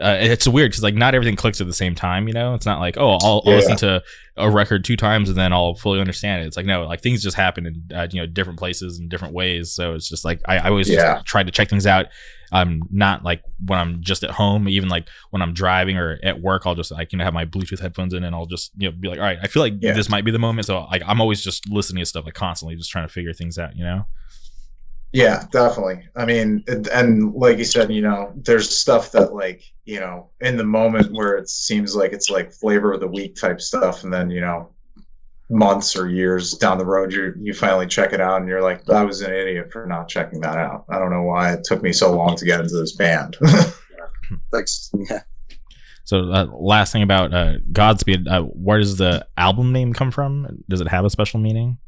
[0.02, 2.26] uh, it's weird because like not everything clicks at the same time.
[2.28, 3.54] You know, it's not like oh I'll, I'll Yeah.
[3.56, 4.02] listen to
[4.36, 6.46] a record two times and then I'll fully understand it.
[6.46, 9.34] It's like no, like things just happen in uh, you know different places and different
[9.34, 9.72] ways.
[9.72, 11.14] So it's just like I, I always Yeah.
[11.14, 12.06] just try to check things out.
[12.52, 16.40] I'm not like when I'm just at home, even like when I'm driving or at
[16.40, 18.90] work, I'll just like you know have my Bluetooth headphones in and I'll just you
[18.90, 19.92] know be like, all right, I feel like Yeah.
[19.92, 20.66] this might be the moment.
[20.66, 23.58] So like I'm always just listening to stuff like constantly, just trying to figure things
[23.58, 23.76] out.
[23.76, 24.06] You know.
[25.14, 26.02] Yeah, definitely.
[26.16, 30.30] I mean, and, and like you said, you know, there's stuff that like, you know,
[30.40, 34.02] in the moment where it seems like it's like flavor of the week type stuff,
[34.02, 34.70] and then you know,
[35.48, 38.90] months or years down the road, you you finally check it out, and you're like,
[38.90, 40.84] I was an idiot for not checking that out.
[40.88, 43.36] I don't know why it took me so long to get into this band.
[44.52, 44.66] Like
[45.10, 45.20] yeah.
[46.04, 50.64] So, uh, last thing about uh, Godspeed, uh, where does the album name come from?
[50.68, 51.78] Does it have a special meaning?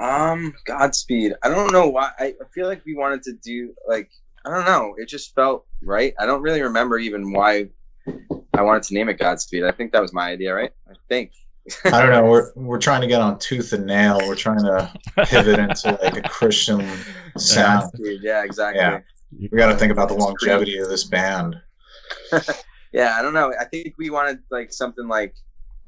[0.00, 1.34] Um, Godspeed.
[1.42, 2.10] I don't know why.
[2.18, 4.10] I, I feel like we wanted to do like
[4.44, 4.94] I don't know.
[4.96, 6.14] It just felt right.
[6.18, 7.68] I don't really remember even why
[8.54, 9.64] I wanted to name it Godspeed.
[9.64, 10.72] I think that was my idea, right?
[10.88, 11.32] I think.
[11.84, 12.24] I don't know.
[12.30, 14.18] We're we're trying to get on tooth and nail.
[14.26, 14.90] We're trying to
[15.26, 16.80] pivot into like a Christian
[17.36, 17.92] sound.
[17.92, 18.20] Godspeed.
[18.22, 18.80] Yeah, exactly.
[18.80, 19.00] Yeah.
[19.52, 21.60] We got to think about the longevity of this band.
[22.92, 25.32] yeah i don't know i think we wanted like something like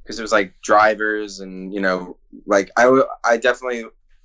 [0.02, 3.84] because it was like drivers and you know like I I definitely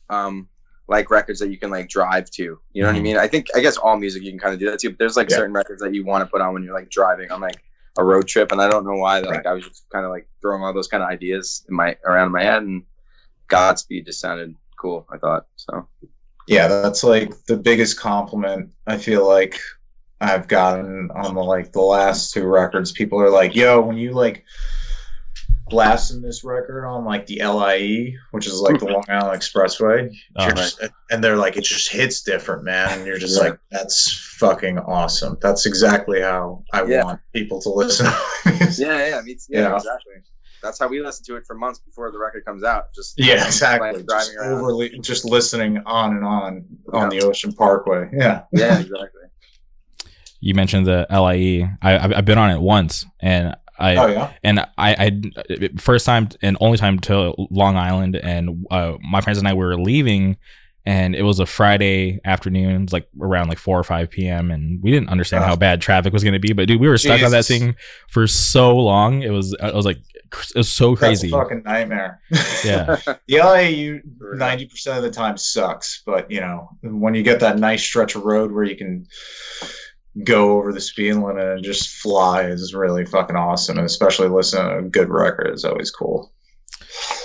[0.09, 0.47] um
[0.87, 3.03] like records that you can like drive to you know what i Mhm.
[3.03, 4.99] mean i think i guess all music you can kind of do that too but
[4.99, 5.37] there's like Yeah.
[5.37, 7.59] certain records that you want to put on when you're like driving on like
[7.97, 9.45] a road trip and i don't know why like Right.
[9.47, 12.31] i was just kind of like throwing all those kind of ideas in my around
[12.31, 12.83] my head and
[13.47, 15.87] godspeed just sounded cool i thought so
[16.47, 19.59] yeah that's like the biggest compliment i feel like
[20.21, 24.13] i've gotten on the like the last two records people are like yo when you
[24.13, 24.43] like
[25.69, 30.43] blasting this record on like the lie which is like the long island expressway Oh,
[30.45, 30.57] you're right.
[30.57, 33.49] just, and they're like it just hits different man and you're just Yeah.
[33.49, 37.03] like that's fucking awesome that's exactly how i Yeah.
[37.03, 38.05] want people to listen
[38.77, 39.39] yeah yeah, me too.
[39.49, 39.75] yeah Yeah.
[39.75, 40.13] exactly
[40.63, 43.45] that's how we listen to it for months before the record comes out just yeah
[43.45, 48.43] exactly just driving around overly just listening on and on on the ocean parkway yeah
[48.53, 49.09] yeah exactly
[50.39, 51.67] You mentioned the LIE.
[51.81, 56.05] I, I've, I've been on it once, and I oh yeah and I, I first
[56.05, 60.37] time and only time to Long Island, and uh, my friends and I were leaving,
[60.85, 64.51] and it was a Friday afternoon, it was like around like four or five p.m.,
[64.51, 66.53] and we didn't understand how bad traffic was going to be.
[66.53, 67.75] But dude, we were stuck on that thing
[68.09, 69.21] for so long.
[69.21, 71.29] It was, I was like, it was so crazy.
[71.29, 72.21] That's a fucking nightmare.
[72.63, 72.97] Yeah.
[73.27, 74.01] the LIE
[74.37, 78.15] ninety percent of the time sucks, but you know when you get that nice stretch
[78.15, 79.07] of road where you can
[80.23, 83.77] go over the speed limit and just fly is really fucking awesome.
[83.77, 86.31] And especially listen to a good record is always cool.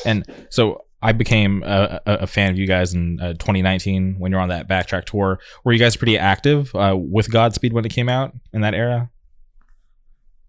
[0.05, 4.31] And so I became a, a, a fan of you guys in uh, 2019 when
[4.33, 5.41] you're on that backtrack tour.
[5.65, 9.11] Were you guys pretty active uh, with Godspeed when it came out in that era?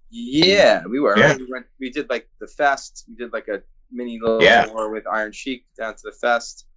[0.09, 1.17] Yeah, we were.
[1.17, 1.35] Yeah.
[1.37, 1.65] We went.
[1.79, 3.05] We did like the fest.
[3.07, 4.65] We did like a mini little Yeah.
[4.65, 6.67] tour with Iron Chic down to the fest.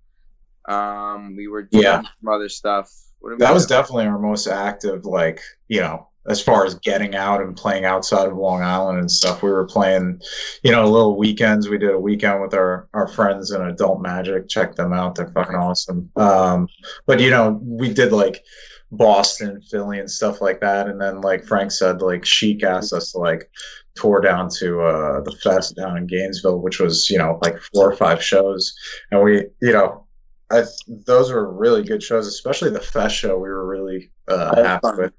[0.66, 2.00] Um, we were doing Yeah.
[2.02, 2.90] some other stuff.
[3.38, 7.56] That was definitely our most active, like, you know, as far as getting out and
[7.56, 9.42] playing outside of Long Island and stuff.
[9.42, 10.20] We were playing,
[10.62, 11.68] you know, little weekends.
[11.68, 14.48] We did a weekend with our, our friends in Adult Magic.
[14.48, 15.14] Check them out.
[15.14, 16.10] They're fucking awesome.
[16.16, 16.68] Um,
[17.06, 18.44] but, you know, we did like
[18.90, 20.88] Boston, Philly, and stuff like that.
[20.88, 23.50] And then, like Frank said, like Chic asked us to like
[23.94, 27.90] tour down to uh, the fest down in Gainesville, which was, you know, like four
[27.90, 28.74] or five shows.
[29.10, 30.05] And we, you know,
[30.50, 33.36] I those were really good shows, especially the fest show.
[33.36, 34.98] We were really uh, happy fun.
[34.98, 35.12] with.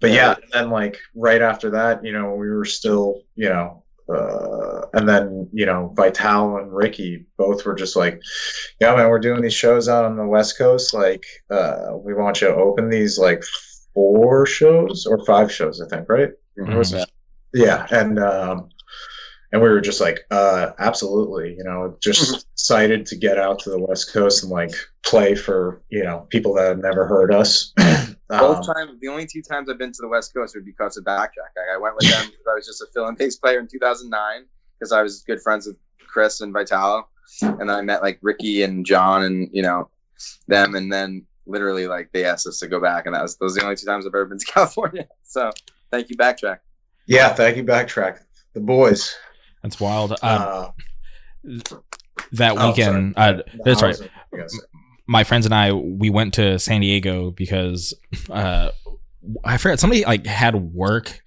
[0.00, 0.16] But Yeah.
[0.16, 4.86] yeah, and then like right after that, you know, we were still, you know, uh,
[4.92, 8.20] and then you know, Vital and Ricky both were just like,
[8.80, 10.92] yeah, man, we're doing these shows out on the West Coast.
[10.92, 13.42] Like, uh, we want you to open these like
[13.94, 16.30] four shows or five shows, I think, right?
[16.56, 17.08] What was that?
[17.54, 18.68] Yeah, and um,
[19.54, 23.70] and we were just like, uh, absolutely, you know, just excited to get out to
[23.70, 24.72] the West Coast and like
[25.06, 27.72] play for you know people that have never heard us.
[28.28, 30.72] Both Um, times, the only two times I've been to the West Coast would be
[30.72, 31.54] because of Backtrack.
[31.72, 34.44] I went with them because I was just a fill and bass player in 2009
[34.76, 37.04] because I was good friends with Chris and Vitalo,
[37.40, 39.88] and then I met like Ricky and John and you know
[40.48, 43.56] them, and then literally like they asked us to go back, and that was those
[43.56, 45.06] are the only two times I've ever been to California.
[45.22, 45.52] So
[45.92, 46.58] thank you, Backtrack.
[47.06, 48.18] yeah, thank you, backtrack
[48.54, 49.14] the boys.
[49.64, 50.12] That's wild.
[50.12, 50.68] Um, Uh,
[52.32, 53.88] that oh, weekend, uh, that's right.
[53.88, 54.02] was-
[54.32, 54.60] I guess.
[55.06, 57.92] my friends and I we went to San Diego because
[58.30, 58.70] uh,
[59.44, 61.20] I forgot somebody like had work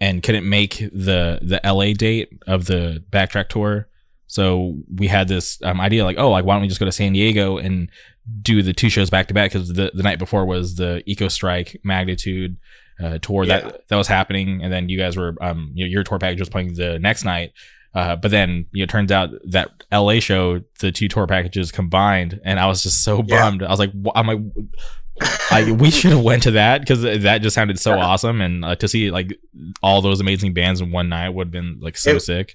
[0.00, 3.88] and couldn't make the the LA date of the backtrack tour.
[4.26, 6.92] So we had this um, idea like, oh, like why don't we just go to
[6.92, 7.90] San Diego and
[8.42, 11.76] do the two shows back to back because the the night before was the Ecostrike
[11.82, 12.58] Magnitude
[13.02, 13.60] uh, tour Yeah.
[13.60, 16.48] that that was happening, and then you guys were um your, your tour package was
[16.48, 17.52] playing the next night.
[17.94, 21.72] Uh, but then you know, it turns out that LA show, the two tour packages
[21.72, 23.40] combined, and I was just so Yeah.
[23.40, 23.62] bummed.
[23.62, 24.38] I was like, wh- I'm like,
[25.50, 28.76] I, we should have went to that because that just sounded so awesome, and uh,
[28.76, 29.36] to see like
[29.82, 32.54] all those amazing bands in one night would have been like so It- sick.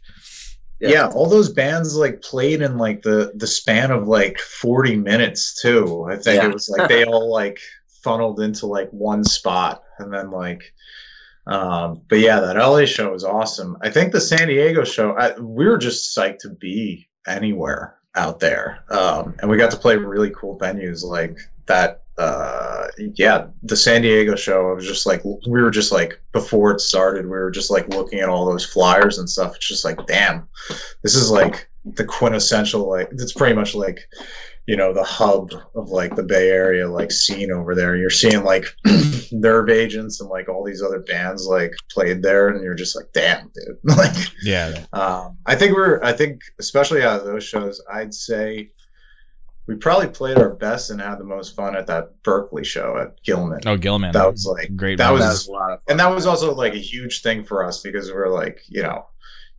[0.80, 1.08] yeah.
[1.08, 6.06] all those bands like played in like the the span of like 40 minutes too
[6.10, 6.50] i think Yeah.
[6.50, 7.60] it was like they all like
[8.04, 10.74] funneled into like one spot and then like
[11.48, 13.78] um but yeah that la show was awesome.
[13.82, 18.40] I think the san diego show I, we were just psyched to be anywhere out
[18.40, 18.84] there.
[18.90, 24.04] Um and we got to play really cool venues like that uh yeah the san
[24.04, 24.70] diego show.
[24.70, 27.88] I was just like we were just like before it started we were just like
[27.90, 29.56] looking at all those flyers and stuff.
[29.56, 30.48] It's just like damn
[31.02, 34.00] this is like the quintessential like it's pretty much like
[34.66, 38.44] you know the hub of like the bay area like scene over there you're seeing
[38.46, 38.66] like
[39.34, 43.08] nerve agents and like all these other bands like played there and you're just like
[43.14, 46.02] damn dude like Yeah, um, I think we're.
[46.04, 48.72] I think especially out of those shows, I'd say
[49.68, 53.22] we probably played our best and had the most fun at that Berkeley show at
[53.24, 53.62] Gilman.
[53.66, 54.98] oh Gilman, that was like, great.
[54.98, 55.84] that was- That was a lot of fun.
[55.90, 58.84] and that was also like a huge thing for us because we are like, you
[58.84, 59.06] know,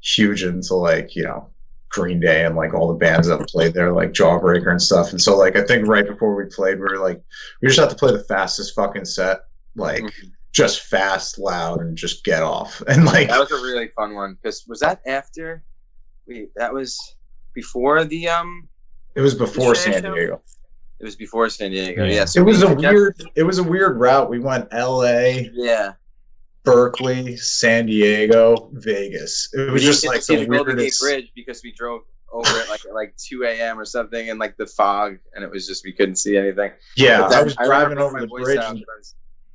[0.00, 1.48] huge into like, you know,
[1.94, 5.10] Green Day and like all the bands that played there, like Jawbreaker and stuff.
[5.10, 7.22] And so like I think right before we played, we were like,
[7.62, 9.40] we just have to play the fastest fucking set,
[9.76, 10.30] like Mhm.
[10.52, 12.82] just fast, loud, and just get off.
[12.88, 15.62] And like, That was a really fun one because was that after?
[16.26, 16.98] Wait, that was
[17.54, 18.68] before the um.
[19.14, 20.14] it was before San San Show?
[20.14, 20.42] Diego.
[21.00, 22.04] It was before San Diego.
[22.04, 22.12] Yeah.
[22.14, 22.24] Yeah.
[22.24, 23.22] so It was we- a weird.
[23.36, 24.28] It was a weird route.
[24.30, 25.92] We went L.A., Yeah.
[26.64, 29.50] Berkeley, San Diego, Vegas.
[29.52, 30.94] It was just like the the Golden Gate.
[31.00, 32.02] Bridge because we drove
[32.32, 33.78] over it like at like 2 a.m.
[33.78, 36.72] or something in like the fog, and it was just we couldn't see anything.
[36.96, 38.58] Yeah, then I was driving remember over the bridge.
[38.58, 38.84] out And,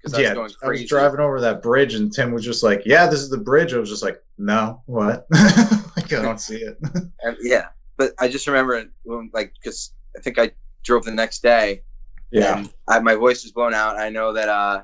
[0.02, 2.64] 'cause I was, I yeah, I was driving over that bridge, and Tim was just
[2.64, 5.28] like, "Yeah, this is the bridge." I was just like, "No, what?
[5.98, 6.78] like, I don't see it."
[7.22, 10.52] And, yeah, but I just remember when, like because I think I
[10.84, 11.82] drove the next day.
[12.32, 13.98] yeah, and I, my voice was blown out.
[13.98, 14.84] I know that uh,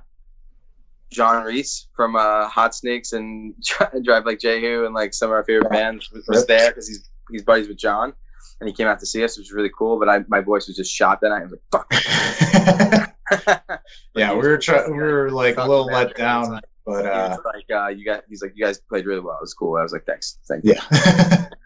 [1.16, 3.56] John Reis from uh, Hot Snakes and
[4.04, 7.44] Drive Like Jehu and like some of our favorite bands was, there because he's he's
[7.44, 8.14] buddies with John,
[8.60, 9.98] and he came out to see us, which was really cool.
[9.98, 11.42] But I my voice was just shot that night.
[11.42, 13.12] I was like, "Fuck."
[14.16, 14.34] yeah.
[14.34, 14.92] We were trying.
[14.92, 18.54] We were like a little let down, but uh, like, uh, "You got," he's like,
[18.56, 19.36] "You guys played really well.
[19.36, 21.48] It was cool." I was like, "Thanks, thank you." yeah.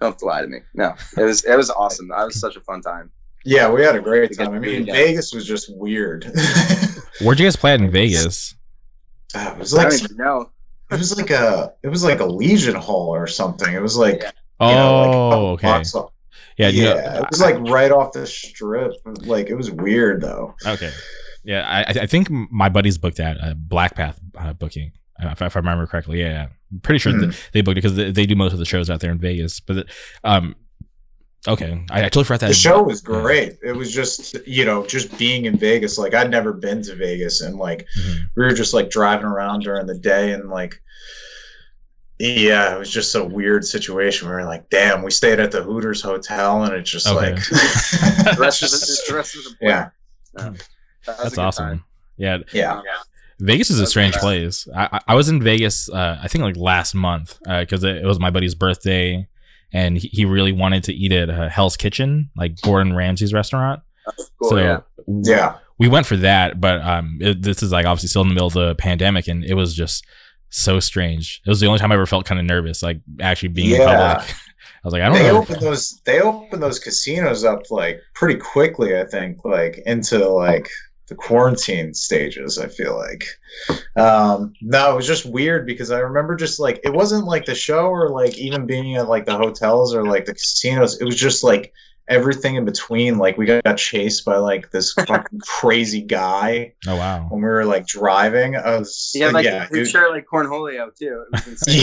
[0.00, 0.58] Don't lie to me.
[0.74, 2.08] No, it was it was awesome.
[2.08, 3.10] That was such a fun time.
[3.46, 4.48] Yeah, we had a great time.
[4.48, 4.86] I to do it mean.
[4.86, 6.24] Vegas was just weird.
[7.22, 8.54] Where'd you guys play at in Vegas?
[9.34, 10.50] it was I like don't know.
[10.90, 13.72] it was like a it was like a Legion Hall or something.
[13.72, 14.30] It was like Yeah.
[14.60, 15.66] Oh, you know, like, okay.
[15.66, 15.94] blocks.
[16.56, 18.92] Yeah, you Yeah, know- it was like right off the strip.
[19.04, 20.54] Like it was weird though.
[20.64, 20.90] Okay.
[21.44, 24.92] Yeah, I, I- I think my buddies booked that uh, Black Path uh, booking,
[25.22, 26.20] uh, if, if I remember correctly.
[26.20, 26.46] Yeah, yeah.
[26.72, 28.88] I'm pretty sure that they booked it because they, they do most of the shows
[28.90, 29.60] out there in Vegas.
[29.60, 29.86] But
[30.24, 30.56] um,
[31.48, 32.48] okay, I, I totally forgot that.
[32.48, 33.58] The show was great.
[33.62, 35.98] It was just you know just being in Vegas.
[35.98, 38.16] Like I'd never been to Vegas, and like Mhm.
[38.36, 40.80] we were just like driving around during the day, and like
[42.18, 44.26] yeah, it was just a weird situation.
[44.28, 47.34] We were like, damn, we stayed at the Hooters hotel, and it's just Okay.
[47.34, 49.88] like The rest of the, the rest of the yeah,
[50.34, 50.56] That
[51.22, 51.64] That's awesome.
[51.66, 51.84] time.
[52.16, 52.80] Yeah, yeah.
[53.38, 54.66] Vegas is a strange place.
[54.74, 58.06] I, I- I was in Vegas, uh, I think like last month, because it, it
[58.06, 59.28] was my buddy's birthday,
[59.72, 63.80] and he, he really wanted to eat at uh, Hell's Kitchen, like Gordon Ramsay's restaurant.
[64.40, 64.80] Cool, so yeah.
[65.08, 68.34] Yeah, we went for that, but um, it, this is like obviously still in the
[68.34, 70.04] middle of the pandemic, and it was just
[70.48, 71.40] so strange.
[71.44, 73.86] It was the only time I ever felt kind of nervous, like actually being in
[73.86, 74.34] public.
[74.84, 75.38] I was like, I don't they know.
[75.38, 76.00] opened those.
[76.04, 78.98] They opened those casinos up like pretty quickly.
[78.98, 80.68] I think like into like
[81.08, 82.58] the quarantine stages.
[82.58, 83.24] I feel like.
[83.96, 87.54] Um, no, it was just weird because I remember just like it wasn't like the
[87.54, 91.00] show or like even being at like the hotels or like the casinos.
[91.00, 91.72] It was just like
[92.08, 93.18] everything in between.
[93.18, 97.26] Like we got chased by like this fucking crazy guy Oh wow.
[97.28, 98.56] when we were like driving.
[98.56, 101.24] I was He had like yeah, his it- shirt like Cornholio too.
[101.32, 101.82] It was insane.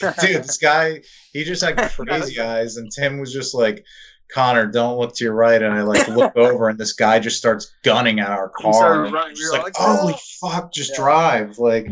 [0.02, 3.84] yeah, dude, this guy, he just had crazy eyes, and Tim was just like,
[4.32, 5.60] Connor, don't look to your right.
[5.62, 9.02] And I like look over, and this guy just starts gunning at our car.
[9.04, 9.28] running.
[9.30, 10.96] We Just were like, all like, holy "No!" fuck, just Yeah.
[10.96, 11.58] drive.
[11.58, 11.88] Like,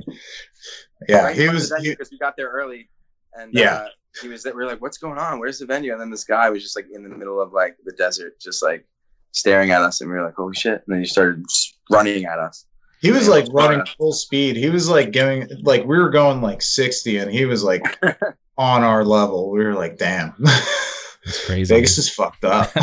[1.08, 1.72] yeah, he was.
[1.82, 2.88] Because we got there early,
[3.34, 3.74] and Yeah.
[3.74, 3.88] uh,
[4.22, 4.42] he was.
[4.44, 5.38] that We were like, "What's going on?
[5.40, 7.76] Where's the venue?" And then this guy was just like in the middle of like
[7.84, 8.86] the desert, just like
[9.32, 11.44] staring at us, and we were like, "Holy shit!" And then he started
[11.90, 12.64] running at us.
[13.00, 14.56] he was like running full speed.
[14.56, 17.82] He was like giving, like, we were going like 60, and he was like
[18.56, 19.50] on our level.
[19.50, 20.32] We were like, damn,
[21.26, 21.74] It's crazy.
[21.74, 22.70] Vegas is fucked up.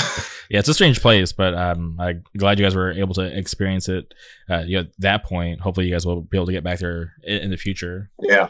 [0.50, 3.88] yeah, it's a strange place, but um, I'm glad you guys were able to experience
[3.88, 4.14] it.
[4.50, 6.80] Uh, you know, at that point, hopefully, you guys will be able to get back
[6.80, 8.10] there in, in the future.
[8.20, 8.50] yeah,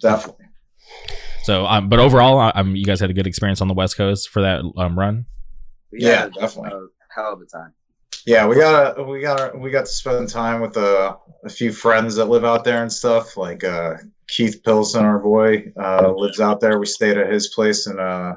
[0.00, 0.46] definitely.
[1.44, 4.28] So, um, but overall, um, you guys had a good experience on the West Coast
[4.28, 5.26] for that um run.
[5.92, 6.70] We Yeah, had definitely.
[6.72, 7.72] A hell of a time.
[8.26, 11.48] Yeah, we got a, we got a, we got to spend time with a, a
[11.48, 13.36] few friends that live out there and stuff.
[13.36, 13.94] Like uh,
[14.26, 16.78] Keith Pilson, our boy, uh, lives out there.
[16.78, 18.34] We stayed at his place in uh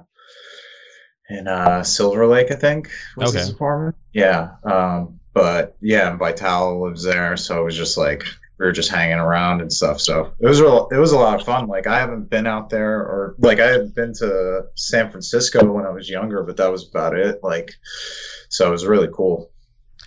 [1.29, 2.89] in uh, Silver Lake, I think.
[3.17, 3.95] Was his apartment?
[4.13, 4.51] Yeah.
[4.63, 8.23] Um, but yeah, and Vital lives there, so it was just like
[8.57, 10.01] we were just hanging around and stuff.
[10.01, 11.67] So it was real, it was a lot of fun.
[11.67, 15.85] Like I haven't been out there, or like I had been to San Francisco when
[15.85, 17.39] I was younger, but that was about it.
[17.43, 17.71] Like,
[18.49, 19.51] so it was really cool.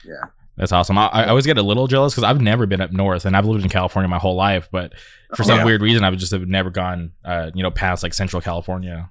[0.04, 0.24] Yeah.
[0.58, 0.98] That's awesome.
[0.98, 3.46] I, I always get a little jealous because I've never been up north, and I've
[3.46, 4.68] lived in California my whole life.
[4.70, 4.92] But
[5.34, 5.64] for some Yeah.
[5.64, 9.10] weird reason, I've just have never gone, uh, you know, past like Central California.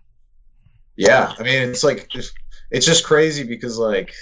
[0.95, 2.31] Yeah, I mean, it's like it's,
[2.69, 4.13] it's just crazy because like,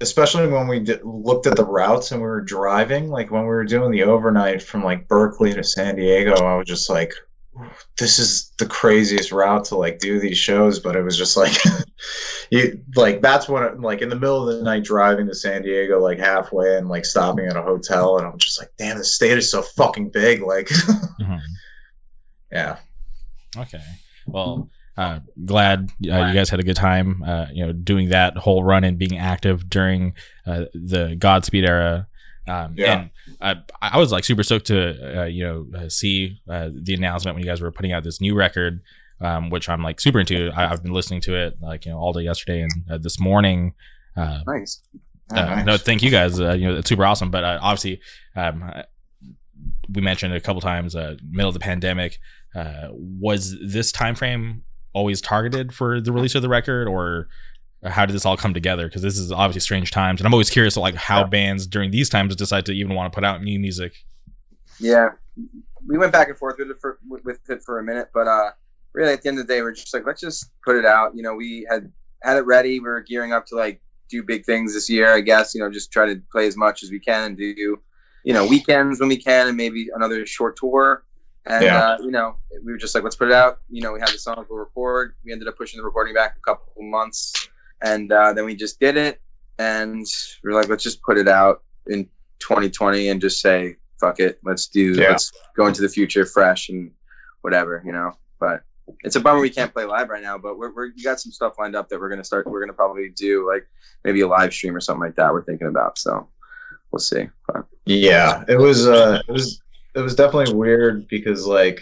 [0.00, 3.48] especially when we did, looked at the routes and we were driving, like when we
[3.48, 7.12] were doing the overnight from like Berkeley to San Diego, I was just like,
[7.98, 10.78] this is the craziest route to like do these shows.
[10.80, 11.52] But it was just like,
[12.50, 16.00] you like that's when like in the middle of the night driving to San Diego,
[16.00, 19.38] like halfway and like stopping at a hotel, and I'm just like, damn, the state
[19.38, 20.42] is so fucking big.
[20.42, 20.68] Like,
[21.20, 21.40] Mhm.
[22.50, 22.76] yeah,
[23.56, 23.82] Okay.
[24.26, 27.22] Well, uh, glad uh, you guys had a good time.
[27.22, 30.14] Uh, you know, doing that whole run and being active during
[30.46, 32.06] uh, the Godspeed era.
[32.46, 33.06] Um, Yeah.
[33.40, 36.94] And I, I was like super stoked to uh, you know uh, see uh, the
[36.94, 38.82] announcement when you guys were putting out this new record,
[39.20, 40.50] um, which I'm like super into.
[40.54, 43.18] I, I've been listening to it like you know all day yesterday and uh, this
[43.20, 43.74] morning.
[44.16, 44.82] Uh, Nice.
[45.30, 45.64] Oh, nice.
[45.64, 46.38] No, thank you guys.
[46.38, 47.30] Uh, you know, it's super awesome.
[47.30, 48.00] But uh, obviously,
[48.36, 48.70] um,
[49.90, 52.18] we mentioned a couple times, uh, middle of the pandemic.
[52.54, 54.62] Uh, was this time frame
[54.92, 57.28] always targeted for the release of the record, or
[57.84, 58.86] how did this all come together?
[58.86, 61.26] Because this is obviously strange times, and I'm always curious, like how Yeah.
[61.26, 64.04] bands during these times decide to even want to put out new music.
[64.78, 65.10] Yeah,
[65.86, 68.50] we went back and forth with it for with it for a minute, but uh,
[68.92, 71.14] really at the end of the day, we're just like, let's just put it out.
[71.14, 71.90] You know, we had
[72.22, 72.78] had it ready.
[72.78, 75.12] We were gearing up to like do big things this year.
[75.12, 77.78] I guess you know, just try to play as much as we can and do,
[78.24, 81.02] you know, weekends when we can, and maybe another short tour.
[81.46, 81.78] And Yeah.
[81.90, 83.58] uh, you know, we were just like, let's put it out.
[83.68, 85.14] You know, we had the songs we'll record.
[85.24, 87.48] We ended up pushing the recording back a couple months,
[87.82, 89.20] and uh, then we just did it.
[89.58, 90.06] And
[90.44, 92.04] we are like, let's just put it out in
[92.40, 95.10] 2020 and just say, fuck it, let's do, Yeah.
[95.10, 96.90] let's go into the future fresh and
[97.42, 98.12] whatever, you know.
[98.40, 98.62] But
[99.04, 100.38] it's a bummer we can't play live right now.
[100.38, 102.46] But we're, we're we got some stuff lined up that we're gonna start.
[102.46, 103.66] We're gonna probably do like
[104.04, 105.32] maybe a live stream or something like that.
[105.32, 105.98] We're thinking about.
[105.98, 106.28] So
[106.90, 107.28] we'll see.
[107.46, 109.60] But Yeah, it was uh it was
[109.94, 111.80] it was definitely weird because like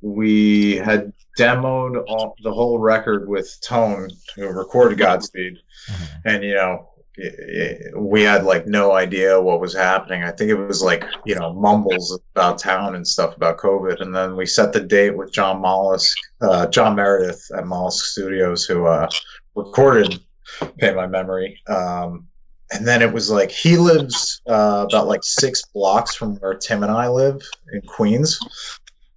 [0.00, 5.56] we had demoed all, the whole record with Tone, who recorded Godspeed,
[5.90, 6.08] Mhm.
[6.24, 6.88] and you know
[7.96, 10.24] we had like no idea what was happening.
[10.24, 14.14] I think it was like you know mumbles about town and stuff about COVID, and
[14.14, 18.86] then we set the date with John Mollusk, uh, John Meredith at Mollusk Studios, who
[18.86, 19.08] uh,
[19.54, 20.18] recorded
[20.78, 22.26] "Paint My Memory." Um,
[22.72, 26.82] and then it was like he lives uh, about like six blocks from where Tim
[26.82, 27.40] and I live
[27.72, 28.38] in Queens.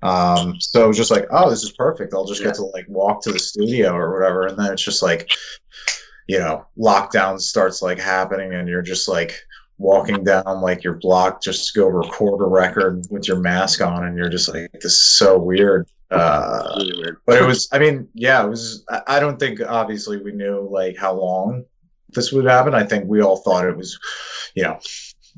[0.04, 2.14] Um, so it was just like, oh, this is perfect.
[2.14, 2.48] I'll just Yeah.
[2.48, 4.46] get to like walk to the studio or whatever.
[4.48, 5.32] And then it's just like,
[6.28, 9.40] you know, lockdown starts like happening, and you're just like
[9.80, 14.06] walking down like your block just to go record a record with your mask on,
[14.06, 15.88] and you're just like, this is so weird.
[16.12, 17.18] Uh, really weird.
[17.26, 18.84] but it was, I mean, yeah, it was.
[18.90, 21.66] I, I don't think obviously we knew like how long
[22.10, 22.74] this would happen.
[22.74, 24.00] I think we all thought it was,
[24.56, 24.80] you know,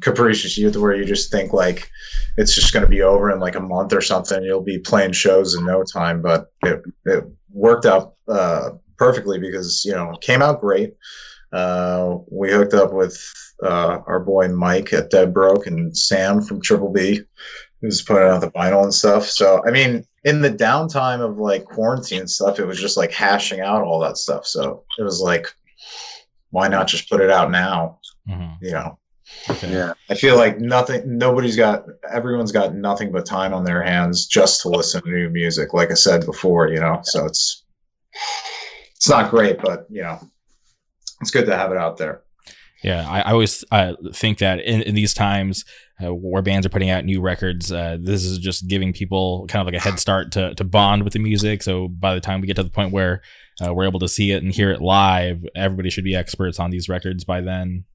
[0.02, 1.90] capricious youth where you just think like
[2.38, 4.44] it's just going to be over in like a month or something.
[4.44, 9.84] You'll be playing shows in no time, but it, it worked out uh, perfectly because,
[9.86, 10.94] you know, it came out great.
[11.52, 13.20] Uh, we hooked up with
[13.64, 17.22] uh, our boy Mike at Dead Broke and Sam from Triple B,
[17.82, 19.26] who's putting out the vinyl and stuff.
[19.26, 23.62] So, I mean, in the downtime of like quarantine stuff, it was just like hashing
[23.62, 24.46] out all that stuff.
[24.46, 25.48] So it was like,
[26.52, 28.00] why not just put it out now?
[28.28, 28.58] Mhm.
[28.62, 29.00] You know,
[29.50, 29.72] Okay.
[29.72, 29.94] Yeah.
[30.10, 34.62] I feel like nothing, nobody's got, everyone's got nothing but time on their hands just
[34.62, 35.74] to listen to new music.
[35.74, 37.64] Like I said before, you know, so it's,
[38.96, 40.20] it's not great, but you know,
[41.22, 42.22] it's good to have it out there.
[42.84, 45.66] Yeah, I, I always uh, think that in, in these times
[46.02, 49.62] uh, where bands are putting out new records, uh, this is just giving people kind
[49.62, 51.62] of like a head start to, to bond with the music.
[51.62, 53.22] So by the time we get to the point where
[53.62, 56.70] uh, we're able to see it and hear it live, everybody should be experts on
[56.72, 57.86] these records by then.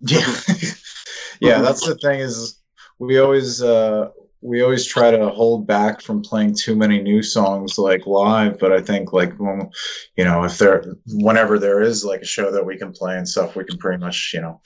[0.00, 0.34] Yeah,
[1.40, 1.60] yeah.
[1.60, 2.60] That's the thing is
[2.98, 4.08] we always uh,
[4.40, 8.58] we always try to hold back from playing too many new songs like live.
[8.58, 9.70] But I think like when
[10.16, 13.28] you know if there whenever there is like a show that we can play and
[13.28, 14.60] stuff, we can pretty much you know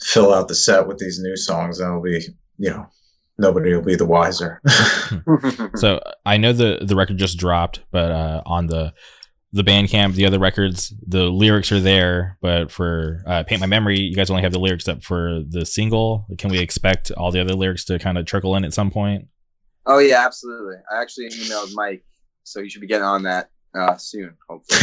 [0.00, 2.26] fill out the set with these new songs, and it'll be
[2.58, 2.86] you know
[3.38, 4.60] nobody will be the wiser.
[5.76, 8.92] So I know the the record just dropped, but uh, on the
[9.54, 12.36] the Bandcamp, the other records, the lyrics are there.
[12.42, 15.64] But for uh, Paint My Memory, you guys only have the lyrics up for the
[15.64, 16.26] single.
[16.36, 19.28] Can we expect all the other lyrics to kind of trickle in at some point?
[19.86, 20.76] oh yeah, absolutely.
[20.90, 22.04] I actually emailed Mike,
[22.42, 24.80] so you should be getting on that uh, soon, hopefully.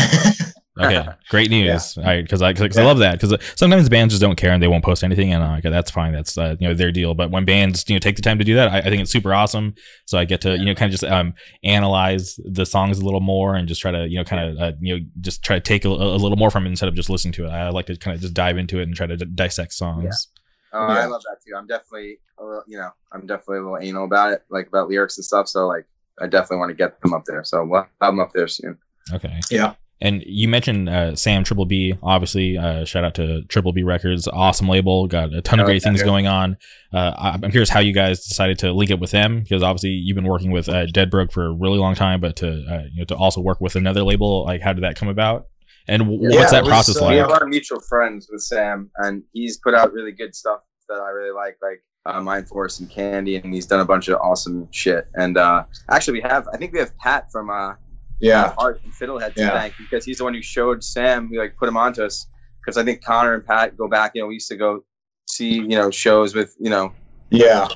[0.79, 1.97] Okay, great news.
[1.97, 4.63] All right, because I because I love that because sometimes bands just don't care and
[4.63, 6.13] they won't post anything, and uh, okay, that's fine.
[6.13, 7.13] That's uh, you know their deal.
[7.13, 9.11] But when bands you know take the time to do that, I, I think it's
[9.11, 9.75] super awesome.
[10.05, 11.33] So I get to you know kind of just um
[11.63, 14.71] analyze the songs a little more and just try to you know kind of uh,
[14.79, 17.09] you know just try to take a, a little more from it instead of just
[17.09, 17.49] listening to it.
[17.49, 20.29] I like to kind of just dive into it and try to d- dissect songs.
[20.73, 21.53] Oh, I love that too.
[21.55, 24.87] I'm definitely, a little, you know, I'm definitely a little anal about it, like about
[24.87, 25.49] lyrics and stuff.
[25.49, 25.85] So like,
[26.21, 27.43] I definitely want to get them up there.
[27.43, 28.77] So we'll have them up there soon.
[29.13, 29.39] Okay.
[29.49, 29.73] Yeah.
[30.03, 31.93] And you mentioned uh, Sam Triple B.
[32.01, 35.05] Obviously, uh, shout out to Triple B Records, awesome label.
[35.07, 36.57] Got a ton of Oh, great things going on.
[36.91, 39.91] Uh, I- I'm curious how you guys decided to link up with them because obviously
[39.91, 42.83] you've been working with uh, Dead Broke for a really long time, but to uh,
[42.91, 45.45] you know to also work with another label, like how did that come about?
[45.87, 47.29] And w- Yeah, what's that it was, process uh, We like?
[47.29, 51.09] have our mutual friends with Sam, and he's put out really good stuff that I
[51.09, 54.67] really like, like uh, Mind Force and Candy, and he's done a bunch of awesome
[54.71, 55.07] shit.
[55.15, 57.73] And uh, actually, we have, I think we have Pat from uh,
[58.19, 59.51] yeah, Art and Fiddlehead to Yeah.
[59.51, 62.27] thank because he's the one who showed Sam, who like put him onto us.
[62.63, 64.11] Because I think Connor and Pat go back.
[64.13, 64.83] You know, we used to go
[65.27, 66.93] see you know shows with you know
[67.29, 67.67] Yeah.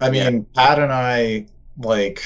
[0.00, 1.46] I mean, Pat and I,
[1.78, 2.20] like,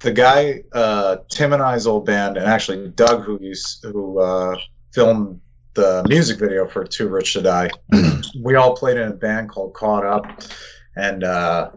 [0.00, 4.56] the guy, uh, Tim and I's old band, and actually Doug, who used, who uh,
[4.94, 5.38] filmed
[5.78, 7.70] the music video for Too Rich to Die,
[8.42, 10.42] we all played in a band called Caught Up,
[10.96, 11.70] and uh,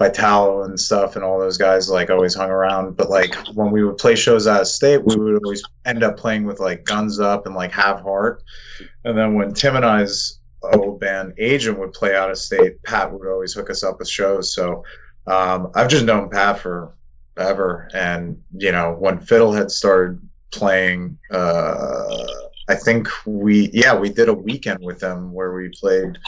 [0.00, 2.96] Vitalo and stuff, and all those guys, like, always hung around.
[2.96, 6.16] But, like, when we would play shows out of state, we would always end up
[6.16, 8.42] playing with, like, Guns Up and, like, Have Heart.
[9.04, 10.40] And then when Tim and I's
[10.72, 14.08] old band Agent would play out of state, Pat would always hook us up with
[14.08, 14.54] shows.
[14.54, 14.84] So
[15.26, 16.94] um, I've just known Pat for
[17.36, 17.90] ever.
[17.92, 20.18] And, you know, when Fiddlehead started
[20.50, 22.26] playing, uh,
[22.68, 26.18] I think we, yeah, we did a weekend with them where we played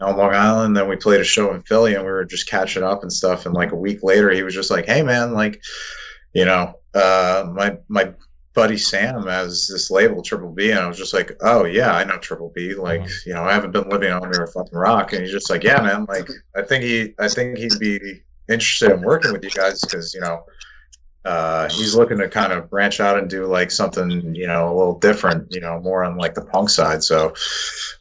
[0.00, 0.76] on Long Island.
[0.76, 3.46] Then we played a show in Philly and we were just catching up and stuff.
[3.46, 5.62] And like a week later, he was just like, hey, man, like,
[6.34, 8.12] you know, uh, my, my,
[8.54, 12.04] buddy Sam has this label Triple B, and I was just like, "Oh yeah, I
[12.04, 12.74] know Triple B.
[12.74, 13.26] Like, Mhm.
[13.26, 15.80] you know, I haven't been living under a fucking rock." And he's just like, "Yeah,
[15.80, 16.04] man.
[16.06, 20.12] Like, I think he, I think he'd be interested in working with you guys because
[20.12, 20.44] you know,
[21.24, 24.74] uh, he's looking to kind of branch out and do like something, you know, a
[24.76, 27.34] little different, you know, more on like the punk side." So,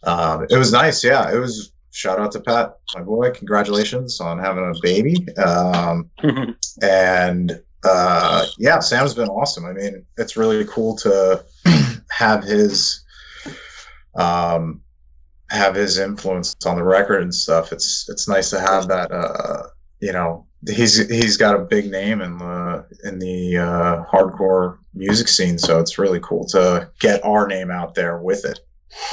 [0.04, 1.04] um, it was nice.
[1.04, 1.72] Yeah, it was.
[1.94, 3.32] Shout out to Pat, my boy.
[3.32, 5.28] Congratulations on having a baby.
[5.36, 6.10] Um,
[6.82, 9.66] and uh, yeah, Sam's been awesome.
[9.66, 11.44] I mean, it's really cool to
[12.10, 13.04] have his
[14.16, 14.82] um,
[15.50, 17.72] have his influence on the record and stuff.
[17.74, 19.12] It's it's nice to have that.
[19.12, 19.64] Uh,
[20.00, 25.28] you know, he's he's got a big name in the in the uh, hardcore music
[25.28, 28.60] scene, so it's really cool to get our name out there with it.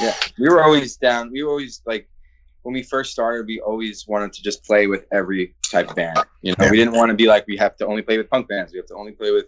[0.01, 1.31] Yeah, we were always down.
[1.31, 2.09] We were always like
[2.63, 6.19] when we first started, we always wanted to just play with every type of band.
[6.41, 6.71] You know, Yeah.
[6.71, 8.73] we didn't want to be like we have to only play with punk bands.
[8.73, 9.45] We have to only play with,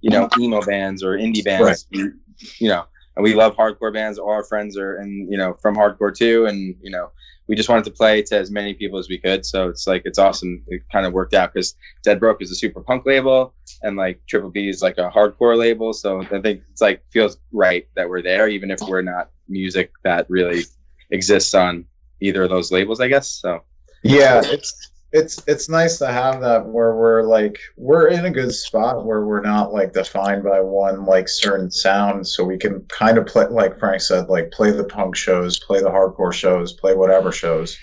[0.00, 1.86] you know, emo bands or indie bands.
[1.90, 2.10] We,
[2.58, 2.84] you know,
[3.16, 4.18] and we love hardcore bands.
[4.18, 7.10] All our friends are and you know from hardcore too, and you know
[7.52, 9.44] we just wanted to play to as many people as we could.
[9.44, 10.62] So it's like it's awesome.
[10.68, 13.52] It kind of worked out because Dead Broke is a super punk label,
[13.82, 15.92] and like Triple B is like a hardcore label.
[15.92, 19.92] So I think it's like feels right that we're there, even if we're not music
[20.02, 20.62] that really
[21.10, 21.84] exists on
[22.22, 23.28] either of those labels, I guess.
[23.28, 23.64] So
[24.02, 28.52] Yeah, it's it's it's nice to have that where we're like we're in a good
[28.52, 33.18] spot where we're not like defined by one like certain sound, so we can kind
[33.18, 36.94] of play like Frank said, like play the punk shows, play the hardcore shows, play
[36.94, 37.78] whatever shows,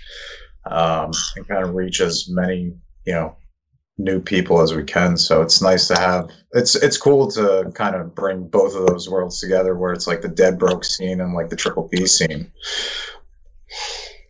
[0.66, 2.74] um, and kind of reach as many
[3.06, 3.36] you know
[4.00, 5.16] new people as we can.
[5.16, 6.30] So it's nice to have.
[6.54, 10.22] It's it's cool to kind of bring both of those worlds together, where it's like
[10.22, 12.52] the Dead Broke scene and like the Triple B scene.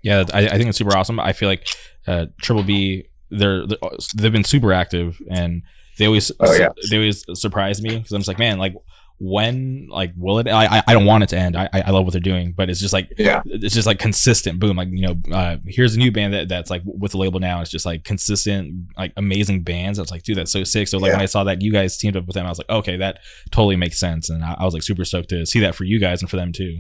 [0.03, 1.19] Yeah, I, I think it's super awesome.
[1.19, 1.65] I feel like
[2.09, 3.77] uh, Triple B, they're, they're
[4.15, 5.61] they've been super active, and
[5.97, 6.69] they always Oh, yeah.
[6.89, 8.73] they always surprise me because I'm just like, man, like
[9.21, 10.47] when like will it?
[10.47, 11.57] I I- don't want it to end.
[11.57, 14.59] I I love what they're doing, but it's just like Yeah, it's just like consistent.
[14.59, 17.39] Boom, like you know, uh, here's a new band that, that's like with the label
[17.41, 17.59] now.
[17.61, 19.99] It's just like consistent, like amazing bands.
[19.99, 20.87] I was like, dude, that's so sick.
[20.87, 22.69] So like when I saw that you guys teamed up with them, I was like,
[22.69, 23.19] okay, that
[23.51, 25.99] totally makes sense, and I, I was like super stoked to see that for you
[25.99, 26.79] guys and for them too.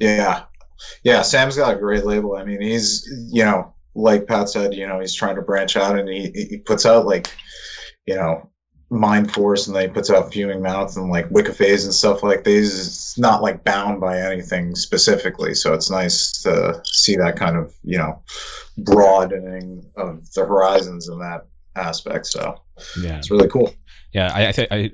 [0.00, 0.44] Yeah.
[1.04, 2.34] Yeah, Sam's got a great label.
[2.34, 5.98] I mean, he's, you know, like Pat said, you know, he's trying to branch out
[5.98, 7.32] and he, he puts out like,
[8.06, 8.48] you know,
[8.90, 12.22] Mind Force and then he puts out Fuming Mouth and like Wicca Phase and stuff
[12.22, 12.78] like these.
[12.78, 15.54] It's not like bound by anything specifically.
[15.54, 18.22] So it's nice to see that kind of, you know,
[18.78, 21.46] broadening of the horizons in that
[21.76, 22.26] aspect.
[22.26, 22.60] So
[23.00, 23.74] Yeah, it's really cool.
[24.12, 24.30] yeah.
[24.34, 24.90] I I, th- I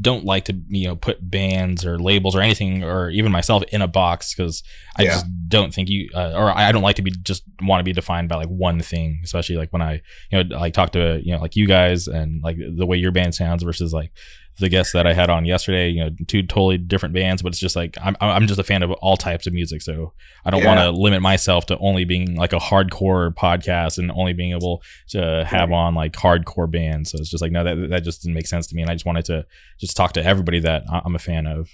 [0.00, 3.82] don't like to you know put bands or labels or anything or even myself in
[3.82, 4.62] a box because
[4.96, 5.10] I Yeah.
[5.12, 7.92] just don't think you uh, or I don't like to be just want to be
[7.92, 11.32] defined by like one thing, especially like when I you know like talk to you
[11.34, 14.12] know like you guys and like the way your band sounds versus like
[14.58, 15.88] the guests that I had on yesterday.
[15.90, 18.82] You know, two totally different bands, but it's just like I'm I'm just a fan
[18.82, 20.12] of all types of music, so
[20.44, 20.68] I don't Yeah.
[20.68, 24.82] want to limit myself to only being like a hardcore podcast and only being able
[25.08, 27.10] to have on like hardcore bands.
[27.10, 28.94] So it's just like no, that that just didn't make sense to me, and I
[28.94, 29.46] just wanted to
[29.80, 31.68] just talk to everybody that I- I'm a fan of.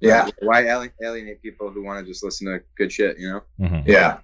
[0.00, 0.28] Yeah.
[0.42, 0.62] why
[1.02, 3.18] alienate people who want to just listen to good shit?
[3.18, 3.66] You know.
[3.66, 3.86] Mhm.
[3.86, 4.18] Yeah.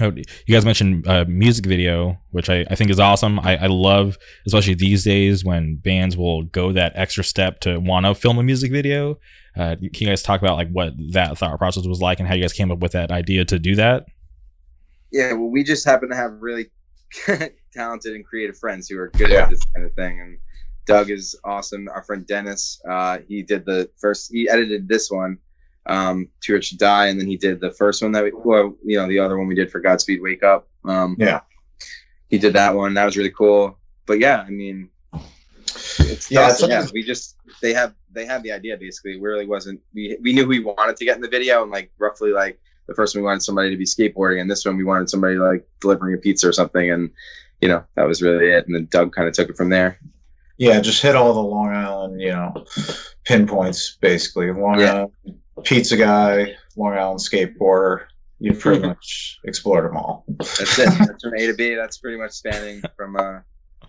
[0.00, 3.38] Oh, you guys mentioned uh, music video, which I, I think is awesome.
[3.38, 4.16] I, I love,
[4.46, 8.42] especially these days when bands will go that extra step to want to film a
[8.42, 9.18] music video.
[9.54, 12.34] Uh, can you guys talk about like what that thought process was like and how
[12.34, 14.06] you guys came up with that idea to do that?
[15.12, 16.70] Yeah, well, we just happen to have really
[17.74, 19.42] talented and creative friends who are good Yeah.
[19.42, 20.20] at this kind of thing.
[20.20, 20.38] And
[20.86, 21.86] Doug is awesome.
[21.94, 25.36] Our friend Dennis, uh, he did the first, he edited this one,
[25.86, 28.76] um, Too Rich to Die, and then he did the first one that we, well,
[28.84, 30.68] you know, the other one we did for Godspeed Wake Up.
[30.84, 31.40] Um, Yeah.
[32.28, 32.94] he did that one.
[32.94, 33.78] That was really cool.
[34.06, 34.88] But yeah, I mean,
[35.98, 36.86] it's Yeah, yeah, yeah.
[36.92, 39.16] We just they have they had the idea basically.
[39.16, 41.90] We really wasn't we we knew we wanted to get in the video and like
[41.98, 44.84] roughly like the first one we wanted somebody to be skateboarding and this one we
[44.84, 47.10] wanted somebody like delivering a pizza or something and
[47.60, 49.98] you know that was really it and then Doug kind of took it from there.
[50.58, 52.64] Yeah, just hit all the Long Island, you know,
[53.24, 54.50] pinpoints basically.
[54.52, 54.92] Long Yeah.
[54.92, 55.12] Island
[55.64, 58.04] pizza guy, Long Island skateboarder.
[58.38, 60.24] You pretty much explored them all.
[60.28, 60.88] That's it.
[60.98, 61.74] That's from A to B.
[61.74, 63.40] That's pretty much spanning from uh,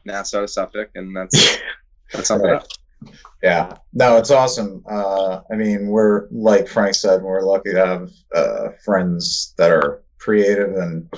[0.05, 1.57] Nassau to Suffolk and that's
[2.13, 2.67] that's something Right.
[3.41, 4.83] Yeah, no, it's awesome.
[4.89, 10.01] Uh, I mean, we're like Frank said, we're lucky to have uh, friends that are
[10.17, 11.13] creative and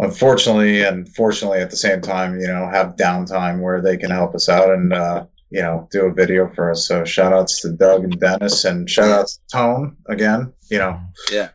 [0.00, 4.34] unfortunately and fortunately at the same time, you know, have downtime where they can help
[4.34, 6.86] us out and uh, you know do a video for us.
[6.88, 10.52] So shout outs to Doug and Dennis and shout outs to Tone again.
[10.70, 11.00] You know,
[11.30, 11.50] Yeah.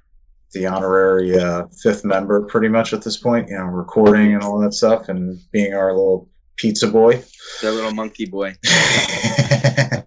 [0.54, 3.50] the honorary uh, fifth member pretty much at this point.
[3.50, 7.24] You know, recording and all that stuff and being our little pizza boy.
[7.62, 8.56] The little monkey boy.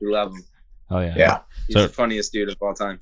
[0.01, 0.43] We love him.
[0.91, 1.39] Oh yeah, yeah.
[1.67, 3.01] He's So- the funniest dude of all time.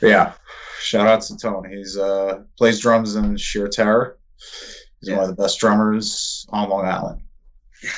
[0.00, 0.32] Yeah.
[0.80, 1.68] Shout out to Tone.
[1.70, 4.18] He's uh plays drums in Sheer Terror.
[5.00, 5.16] He's Yeah.
[5.16, 7.22] one of the best drummers on Long Island.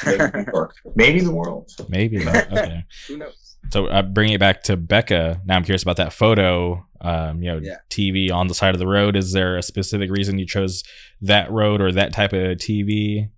[0.06, 0.74] Maybe New York.
[0.94, 1.70] Maybe the world.
[1.88, 2.18] maybe.
[2.18, 2.32] though.
[2.52, 2.84] Okay.
[3.08, 3.56] Who knows?
[3.70, 6.86] So uh, bringing it back to Becca, now I'm curious about that photo.
[7.00, 7.76] Um, you know, Yeah.
[7.90, 9.16] TV on the side of the road.
[9.16, 10.82] Is there a specific reason you chose
[11.20, 13.30] that road or that type of TV?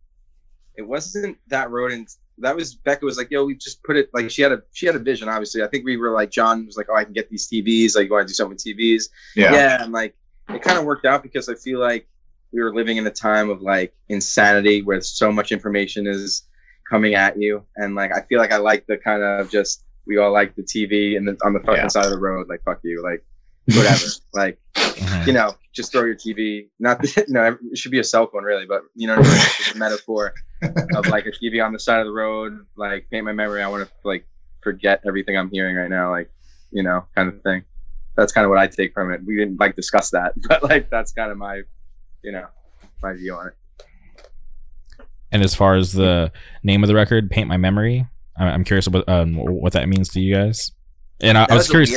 [0.77, 2.09] it wasn't that road and
[2.39, 4.87] that was Becca was like, yo, we just put it like she had a she
[4.87, 5.29] had a vision.
[5.29, 7.95] Obviously, I think we were like John was like, oh, I can get these TVs.
[7.95, 9.11] Like, you want to do something with TVs?
[9.37, 9.53] Yeah.
[9.53, 10.17] yeah and like
[10.49, 12.09] it kind of worked out because i feel like
[12.53, 16.43] we were living in a time of like insanity where so much information is
[16.89, 20.17] coming at you and like i feel like i like the kind of just we
[20.19, 21.89] all like the tv and on the fucking Yeah.
[21.89, 23.25] side of the road like fuck you like
[23.77, 24.05] whatever
[24.35, 25.27] like Mhm.
[25.27, 28.27] you know just throw your tv not that you know it should be a cell
[28.27, 29.27] phone really but you know I mean?
[29.27, 30.35] It's a metaphor
[30.95, 33.69] of like a tv on the side of the road like paint my memory i
[33.69, 34.27] want to like
[34.63, 36.31] forget everything i'm hearing right now like
[36.71, 37.63] you know kind of thing
[38.17, 40.91] that's kind of what i take from it we didn't like discuss that but like
[40.91, 41.63] that's kind of my
[42.23, 42.47] you know
[43.03, 43.55] my view on it
[45.33, 46.33] And as far as the
[46.63, 48.07] name of the record, "Paint My Memory,"
[48.37, 50.73] I- I'm curious what um, what that means to you guys.
[51.23, 51.93] And I, I That was curious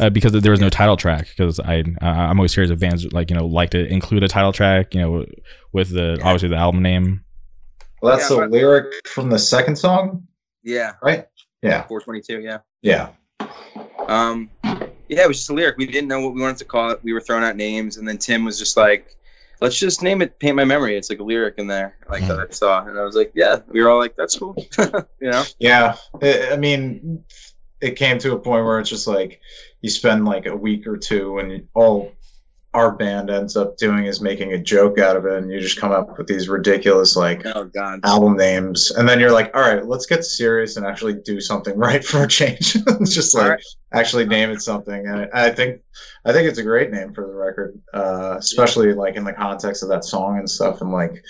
[0.00, 3.06] uh, because there was no title track because I uh, I'm always curious if bands
[3.12, 5.24] like you know like to include a title track you know
[5.72, 6.24] with the Yeah.
[6.26, 7.24] obviously the album name.
[8.00, 10.26] Well, that's Yeah, a lyric from the second song,
[10.64, 11.26] yeah right?
[11.62, 11.86] Yeah.
[11.86, 13.10] 422 yeah Yeah.
[14.08, 14.50] um
[15.08, 16.98] yeah it was just a lyric we didn't know what we wanted to call it
[17.04, 19.14] we were throwing out names and then tim was just like
[19.62, 20.96] let's just name it paint my memory.
[20.96, 22.40] It's like a lyric in there like that hmm.
[22.40, 22.84] i saw.
[22.84, 24.56] And i was like yeah we were all like that's cool.
[25.20, 25.44] You know?
[25.60, 25.96] Yeah.
[26.20, 27.24] I, I mean,
[27.80, 29.40] it came to a point where it's just like
[29.80, 32.12] you spend like a week or two, and all
[32.74, 35.78] our band ends up doing is making a joke out of it, and you just
[35.78, 39.60] come up with these ridiculous like oh god album names, and then you're like, all
[39.60, 42.76] right, let's get serious and actually do something right for a change.
[42.86, 43.64] it's just like right.
[43.92, 45.82] actually name it something, and I think
[46.24, 49.82] I think it's a great name for the record, uh, especially like in the context
[49.82, 51.22] of that song and stuff, and like.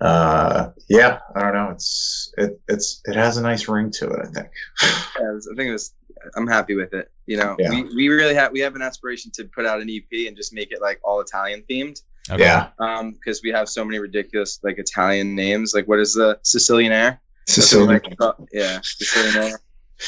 [0.00, 1.70] Uh, yeah, I don't know.
[1.70, 4.18] It's it it's it has a nice ring to it.
[4.22, 4.48] I think.
[4.82, 5.94] Yeah, I think it was.
[6.36, 7.10] I'm happy with it.
[7.26, 7.70] You know, Yeah.
[7.70, 10.52] we, we really have we have an aspiration to put out an EP and just
[10.52, 12.02] make it like all Italian themed.
[12.30, 12.42] Okay.
[12.42, 15.72] Yeah, Um, because we have so many ridiculous like Italian names.
[15.74, 17.20] Like what is the Sicilian Air?
[17.46, 17.88] That's Sicilian.
[17.88, 19.60] we like to yeah, Sicilian Air.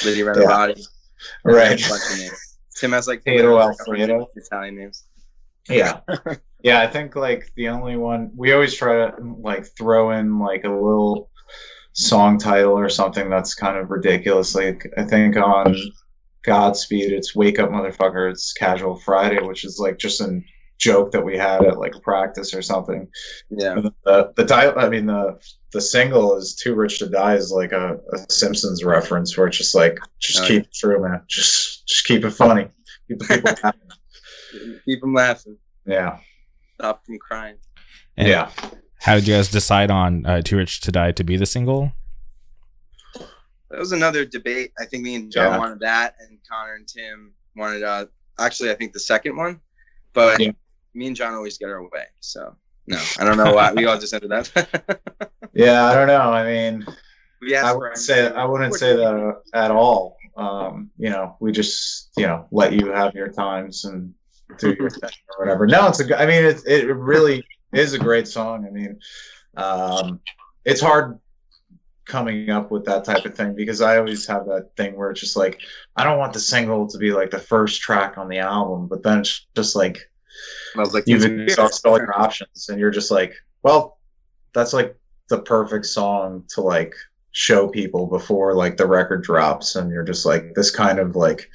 [0.05, 0.87] Lydia Renovati.
[1.45, 1.85] Right.
[1.85, 2.59] A bunch of names.
[2.77, 4.29] Tim has like Potato like, Alfredo.
[4.37, 5.05] Italian names.
[5.69, 6.01] Yeah.
[6.63, 10.65] Yeah, I think like the only one we always try to like throw in like
[10.65, 11.31] a little
[11.93, 14.55] song title or something that's kind of ridiculous.
[14.55, 15.77] Like I think on
[16.47, 20.41] Godspeed it's Wake Up Motherfucker, it's Casual Friday, which is like just a
[20.79, 23.09] joke that we had at like practice or something.
[23.51, 23.73] Yeah.
[23.73, 25.39] And The the title I mean the
[25.73, 29.59] the single is Too Rich to Die is like a, a Simpsons reference where it's
[29.59, 31.23] just like just Oh, keep it true, man.
[31.29, 32.69] Just just keep it funny.
[33.09, 33.79] Keep the people happy.
[34.85, 35.57] Keep them laughing.
[35.87, 36.19] Yeah.
[36.75, 37.57] Stop from crying.
[38.17, 38.51] And yeah.
[39.01, 41.93] How did you guys decide on uh, "Too Rich to Die" to be the single?
[43.71, 44.73] That was another debate.
[44.79, 45.59] I think me and John Yeah.
[45.59, 48.07] wanted that, and Connor and Tim wanted uh
[48.39, 49.61] actually I think the second one,
[50.13, 50.53] but Yeah.
[50.95, 52.07] me and John always get our way.
[52.21, 52.57] So
[52.87, 54.47] no, I don't know why we all just ended up.
[55.53, 56.21] Yeah, I don't know.
[56.21, 56.87] I mean,
[57.41, 60.19] we I wouldn't say I wouldn't say that at all.
[60.37, 64.13] Um, you know, we just you know let you have your times and
[64.59, 65.67] do your thing or whatever.
[65.67, 66.21] No, it's a.
[66.21, 68.67] I mean, it it really is a great song.
[68.67, 69.01] I mean,
[69.57, 70.21] um,
[70.67, 71.19] it's hard
[72.07, 75.21] coming up with that type of thing because I always have that thing where it's
[75.21, 75.61] just like
[75.97, 79.03] I don't want the single to be like the first track on the album, but
[79.03, 79.99] then it's just like
[80.77, 83.99] I was like, you've exhausted all your options and you're just like well
[84.55, 84.97] that's like
[85.29, 86.95] the perfect song to like
[87.33, 91.51] show people before like the record drops and you're just like this kind of like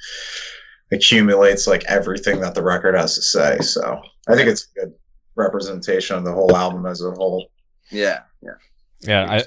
[0.92, 3.58] accumulates like everything that the record has to say.
[3.60, 4.94] So i think it's a good
[5.34, 7.50] representation of the whole album as a whole.
[7.90, 8.52] Yeah, yeah.
[9.02, 9.42] Yeah,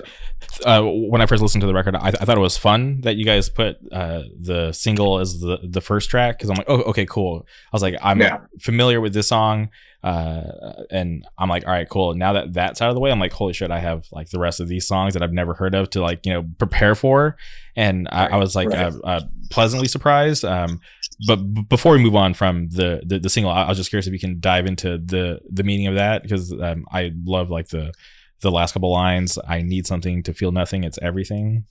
[0.64, 3.02] I uh, when I first listened to the record, I, I thought it was fun
[3.02, 6.70] that you guys put uh, the single as the the first track because I'm like,
[6.70, 7.46] oh, okay, cool.
[7.48, 8.38] I was like, I'm Yeah.
[8.60, 9.70] familiar with this song,
[10.04, 10.44] uh,
[10.92, 12.14] and I'm like, all right, cool.
[12.16, 14.40] Now that that's out of the way, I'm like, holy shit, I have like the
[14.40, 17.38] rest of these songs that I've never heard of to like you know prepare for,
[17.76, 18.94] and I, I was like Right.
[18.94, 20.44] uh, uh, pleasantly surprised.
[20.46, 20.80] Um,
[21.28, 23.90] but b- before we move on from the, the the single, I, I was just
[23.90, 27.50] curious if you can dive into the the meaning of that because um, I love
[27.50, 27.94] like the
[28.42, 29.38] the last couple lines.
[29.48, 30.84] I need something to feel nothing.
[30.84, 31.66] It's everything.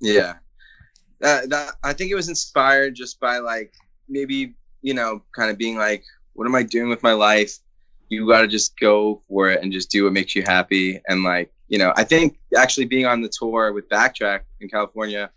[0.00, 0.34] Yeah.
[1.20, 3.72] That, I think it was inspired just by like
[4.08, 7.58] maybe, you know, kind of being like, what am I doing with my life?
[8.08, 11.00] You got to just go for it and just do what makes you happy.
[11.08, 15.30] And like, you know, I think actually being on the tour with Backtrack in California,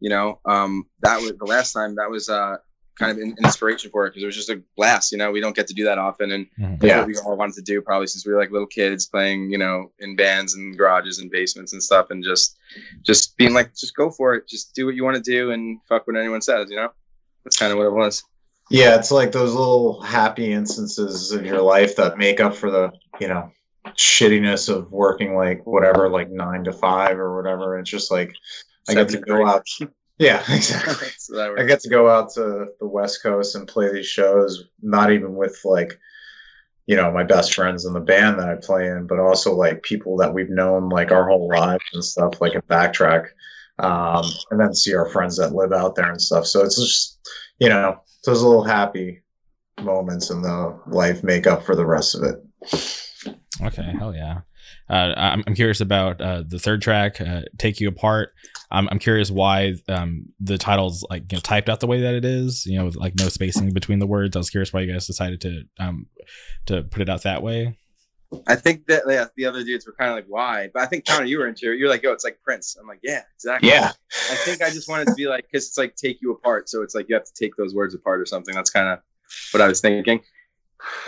[0.00, 2.56] you know, um, that was the last time that was uh,
[2.98, 5.12] kind of an inspiration for it because it was just a blast.
[5.12, 6.30] You know, we don't get to do that often.
[6.32, 6.82] And Mhm.
[6.82, 6.98] Yeah.
[6.98, 9.58] what we all wanted to do probably since we were like little kids playing, you
[9.58, 12.56] know, in bands and garages and basements and stuff and just
[13.02, 14.48] just being like, just go for it.
[14.48, 16.90] Just do what you want to do and fuck what anyone says, you know?
[17.44, 18.24] That's kind of what it was.
[18.70, 22.90] yeah it's like those little happy instances in your life that make up for the
[23.20, 23.52] you know
[23.90, 27.78] shittiness of working like whatever, like nine to five or whatever.
[27.78, 28.34] It's just like
[28.88, 29.64] I get to go out.
[30.18, 31.08] Yeah, exactly.
[31.18, 35.12] So I get to go out to the West Coast and play these shows, not
[35.12, 35.98] even with like,
[36.86, 39.82] you know, my best friends in the band that I play in, but also like
[39.82, 43.28] people that we've known like our whole lives and stuff, like a backtrack.
[43.78, 46.46] Um, and then see our friends that live out there and stuff.
[46.46, 47.18] So it's just,
[47.58, 49.22] you know, those little happy
[49.82, 53.36] moments in the life make up for the rest of it.
[53.60, 54.40] Okay, hell yeah.
[54.88, 58.32] Uh, I'm, I'm curious about uh, the third track, uh, "Take You Apart."
[58.70, 62.14] I'm, I'm curious why um, the title's like you know typed out the way that
[62.14, 64.36] it is, you know, with like no spacing between the words.
[64.36, 66.06] I was curious why you guys decided to um,
[66.66, 67.76] to put it out that way.
[68.46, 70.68] I think that yeah, the other dudes were kind of like, why?
[70.72, 71.78] But I think Connor, you were into it.
[71.78, 72.76] You're like, yo, it's like Prince.
[72.80, 73.68] I'm like, yeah, exactly.
[73.68, 73.92] Yeah.
[74.30, 76.68] I think I just wanted to be like, because it's like take you apart.
[76.68, 78.54] So it's like you have to take those words apart or something.
[78.54, 78.98] That's kind of
[79.52, 80.20] what I was thinking.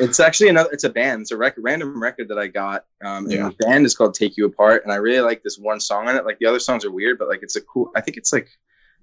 [0.01, 0.71] It's actually another.
[0.73, 1.23] It's a band.
[1.23, 2.85] It's a record, random record that I got.
[3.05, 3.47] Um, Yeah.
[3.47, 6.09] and the band is called Take You Apart, and I really like this one song
[6.09, 6.25] on it.
[6.25, 7.91] Like the other songs are weird, but like it's a cool.
[7.95, 8.49] I think it's like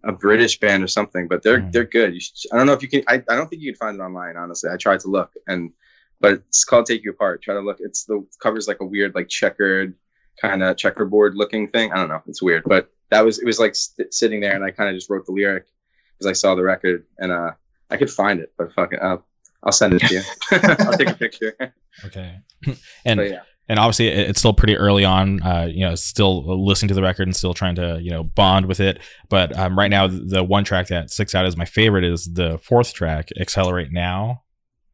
[0.03, 1.71] a British band or something, but they're Mm.
[1.71, 2.13] they're good.
[2.13, 3.03] You should, I don't know if you can.
[3.07, 4.37] I, I don't think you can find it online.
[4.37, 5.71] Honestly, I tried to look, and
[6.19, 7.41] but it's called Take You Apart.
[7.41, 7.77] Try to look.
[7.79, 9.93] It's the covers like a weird like checkered
[10.41, 11.91] kind of checkerboard looking thing.
[11.93, 12.21] I don't know.
[12.27, 14.95] It's weird, but that was it was like st- sitting there, and I kind of
[14.95, 15.65] just wrote the lyric
[16.17, 17.51] because I saw the record, and uh,
[17.89, 18.99] I could find it, but fuck it,
[19.65, 20.21] I'll, I'll send it to you.
[20.51, 21.55] I'll take a picture.
[22.05, 22.37] Okay,
[23.05, 26.89] and but yeah, and obviously it's still pretty early on uh you know still listening
[26.89, 29.89] to the record and still trying to you know bond with it but um right
[29.89, 33.91] now the one track that sticks out as my favorite is the fourth track accelerate
[33.91, 34.43] now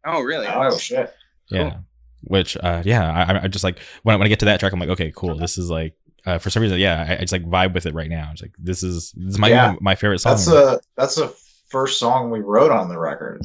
[0.06, 0.48] oh really?
[0.48, 0.78] Oh Wow.
[0.78, 1.14] shit.
[1.50, 1.80] yeah
[2.24, 4.72] which uh yeah i i just like when, I- when i get to that track
[4.72, 5.96] i'm like okay cool this is like
[6.26, 8.42] uh, for some reason yeah I, I just like vibe with it right now it's
[8.44, 9.76] like this is this is my Yeah.
[9.82, 11.36] my favorite song That's the that's the
[11.70, 13.42] first song we wrote on the record.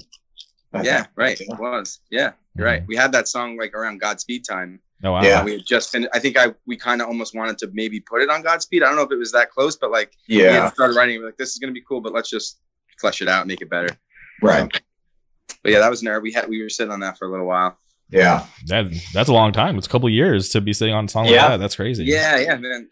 [0.76, 1.08] I Yeah, think.
[1.16, 1.40] right.
[1.40, 1.54] Yeah.
[1.54, 2.00] It was.
[2.10, 2.80] Yeah, you're right.
[2.80, 2.88] Mm-hmm.
[2.88, 4.80] We had that song like around Godspeed time.
[5.04, 5.44] oh wow Yeah.
[5.44, 6.10] We had just finished.
[6.14, 8.82] I think I we kind of almost wanted to maybe put it on Godspeed.
[8.82, 10.64] I don't know if it was that close, but like we Yeah.
[10.64, 11.18] had started writing.
[11.20, 12.58] We're like, this is gonna be cool, but let's just
[13.00, 13.96] flesh it out, make it better.
[14.42, 14.70] Right.
[15.62, 16.22] But yeah, that was nerve.
[16.22, 17.78] We had we were sitting on that for a little while.
[18.10, 18.46] Yeah.
[18.66, 21.26] that that's a long time it's a couple years to be sitting on a song
[21.26, 21.42] Yeah.
[21.42, 22.88] like that that's crazy Yeah, yeah, man.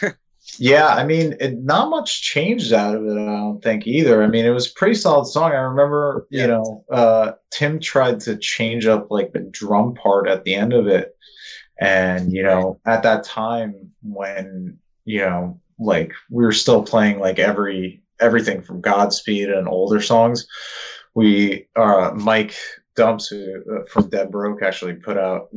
[0.58, 3.12] Yeah, I mean, it, not much changed out of it.
[3.12, 4.22] I don't think either.
[4.22, 5.52] I mean, it was a pretty solid song.
[5.52, 6.42] I remember, Yeah.
[6.42, 10.72] you know, uh, Tim tried to change up like the drum part at the end
[10.72, 11.16] of it,
[11.78, 17.38] and you know, at that time when you know, like we were still playing like
[17.38, 20.46] every everything from Godspeed and older songs.
[21.14, 22.54] We, uh, Mike
[22.96, 25.50] Dumps, who uh, from Dead Broke, actually put out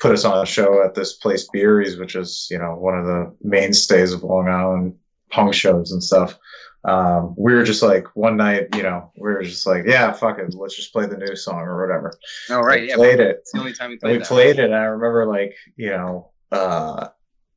[0.00, 3.04] put us on a show at this place Beeries, which is you know one of
[3.06, 4.96] the mainstays of Long Island
[5.30, 6.38] punk shows and stuff.
[6.84, 10.38] Um, we were just like one night, you know, we were just like, yeah, fuck
[10.38, 12.12] it, let's just play the new song or whatever.
[12.50, 12.96] Oh right, We yeah.
[12.96, 13.36] played it.
[13.40, 14.28] It's the only time we played we that.
[14.28, 17.08] played it, and I remember like you know, uh,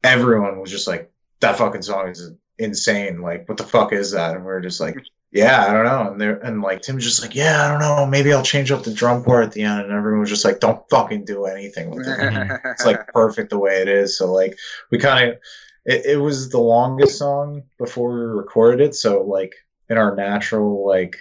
[0.04, 1.12] everyone was just like,
[1.42, 3.22] that fucking song is insane.
[3.22, 4.32] Like, what the fuck is that?
[4.36, 4.96] And we were just like,
[5.32, 6.12] yeah, I don't know.
[6.12, 8.06] And there, and like Tim was just like, yeah, I don't know.
[8.06, 9.82] Maybe I'll change up the drum part at the end.
[9.82, 12.62] And everyone was just like, don't fucking do anything with it.
[12.66, 14.18] it's like perfect the way it is.
[14.18, 14.58] So like
[14.90, 15.38] we kind of
[15.86, 18.96] it, it was the longest song before we recorded it.
[18.96, 19.54] So like
[19.90, 21.18] in our natural like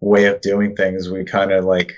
[0.00, 1.94] way of doing things, we kind of like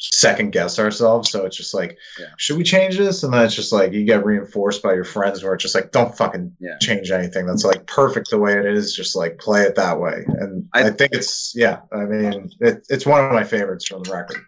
[0.00, 1.30] second guess ourselves.
[1.30, 2.26] So it's just like, Yeah.
[2.38, 3.22] should we change this?
[3.22, 5.92] And then it's just like you get reinforced by your friends where it's just like,
[5.92, 6.78] don't fucking Yeah.
[6.80, 7.46] change anything.
[7.46, 8.94] That's like perfect the way it is.
[8.94, 10.24] Just like play it that way.
[10.26, 11.80] And I, I- think it's yeah.
[11.92, 14.42] I mean, it, it's one of my favorites from the record.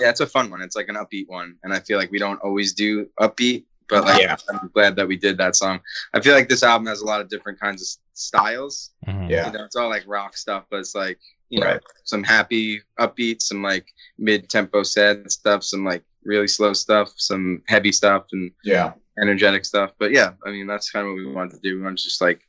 [0.00, 0.60] yeah, it's a fun one.
[0.62, 4.04] It's like an upbeat one, and I feel like we don't always do upbeat, but
[4.04, 4.36] like Yeah.
[4.52, 5.80] I'm glad that we did that song.
[6.12, 8.90] I feel like this album has a lot of different kinds of s- styles.
[9.06, 9.30] Mhm.
[9.30, 9.46] Yeah.
[9.46, 11.18] You know, it's all like rock stuff, but it's like
[11.50, 11.80] you know Right.
[12.04, 13.86] some happy upbeat, some like
[14.18, 18.92] mid tempo sad stuff, some like really slow stuff, some heavy stuff, and Yeah.
[19.20, 19.92] energetic stuff.
[19.98, 21.76] But yeah, I mean that's kind of what we wanted to do.
[21.76, 22.40] We wanted to just like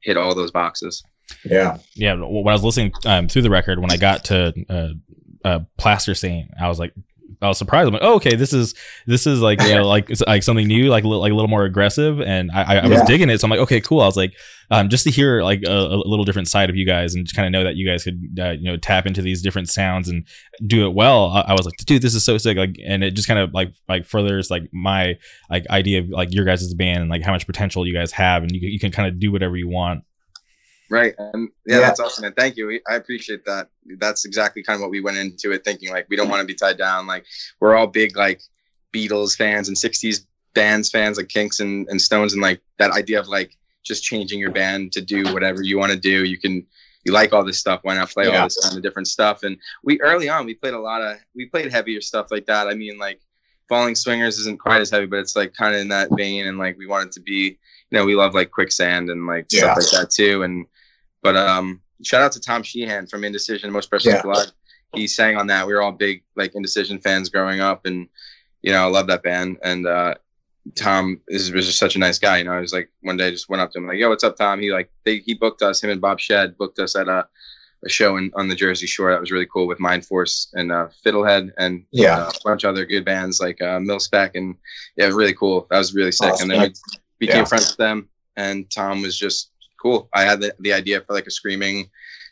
[0.00, 1.02] hit all those boxes.
[1.44, 1.78] Yeah.
[1.94, 4.88] yeah when i was listening um, through the record when i got to uh,
[5.48, 6.92] uh, plaster saint i was like
[7.40, 7.86] i was surprised.
[7.88, 8.74] I'm like oh, okay this is
[9.06, 11.34] this is like you know like it's like something new like a little, like a
[11.34, 12.20] little more aggressive.
[12.20, 13.04] And i i, I was Yeah.
[13.06, 13.40] digging it.
[13.40, 14.00] So i'm like okay cool.
[14.00, 14.34] I was like
[14.70, 17.36] um, just to hear like a, a little different side of you guys and just
[17.36, 20.08] kind of know that you guys could uh, you know tap into these different sounds
[20.08, 20.26] and
[20.66, 21.26] do it well.
[21.30, 22.56] I, I was like dude this is so sick.
[22.56, 25.18] Like and it just kind of like like furthers like my
[25.50, 27.92] like idea of like your guys as a band and like how much potential you
[27.92, 28.42] guys have.
[28.42, 30.04] And you, you can kind of do whatever you want
[30.92, 31.14] Right.
[31.18, 31.80] And yeah, Yeah.
[31.80, 32.24] that's awesome.
[32.24, 32.78] And thank you.
[32.88, 33.68] I appreciate that.
[33.98, 36.46] That's exactly kind of what we went into it thinking like we don't want to
[36.46, 37.06] be tied down.
[37.06, 37.24] Like
[37.60, 38.42] we're all big like
[38.92, 43.18] Beatles fans and 60s bands fans like Kinks and, and Stones and like that idea
[43.18, 46.24] of like just changing your band to do whatever you want to do.
[46.24, 46.66] You can
[47.04, 49.42] you like all this stuff, why not play all this kind of different stuff?
[49.44, 52.68] And we early on we played a lot of we played heavier stuff like that.
[52.68, 53.18] I mean like
[53.68, 56.58] Falling Swingers isn't quite as heavy, but it's like kind of in that vein, and
[56.58, 57.58] like we want it to be,
[57.90, 59.60] you know, we love like quicksand and like Yeah.
[59.60, 60.42] stuff like that too.
[60.42, 60.66] And
[61.22, 64.22] but um, shout out to Tom Sheehan from Indecision, Most Precious Yeah.
[64.22, 64.52] Blood.
[64.94, 65.66] He sang on that.
[65.66, 68.08] We were all big like Indecision fans growing up, and
[68.62, 69.56] you know, I love that band.
[69.62, 70.14] And uh,
[70.74, 72.38] Tom is was just such a nice guy.
[72.38, 74.08] You know, I was like one day I just went up to him like, "Yo,
[74.10, 75.82] what's up, Tom?" He like they he booked us.
[75.82, 77.26] Him and Bob Shed booked us at a,
[77.84, 79.10] a show in, on the Jersey Shore.
[79.10, 82.18] That was really cool with Mind Force and uh, Fiddlehead and Yeah.
[82.18, 84.56] uh, a bunch of other good bands like uh, Millspec and
[84.96, 85.66] yeah, really cool.
[85.70, 86.32] That was really sick.
[86.32, 86.50] Awesome.
[86.50, 86.72] And then
[87.18, 87.44] we became Yeah.
[87.46, 88.08] friends with them.
[88.36, 89.50] And Tom was just
[89.82, 90.08] cool.
[90.12, 91.90] I had the, the idea for like a screaming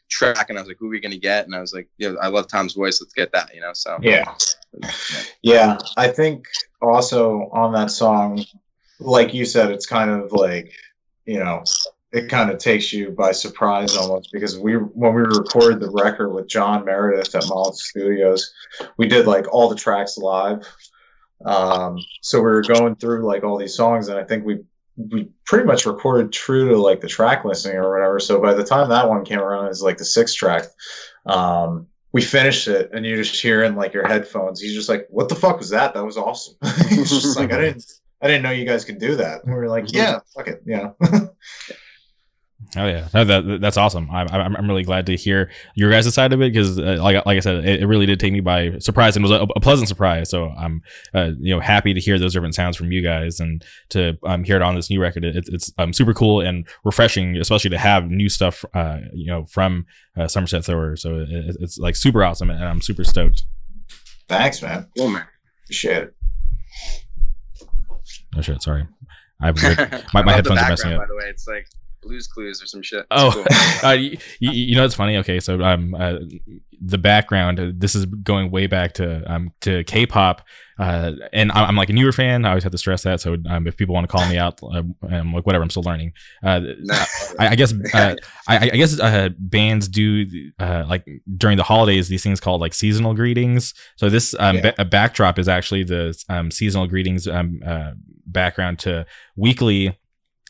[0.08, 2.14] track, and I was like, "Who are we gonna get?" And I was like, "Yeah,
[2.20, 3.00] I love Tom's voice.
[3.00, 4.34] Let's get that." You know, so Yeah.
[5.42, 6.46] Yeah, I think
[6.80, 8.44] also on that song,
[9.00, 10.72] like you said, it's kind of like,
[11.26, 11.64] you know,
[12.12, 16.30] it kind of takes you by surprise almost because we when we recorded the record
[16.30, 18.52] with John Meredith at Malt Studios,
[18.96, 20.66] we did like all the tracks live.
[21.44, 24.60] Um, so we were going through like all these songs, and I think we
[24.96, 28.20] we pretty much recorded true to like the track listing or whatever.
[28.20, 30.64] So by the time that one came around, it's like the sixth track.
[31.26, 34.60] Um, we finished it, and you just hear in like your headphones.
[34.60, 35.94] He's just like, "What the fuck was that?
[35.94, 36.56] That was awesome."
[36.88, 37.84] He's just like, "I didn't,
[38.20, 40.66] I didn't know you guys could do that." And we were like, "Yeah, fuck it,
[40.66, 40.96] know."
[42.76, 44.08] Oh yeah, no, that, that's awesome.
[44.12, 47.26] I'm, I'm I'm really glad to hear your guys' side of it because, uh, like
[47.26, 49.60] like I said, it, it really did take me by surprise and was a, a
[49.60, 50.30] pleasant surprise.
[50.30, 50.80] So I'm
[51.12, 54.44] uh, you know happy to hear those different sounds from you guys and to um,
[54.44, 55.24] hear it on this new record.
[55.24, 59.46] It, it's um, super cool and refreshing, especially to have new stuff uh, you know
[59.46, 59.86] from
[60.16, 60.94] uh, Somerset Thrower.
[60.96, 63.44] So it, it's like super awesome and I'm super stoked.
[64.28, 64.86] Thanks, man.
[64.96, 65.26] cool, man.
[65.64, 66.14] Appreciate it.
[68.36, 68.86] Oh shit, sorry.
[69.42, 71.00] I've I my love headphones are messing up.
[71.00, 71.66] By the way, it's like
[72.02, 73.00] Blues Clues or some shit.
[73.00, 73.44] It's Oh, cool.
[73.88, 75.16] uh, you, you know it's funny.
[75.18, 76.14] Okay, so um, uh,
[76.80, 77.60] the background.
[77.60, 80.42] Uh, this is going way back to um to K-pop,
[80.78, 82.44] uh, and I'm, I'm like a newer fan.
[82.46, 83.20] I always have to stress that.
[83.20, 85.62] So um, if people want to call me out, uh, I'm like whatever.
[85.62, 86.12] I'm still learning.
[86.42, 87.04] Uh, Nah,
[87.38, 88.14] I, I guess uh,
[88.48, 90.26] I, I guess uh, bands do
[90.58, 91.06] uh, like
[91.36, 93.74] during the holidays these things called like seasonal greetings.
[93.96, 94.62] So this um, Yeah.
[94.62, 97.90] ba- a backdrop is actually the um, seasonal greetings um, uh,
[98.26, 99.04] background to
[99.38, 99.96] Weeekly.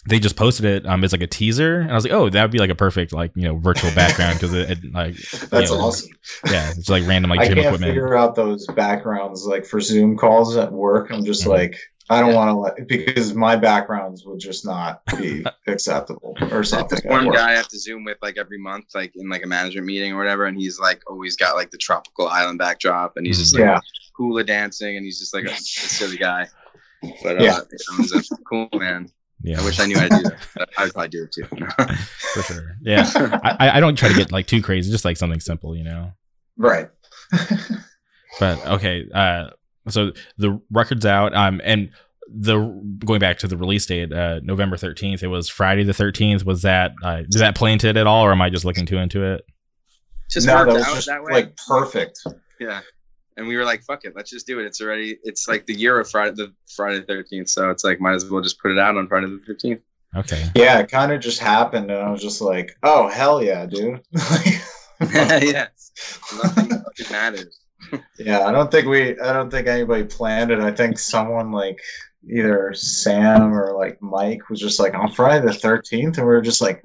[0.09, 2.41] They just posted it um, as like a teaser, and I was like, "Oh, that
[2.43, 5.15] would be like a perfect like you know virtual background because it, it like
[5.51, 6.11] That's you know, awesome.
[6.51, 9.79] yeah, it's like random like I gym can't equipment." figure out those backgrounds like for
[9.81, 11.11] Zoom calls at work.
[11.11, 11.49] I'm just Mhm.
[11.49, 11.77] like,
[12.09, 12.37] I don't Yeah.
[12.37, 16.97] want to let because my backgrounds would just not be acceptable or something.
[16.97, 19.49] This one guy I have to zoom with like every month, like in like a
[19.49, 23.27] management meeting or whatever, and he's like always got like the tropical island backdrop, and
[23.27, 23.81] he's just like Yeah,
[24.17, 26.49] hula dancing, and he's just like a, a silly guy.
[27.23, 27.61] But uh, Yeah.
[27.71, 29.11] you know, he's a cool man.
[29.43, 30.23] Yeah, I wish I knew how to do
[30.57, 30.69] that.
[30.77, 31.45] I'd probably do it too.
[32.35, 32.77] for sure.
[32.83, 33.11] Yeah,
[33.43, 35.85] I, I- I don't try to get like too crazy, just like something simple, you
[35.85, 36.13] know.
[36.57, 36.89] right.
[38.39, 39.51] But okay, uh,
[39.89, 41.91] so the record's out, um, and
[42.33, 42.59] the
[43.05, 45.23] going back to the release date, uh, November thirteenth.
[45.23, 46.45] It was Friday the thirteenth.
[46.45, 48.87] Was that uh, did that play into it at all, or am I just looking
[48.87, 49.43] too into it?
[50.31, 51.33] just no, that was out just that way.
[51.33, 52.21] like perfect.
[52.61, 52.81] Yeah.
[53.37, 54.67] And we were like, fuck it, let's just do it.
[54.67, 57.49] It's already it's like the year of Friday the Friday the thirteenth.
[57.49, 59.81] So it's like might as well just put it out on Friday the thirteenth.
[60.17, 63.65] Okay, Yeah, it kind of just happened, and I was just like, "Oh hell yeah,
[63.67, 64.01] dude!"
[65.01, 65.69] yeah.
[66.43, 67.61] Nothing fucking matters.
[68.19, 70.59] yeah, I don't think we, I don't think anybody planned it.
[70.59, 71.81] I think someone like
[72.29, 76.43] either Sam or like Mike was just like on Friday the thirteenth, and we were
[76.43, 76.83] just like,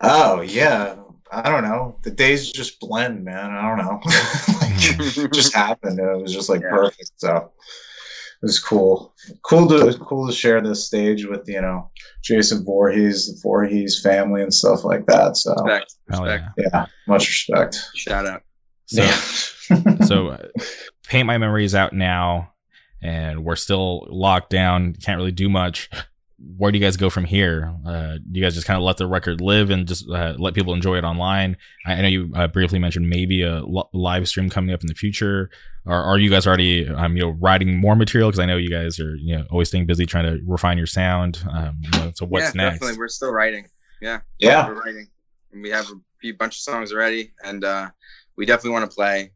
[0.00, 0.94] "Oh yeah."
[1.34, 1.96] I don't know.
[2.02, 3.50] The days just blend, man.
[3.50, 4.00] I don't know.
[4.60, 6.70] like, it just happened, and it was just like Yeah.
[6.70, 7.10] perfect.
[7.16, 9.14] So it was cool.
[9.42, 11.90] Cool to cool to share this stage with you know
[12.22, 15.36] Jason Voorhees, the Voorhees family, and stuff like that.
[15.36, 15.94] So Respect.
[16.08, 16.44] Respect.
[16.58, 16.64] yeah.
[16.72, 17.78] yeah, much respect.
[17.94, 18.42] Shout out.
[18.86, 19.94] So yeah.
[20.04, 20.48] so uh,
[21.06, 22.52] paint my memories out now,
[23.00, 24.94] and we're still locked down.
[24.94, 25.88] Can't really do much.
[26.56, 27.72] Where do you guys go from here?
[27.86, 30.54] Uh, do you guys just kind of let the record live and just uh, let
[30.54, 31.56] people enjoy it online?
[31.86, 34.86] I, I know you uh, briefly mentioned maybe a li- live stream coming up in
[34.88, 35.50] the future.
[35.86, 38.30] Or are you guys already, um, you know, writing more material?
[38.30, 40.86] Because I know you guys are, you know, always staying busy trying to refine your
[40.86, 41.42] sound.
[41.50, 42.78] Um, you know, so what's yeah, next?
[42.80, 42.98] definitely.
[42.98, 43.66] We're still writing.
[44.00, 44.20] Yeah.
[44.38, 44.66] yeah.
[44.68, 45.08] We're writing.
[45.52, 47.90] And we have a few bunch of songs already and uh
[48.36, 49.30] we definitely want to play.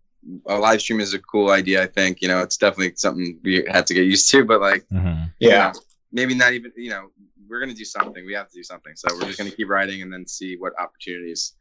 [0.49, 2.21] A live stream is a cool idea, I think.
[2.23, 5.31] You know, it's definitely something we had to get used to, but like Mhm.
[5.39, 5.73] you Yeah.
[5.73, 5.81] know,
[6.13, 7.11] maybe not even you know
[7.49, 10.03] we're gonna do something we have to do something so we're just gonna keep writing
[10.03, 11.55] and then see what opportunities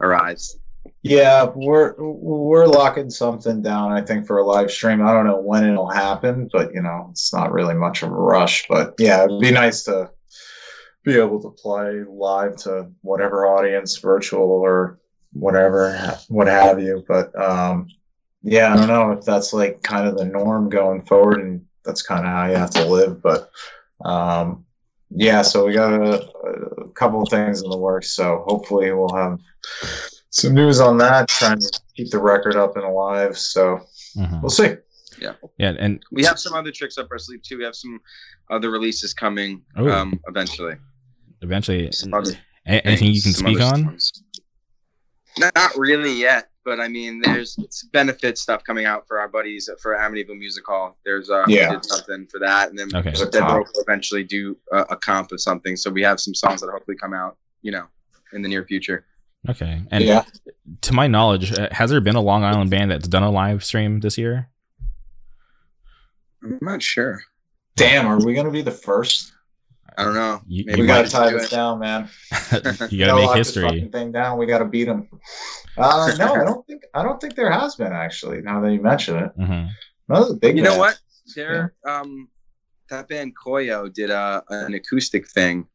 [0.00, 0.56] arise
[1.02, 3.92] Yeah, we're we're locking something down.
[3.92, 5.06] I think for a live stream.
[5.06, 8.14] I don't know when it'll happen, but you know, it's not really much of a
[8.14, 8.66] rush.
[8.68, 10.10] But yeah, it'd be nice to
[11.04, 14.98] be able to play live to whatever audience, virtual or
[15.32, 17.04] whatever, what have you.
[17.06, 17.88] But um,
[18.42, 22.02] yeah, I don't know if that's like kind of the norm going forward, and that's
[22.02, 23.22] kind of how you have to live.
[23.22, 23.50] But
[24.04, 24.64] um,
[25.10, 26.22] yeah, so we got a,
[26.82, 28.10] a couple of things in the works.
[28.14, 29.38] So hopefully we'll have
[30.30, 31.28] some news on that.
[31.28, 33.36] Trying to keep the record up and alive.
[33.36, 33.80] So
[34.16, 34.40] Mhm.
[34.42, 34.74] we'll see.
[35.20, 37.58] Yeah, yeah, and We have some other tricks up our sleeve too.
[37.58, 38.00] We have some
[38.48, 39.88] other releases coming Oh.
[39.90, 40.76] um, eventually.
[41.42, 42.32] eventually, Some other
[42.66, 43.84] a- anything you can speak on?
[43.84, 44.12] songs.
[45.38, 49.28] Not, not really yet, but I mean, there's it's benefit stuff coming out for our
[49.28, 50.96] buddies for Amityville Music Hall.
[51.04, 53.02] There's uh, we did something for that, and then Okay.
[53.10, 53.52] There's a Dead comp.
[53.52, 55.76] Broke will eventually do a, a comp of something.
[55.76, 57.86] So we have some songs that hopefully come out, you know,
[58.32, 59.06] in the near future.
[59.48, 60.24] Okay, and yeah,
[60.82, 63.64] to my knowledge, uh, has there been a Long Island band that's done a live
[63.64, 64.50] stream this year?
[66.42, 67.22] I'm not sure.
[67.76, 69.32] damn, are we gonna be the first?
[69.98, 70.40] I don't know.
[70.46, 71.54] You- Maybe you we gotta tie do this it.
[71.56, 72.08] down, man.
[72.52, 73.88] you gotta Gotta make history.
[73.92, 74.38] thing down.
[74.38, 75.08] We gotta beat them.
[75.76, 78.40] Uh, no, I don't think I don't think there has been actually.
[78.42, 79.66] Now that you mention it, hmm
[80.08, 80.56] no, the big.
[80.56, 80.98] You know what?
[81.36, 82.28] There, um,
[82.88, 85.66] that band Koyo did uh, an acoustic thing.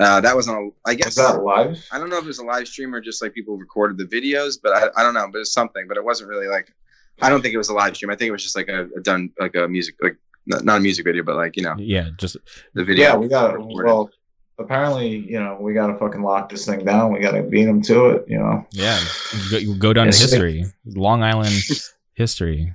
[0.00, 0.72] Uh, that was on.
[0.86, 1.84] A, I Is guess that live?
[1.92, 4.04] I don't know if it was a live stream or just like people recorded the
[4.04, 5.28] videos, but I, I don't know.
[5.30, 5.86] But it's something.
[5.88, 6.72] But it wasn't really like.
[7.20, 8.10] I don't think it was a live stream.
[8.10, 10.16] I think it was just like a, a done like a music like
[10.46, 12.36] not, not a music video, but like you know Yeah, just
[12.74, 13.04] the video.
[13.08, 13.86] Yeah, we got recorded.
[13.86, 14.10] well.
[14.58, 17.12] Apparently, you know, we gotta fucking lock this thing down.
[17.12, 18.24] We gotta beat them to it.
[18.26, 18.66] You know.
[18.70, 18.98] yeah,
[19.34, 20.22] you go, you go down to Yes.
[20.22, 21.52] history, Long Island
[22.14, 22.72] history.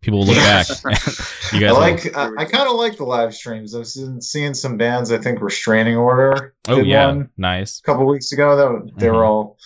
[0.00, 0.66] People will look back.
[1.52, 2.16] you I guys will- like.
[2.16, 3.74] I, I kind of like the live streams.
[3.74, 5.12] I've seen, seeing some bands.
[5.12, 6.54] I think Restraining Order.
[6.68, 7.80] oh yeah, one nice.
[7.80, 8.56] a couple weeks ago.
[8.56, 9.14] That they Mhm.
[9.14, 9.58] were all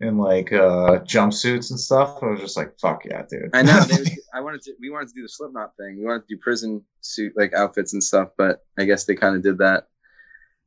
[0.00, 2.22] in like uh jumpsuits and stuff.
[2.22, 3.80] I was just like, "Fuck yeah, dude!" I know.
[3.80, 4.74] They I wanted to.
[4.80, 5.98] We wanted to do the Slipknot thing.
[5.98, 9.36] We wanted to do prison suit like outfits and stuff, but I guess they kind
[9.36, 9.88] of did that.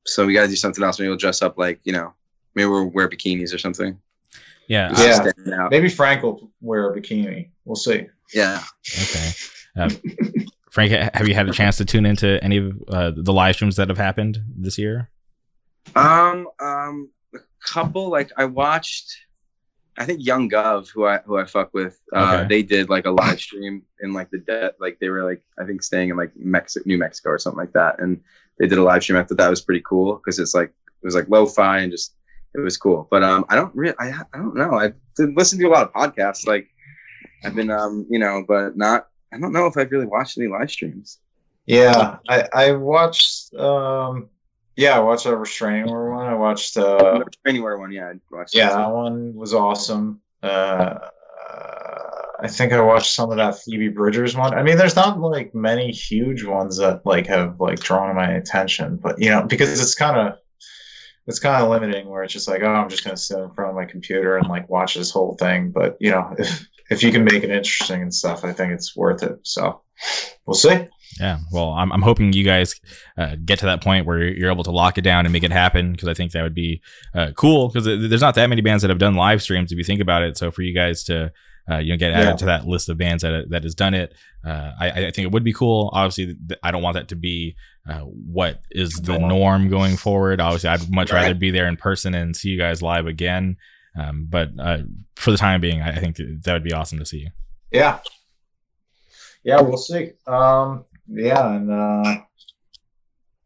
[0.05, 0.99] So we got to do something else.
[0.99, 2.13] Maybe we'll dress up like you know.
[2.55, 3.97] Maybe we'll wear bikinis or something.
[4.67, 5.31] Yeah, Yeah.
[5.59, 5.71] out.
[5.71, 7.49] Maybe Frank will wear a bikini.
[7.65, 8.05] We'll see.
[8.33, 8.61] Yeah.
[9.01, 9.29] Okay.
[9.75, 9.89] Uh,
[10.71, 13.75] Frank, have you had a chance to tune into any of uh, the live streams
[13.77, 15.09] that have happened this year?
[15.95, 16.47] Um.
[16.59, 17.09] Um.
[17.63, 18.09] Couple.
[18.09, 19.17] Like I watched.
[19.95, 22.47] I think Young Guv, who I who I fuck with, uh, Okay.
[22.49, 25.65] they did like a live stream in like the de- like they were like I
[25.65, 28.19] think staying in like Mexico, New Mexico or something like that, and
[28.57, 29.19] they did a live stream.
[29.19, 32.15] I thought that was pretty cool because it's like it was like lo-fi and just
[32.55, 33.07] it was cool.
[33.11, 34.73] But um, I don't really, I I don't know.
[34.73, 36.47] I've listening to a lot of podcasts.
[36.47, 36.69] Like
[37.43, 39.07] I've been um, you know, but not.
[39.31, 41.19] I don't know if I've really watched any live streams.
[41.67, 43.53] Yeah, I I watched.
[43.53, 44.29] um
[44.75, 46.25] Yeah, I watched that Restraining Order one.
[46.25, 46.77] I watched.
[46.77, 48.55] uh Anywhere one, yeah, I watched.
[48.55, 50.21] Yeah, that one was awesome.
[50.41, 50.95] Uh,
[52.43, 54.53] I think I watched some of that Phoebe Bridgers one.
[54.53, 58.97] I mean, there's not like many huge ones that like have like drawn my attention,
[58.97, 60.39] but you know, because it's kind of
[61.25, 63.69] it's kind of limiting where it's just like, oh, I'm just gonna sit in front
[63.69, 65.71] of my computer and like watch this whole thing.
[65.71, 68.93] But you know, if if you can make it interesting and stuff, I think it's
[68.93, 69.39] worth it.
[69.43, 69.82] So
[70.45, 70.87] we'll see.
[71.19, 72.79] Yeah, well, I'm, I'm hoping you guys
[73.19, 75.51] uh, get to that point where you're, able to lock it down and make it
[75.51, 76.81] happen because I think that would be
[77.13, 79.83] uh, cool because there's not that many bands that have done live streams if you
[79.83, 80.37] think about it.
[80.39, 81.31] So for you guys to
[81.69, 82.35] uh, you know get added Yeah.
[82.37, 84.13] to that list of bands that that has done it,
[84.43, 85.91] uh, I, I think it would be cool.
[85.93, 87.55] Obviously, I don't want that to be
[87.87, 89.69] uh, what is the Norm.
[89.69, 90.41] going forward.
[90.41, 91.21] Obviously, I'd much Right.
[91.21, 93.57] rather be there in person and see you guys live again.
[93.95, 94.79] Um, but uh,
[95.15, 97.19] for the time being, I I think that would be awesome to see.
[97.19, 97.29] You.
[97.71, 97.99] Yeah.
[99.43, 100.11] Yeah, we'll see.
[100.25, 102.15] Um, yeah, and uh,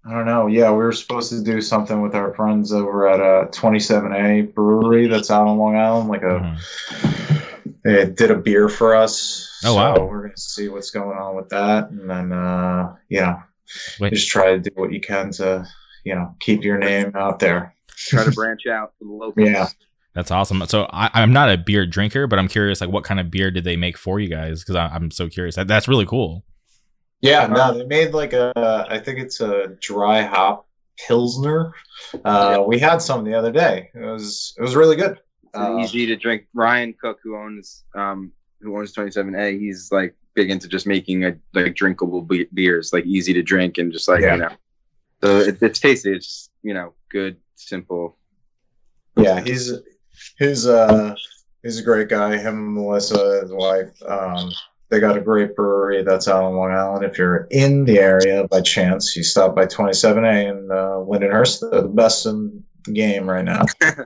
[0.05, 0.47] I don't know.
[0.47, 5.07] Yeah, we were supposed to do something with our friends over at uh, 27A Brewery
[5.07, 6.09] that's out on Long Island.
[6.09, 6.57] Like a,
[6.95, 7.73] Mhm.
[7.83, 9.49] they did a beer for us.
[9.65, 10.05] Oh, wow.
[10.05, 13.41] We're gonna see what's going on with that, and then uh, you know,
[13.99, 14.13] Wait.
[14.13, 15.67] just try to do what you can to
[16.03, 17.73] you know keep your name out there.
[17.87, 19.47] Try to branch out to the locals.
[19.49, 19.67] Yeah.
[20.17, 20.65] That's awesome.
[20.65, 23.51] So I, I'm not a beer drinker, but I'm curious, like, what kind of beer
[23.51, 24.63] did they make for you guys?
[24.63, 25.55] Because I'm so curious.
[25.57, 26.43] That, that's really cool.
[27.21, 28.51] Yeah, no, they made like a,
[28.89, 30.67] I think it's a dry hop
[30.97, 31.71] pilsner.
[32.25, 33.91] Uh, we had some the other day.
[33.93, 35.19] It was it was really good.
[35.43, 36.47] It's Uh, easy to drink.
[36.55, 41.37] Ryan Cook, who owns um, who owns 27A, he's like big into just making a,
[41.53, 44.33] like drinkable be- beers, like easy to drink and just like Yeah.
[44.33, 44.49] you know.
[45.23, 46.11] So it, it's tasty.
[46.11, 48.17] It's just you know good, simple.
[49.15, 49.71] yeah, he's
[50.37, 51.15] he's uh
[51.63, 52.37] he's a great guy.
[52.37, 53.89] Him and Melissa, his wife.
[54.07, 54.51] Um,
[54.89, 57.03] they got a great brewery that's out on Long Island.
[57.03, 61.59] If you're in the area by chance, you stop by 27A and uh, Lindenhurst.
[61.69, 63.63] They're the best in the game right now.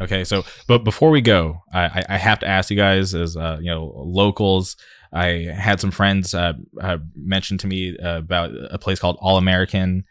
[0.00, 3.36] Okay, so but before we go, I, I- I have to ask you guys, as
[3.36, 4.76] uh, you know, locals.
[5.12, 9.36] I had some friends uh, uh, mention to me uh, about a place called All
[9.36, 10.04] American,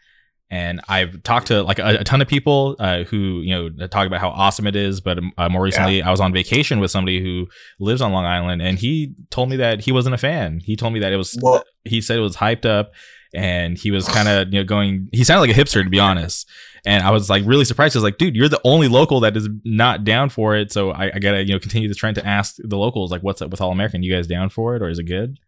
[0.52, 4.06] and I've talked to like a, a ton of people uh, who you know talk
[4.06, 5.00] about how awesome it is.
[5.00, 7.48] But uh, more recently, I was on vacation with somebody who
[7.80, 10.60] lives on Long Island, and he told me that he wasn't a fan.
[10.62, 11.36] He told me that it was.
[11.42, 12.92] Well- he said it was hyped up,
[13.34, 15.08] and he was kind of you know going.
[15.12, 16.48] He sounded like a hipster to be honest.
[16.84, 17.96] And I was like really surprised.
[17.96, 20.70] I was like, dude, you're the only local that is not down for it.
[20.72, 23.40] So I, I gotta you know continue to trend to ask the locals like, what's
[23.40, 24.02] up with All American?
[24.02, 25.38] You guys down for it or is it good?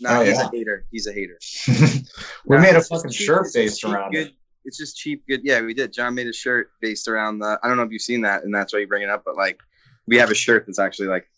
[0.00, 0.46] No, Oh, he's yeah.
[0.46, 0.86] a hater.
[0.92, 1.38] He's a hater.
[2.46, 4.34] we No, made a fucking shirt it's just based around good, it.
[4.64, 5.40] It's just cheap, good.
[5.44, 5.92] Yeah, we did.
[5.92, 7.58] John made a shirt based around the.
[7.62, 9.22] I don't know if you've seen that, and that's why you bring it up.
[9.24, 9.60] But like,
[10.06, 11.28] we have a shirt that's actually like,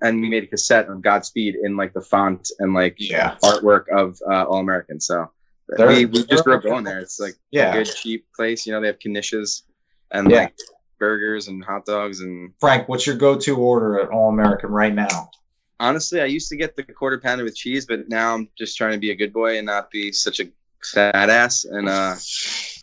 [0.00, 3.36] and we made a cassette of Godspeed in like the font and like Yeah.
[3.42, 5.00] artwork of uh, All American.
[5.00, 5.30] So
[5.68, 6.98] They're- we, we just grew up going there.
[7.00, 7.70] It's like Yeah.
[7.74, 8.66] a good cheap place.
[8.66, 9.62] You know, they have knishes
[10.10, 10.36] and Yeah.
[10.44, 10.54] like
[10.98, 15.30] burgers and hot dogs and Frank, what's your go-to order at All American right now?
[15.78, 18.92] honestly, I used to get the quarter pounder with cheese, but now I'm just trying
[18.92, 20.44] to be a good boy and not be such a
[20.84, 21.64] fat ass.
[21.64, 22.16] And uh,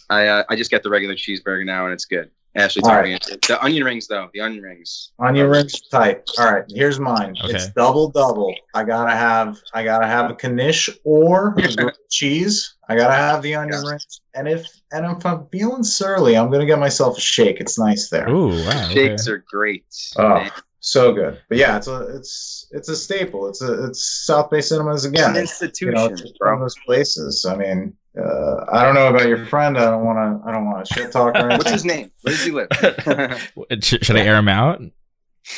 [0.09, 2.31] I uh, I just get the regular cheeseburger now, and it's good.
[2.55, 3.23] Ashley All right.
[3.47, 4.29] the onion rings though.
[4.33, 5.11] The onion rings.
[5.19, 6.27] Onion rings type.
[6.39, 7.37] All right, here's mine.
[7.43, 7.53] Okay.
[7.53, 8.55] It's double double.
[8.73, 11.55] I gotta have I gotta have a knish or
[12.09, 12.75] cheese.
[12.89, 13.89] I gotta have the onion Yeah.
[13.91, 14.21] rings.
[14.33, 17.59] And if and if I'm feeling surly, I'm gonna get myself a shake.
[17.59, 18.27] It's nice there.
[18.27, 18.85] Ooh, wow.
[18.85, 18.93] okay.
[19.09, 19.85] Shakes are great.
[20.15, 20.29] Oh.
[20.35, 20.51] man.
[20.89, 21.41] So good.
[21.49, 23.47] But yeah, it's a it's it's a staple.
[23.49, 25.31] It's a it's South Bay Cinemas It's again.
[25.31, 26.59] an It's, institution, you know, it's one of bro.
[26.61, 27.45] those places.
[27.45, 29.77] I mean, uh, I don't know about your friend.
[29.77, 30.47] I don't want to.
[30.47, 31.57] I don't want to shit talk or anything.
[31.57, 32.11] What's his name?
[32.21, 32.67] Where does he live?
[33.83, 34.79] Should, should I air him out?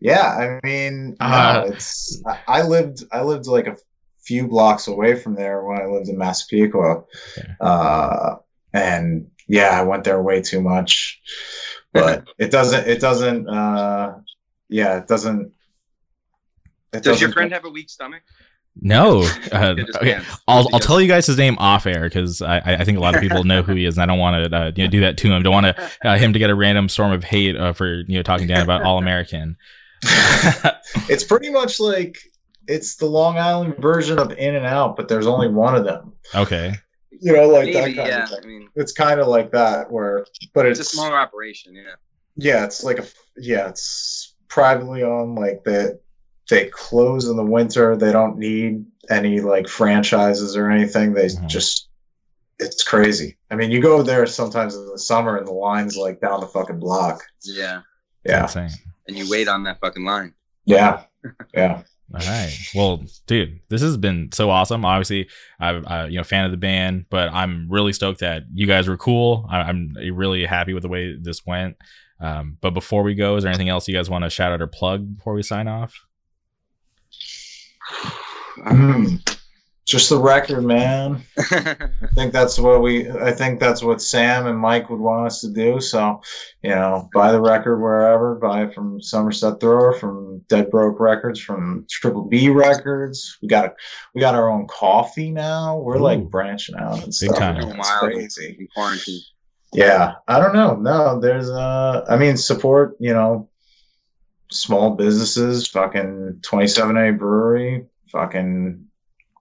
[0.00, 3.76] yeah, I mean, no, Uh, it's I, I lived I lived like a
[4.24, 7.04] few blocks away from there when I lived in Massapequa,
[7.38, 7.48] Okay.
[7.60, 8.36] uh,
[8.72, 11.20] and yeah, I went there way too much,
[11.92, 14.18] but it doesn't it doesn't uh,
[14.68, 15.52] yeah it doesn't.
[16.92, 18.22] It Does your doesn't- friend have a weak stomach?
[18.80, 19.28] No.
[19.52, 20.20] Uh, okay.
[20.46, 23.16] I'll, I'll tell you guys his name off air because I, I think a lot
[23.16, 25.00] of people know who he is, and I don't want to uh, you know do
[25.00, 25.42] that to him.
[25.42, 28.16] Don't want to uh, him to get a random storm of hate uh, for you
[28.16, 29.56] know talking down about All American.
[31.08, 32.18] It's pretty much like
[32.66, 36.12] it's the Long Island version of In-N-Out, but there's only one of them.
[36.34, 36.74] okay.
[37.20, 38.24] You know, like Maybe, that kind yeah.
[38.24, 38.48] of I thing.
[38.48, 40.24] mean, It's kind of like that, where
[40.54, 41.74] but it's it's, a smaller operation.
[41.74, 41.94] Yeah.
[42.36, 43.06] yeah, it's like a
[43.36, 45.36] yeah, it's privately owned.
[45.38, 45.90] Like they
[46.48, 47.96] they close in the winter.
[47.96, 51.12] They don't need any like franchises or anything.
[51.14, 51.46] They Mhm.
[51.46, 51.88] just
[52.58, 53.38] it's crazy.
[53.50, 56.46] I mean, you go there sometimes in the summer and the lines like down the
[56.46, 57.22] fucking block.
[57.42, 57.82] Yeah.
[58.24, 58.46] Yeah,
[59.08, 60.34] And you wait on that fucking line.
[60.66, 61.04] yeah,
[61.54, 61.82] yeah.
[62.12, 62.52] All right.
[62.74, 64.84] Well, dude, this has been so awesome.
[64.84, 65.28] Obviously,
[65.60, 68.88] I'm uh, you know fan of the band, but I'm really stoked that you guys
[68.88, 69.46] were cool.
[69.48, 71.76] I, I'm really happy with the way this went.
[72.20, 74.60] Um, but before we go, is there anything else you guys want to shout out
[74.60, 76.04] or plug before we sign off?
[78.58, 79.39] Mm.
[79.90, 81.24] Just the record, man.
[81.36, 83.10] I think that's what we.
[83.10, 85.80] I think that's what Sam and Mike would want us to do.
[85.80, 86.22] So,
[86.62, 88.36] you know, buy the record wherever.
[88.36, 93.36] Buy it from Somerset Thrower, from Dead Broke Records, from Triple B Records.
[93.42, 93.74] We got
[94.14, 95.78] we got our own coffee now.
[95.78, 96.04] We're Ooh.
[96.04, 97.30] like branching out and stuff.
[97.30, 97.56] Big time.
[97.56, 98.12] It's Wild.
[98.12, 98.56] crazy.
[98.60, 99.22] in quarantine.
[99.72, 100.76] Yeah, I don't know.
[100.76, 102.94] No, there's uh, I mean, support.
[103.00, 103.48] You know,
[104.52, 105.66] small businesses.
[105.66, 107.86] Fucking Twenty Seven A Brewery.
[108.12, 108.86] Fucking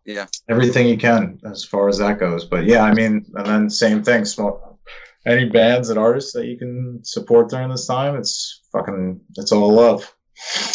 [0.10, 0.26] Yeah.
[0.49, 2.45] everything you can as far as that goes.
[2.45, 4.26] But yeah, I mean, and then same thing.
[4.26, 4.80] Small,
[5.26, 9.72] any bands and artists that you can support during this time, it's fucking, it's all
[9.73, 10.11] love.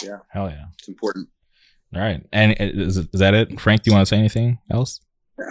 [0.02, 0.19] Yeah.
[0.31, 0.66] Hell yeah!
[0.78, 1.28] It's important.
[1.94, 2.23] All right.
[2.32, 3.82] And is, is that it, Frank?
[3.82, 5.01] Do you want to say anything else?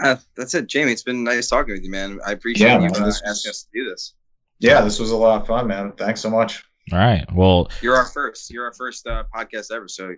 [0.03, 0.91] Uh, that's it, Jamie.
[0.93, 2.19] It's been nice talking with you, man.
[2.26, 4.14] I appreciate Yeah, you man, uh, was- asking us to do this.
[4.60, 5.91] Yeah, this was a lot of fun, man.
[5.97, 6.64] Thanks so much.
[6.91, 7.26] All right.
[7.34, 8.49] Well, You're our first.
[8.51, 9.88] You're our first uh, podcast ever.
[9.89, 10.14] So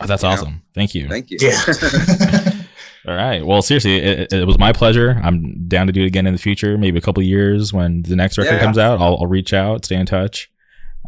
[0.00, 0.32] oh, that's You know?
[0.34, 0.62] awesome.
[0.74, 1.08] Thank you.
[1.08, 1.38] thank you.
[1.40, 1.60] Yeah.
[3.06, 3.44] All right.
[3.46, 5.20] Well, seriously, it, it was my pleasure.
[5.22, 8.02] I'm down to do it again in the future, maybe a couple of years when
[8.02, 8.60] the next record Yeah.
[8.60, 9.00] comes out.
[9.00, 10.50] I'll, I'll reach out, stay in touch.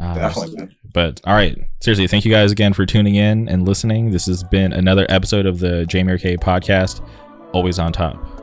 [0.00, 0.68] Uh, Definitely.
[0.92, 4.12] But all right, seriously, thank you guys again for tuning in and listening.
[4.12, 7.06] This has been another episode of the Jamie K podcast.
[7.52, 8.39] Always on top.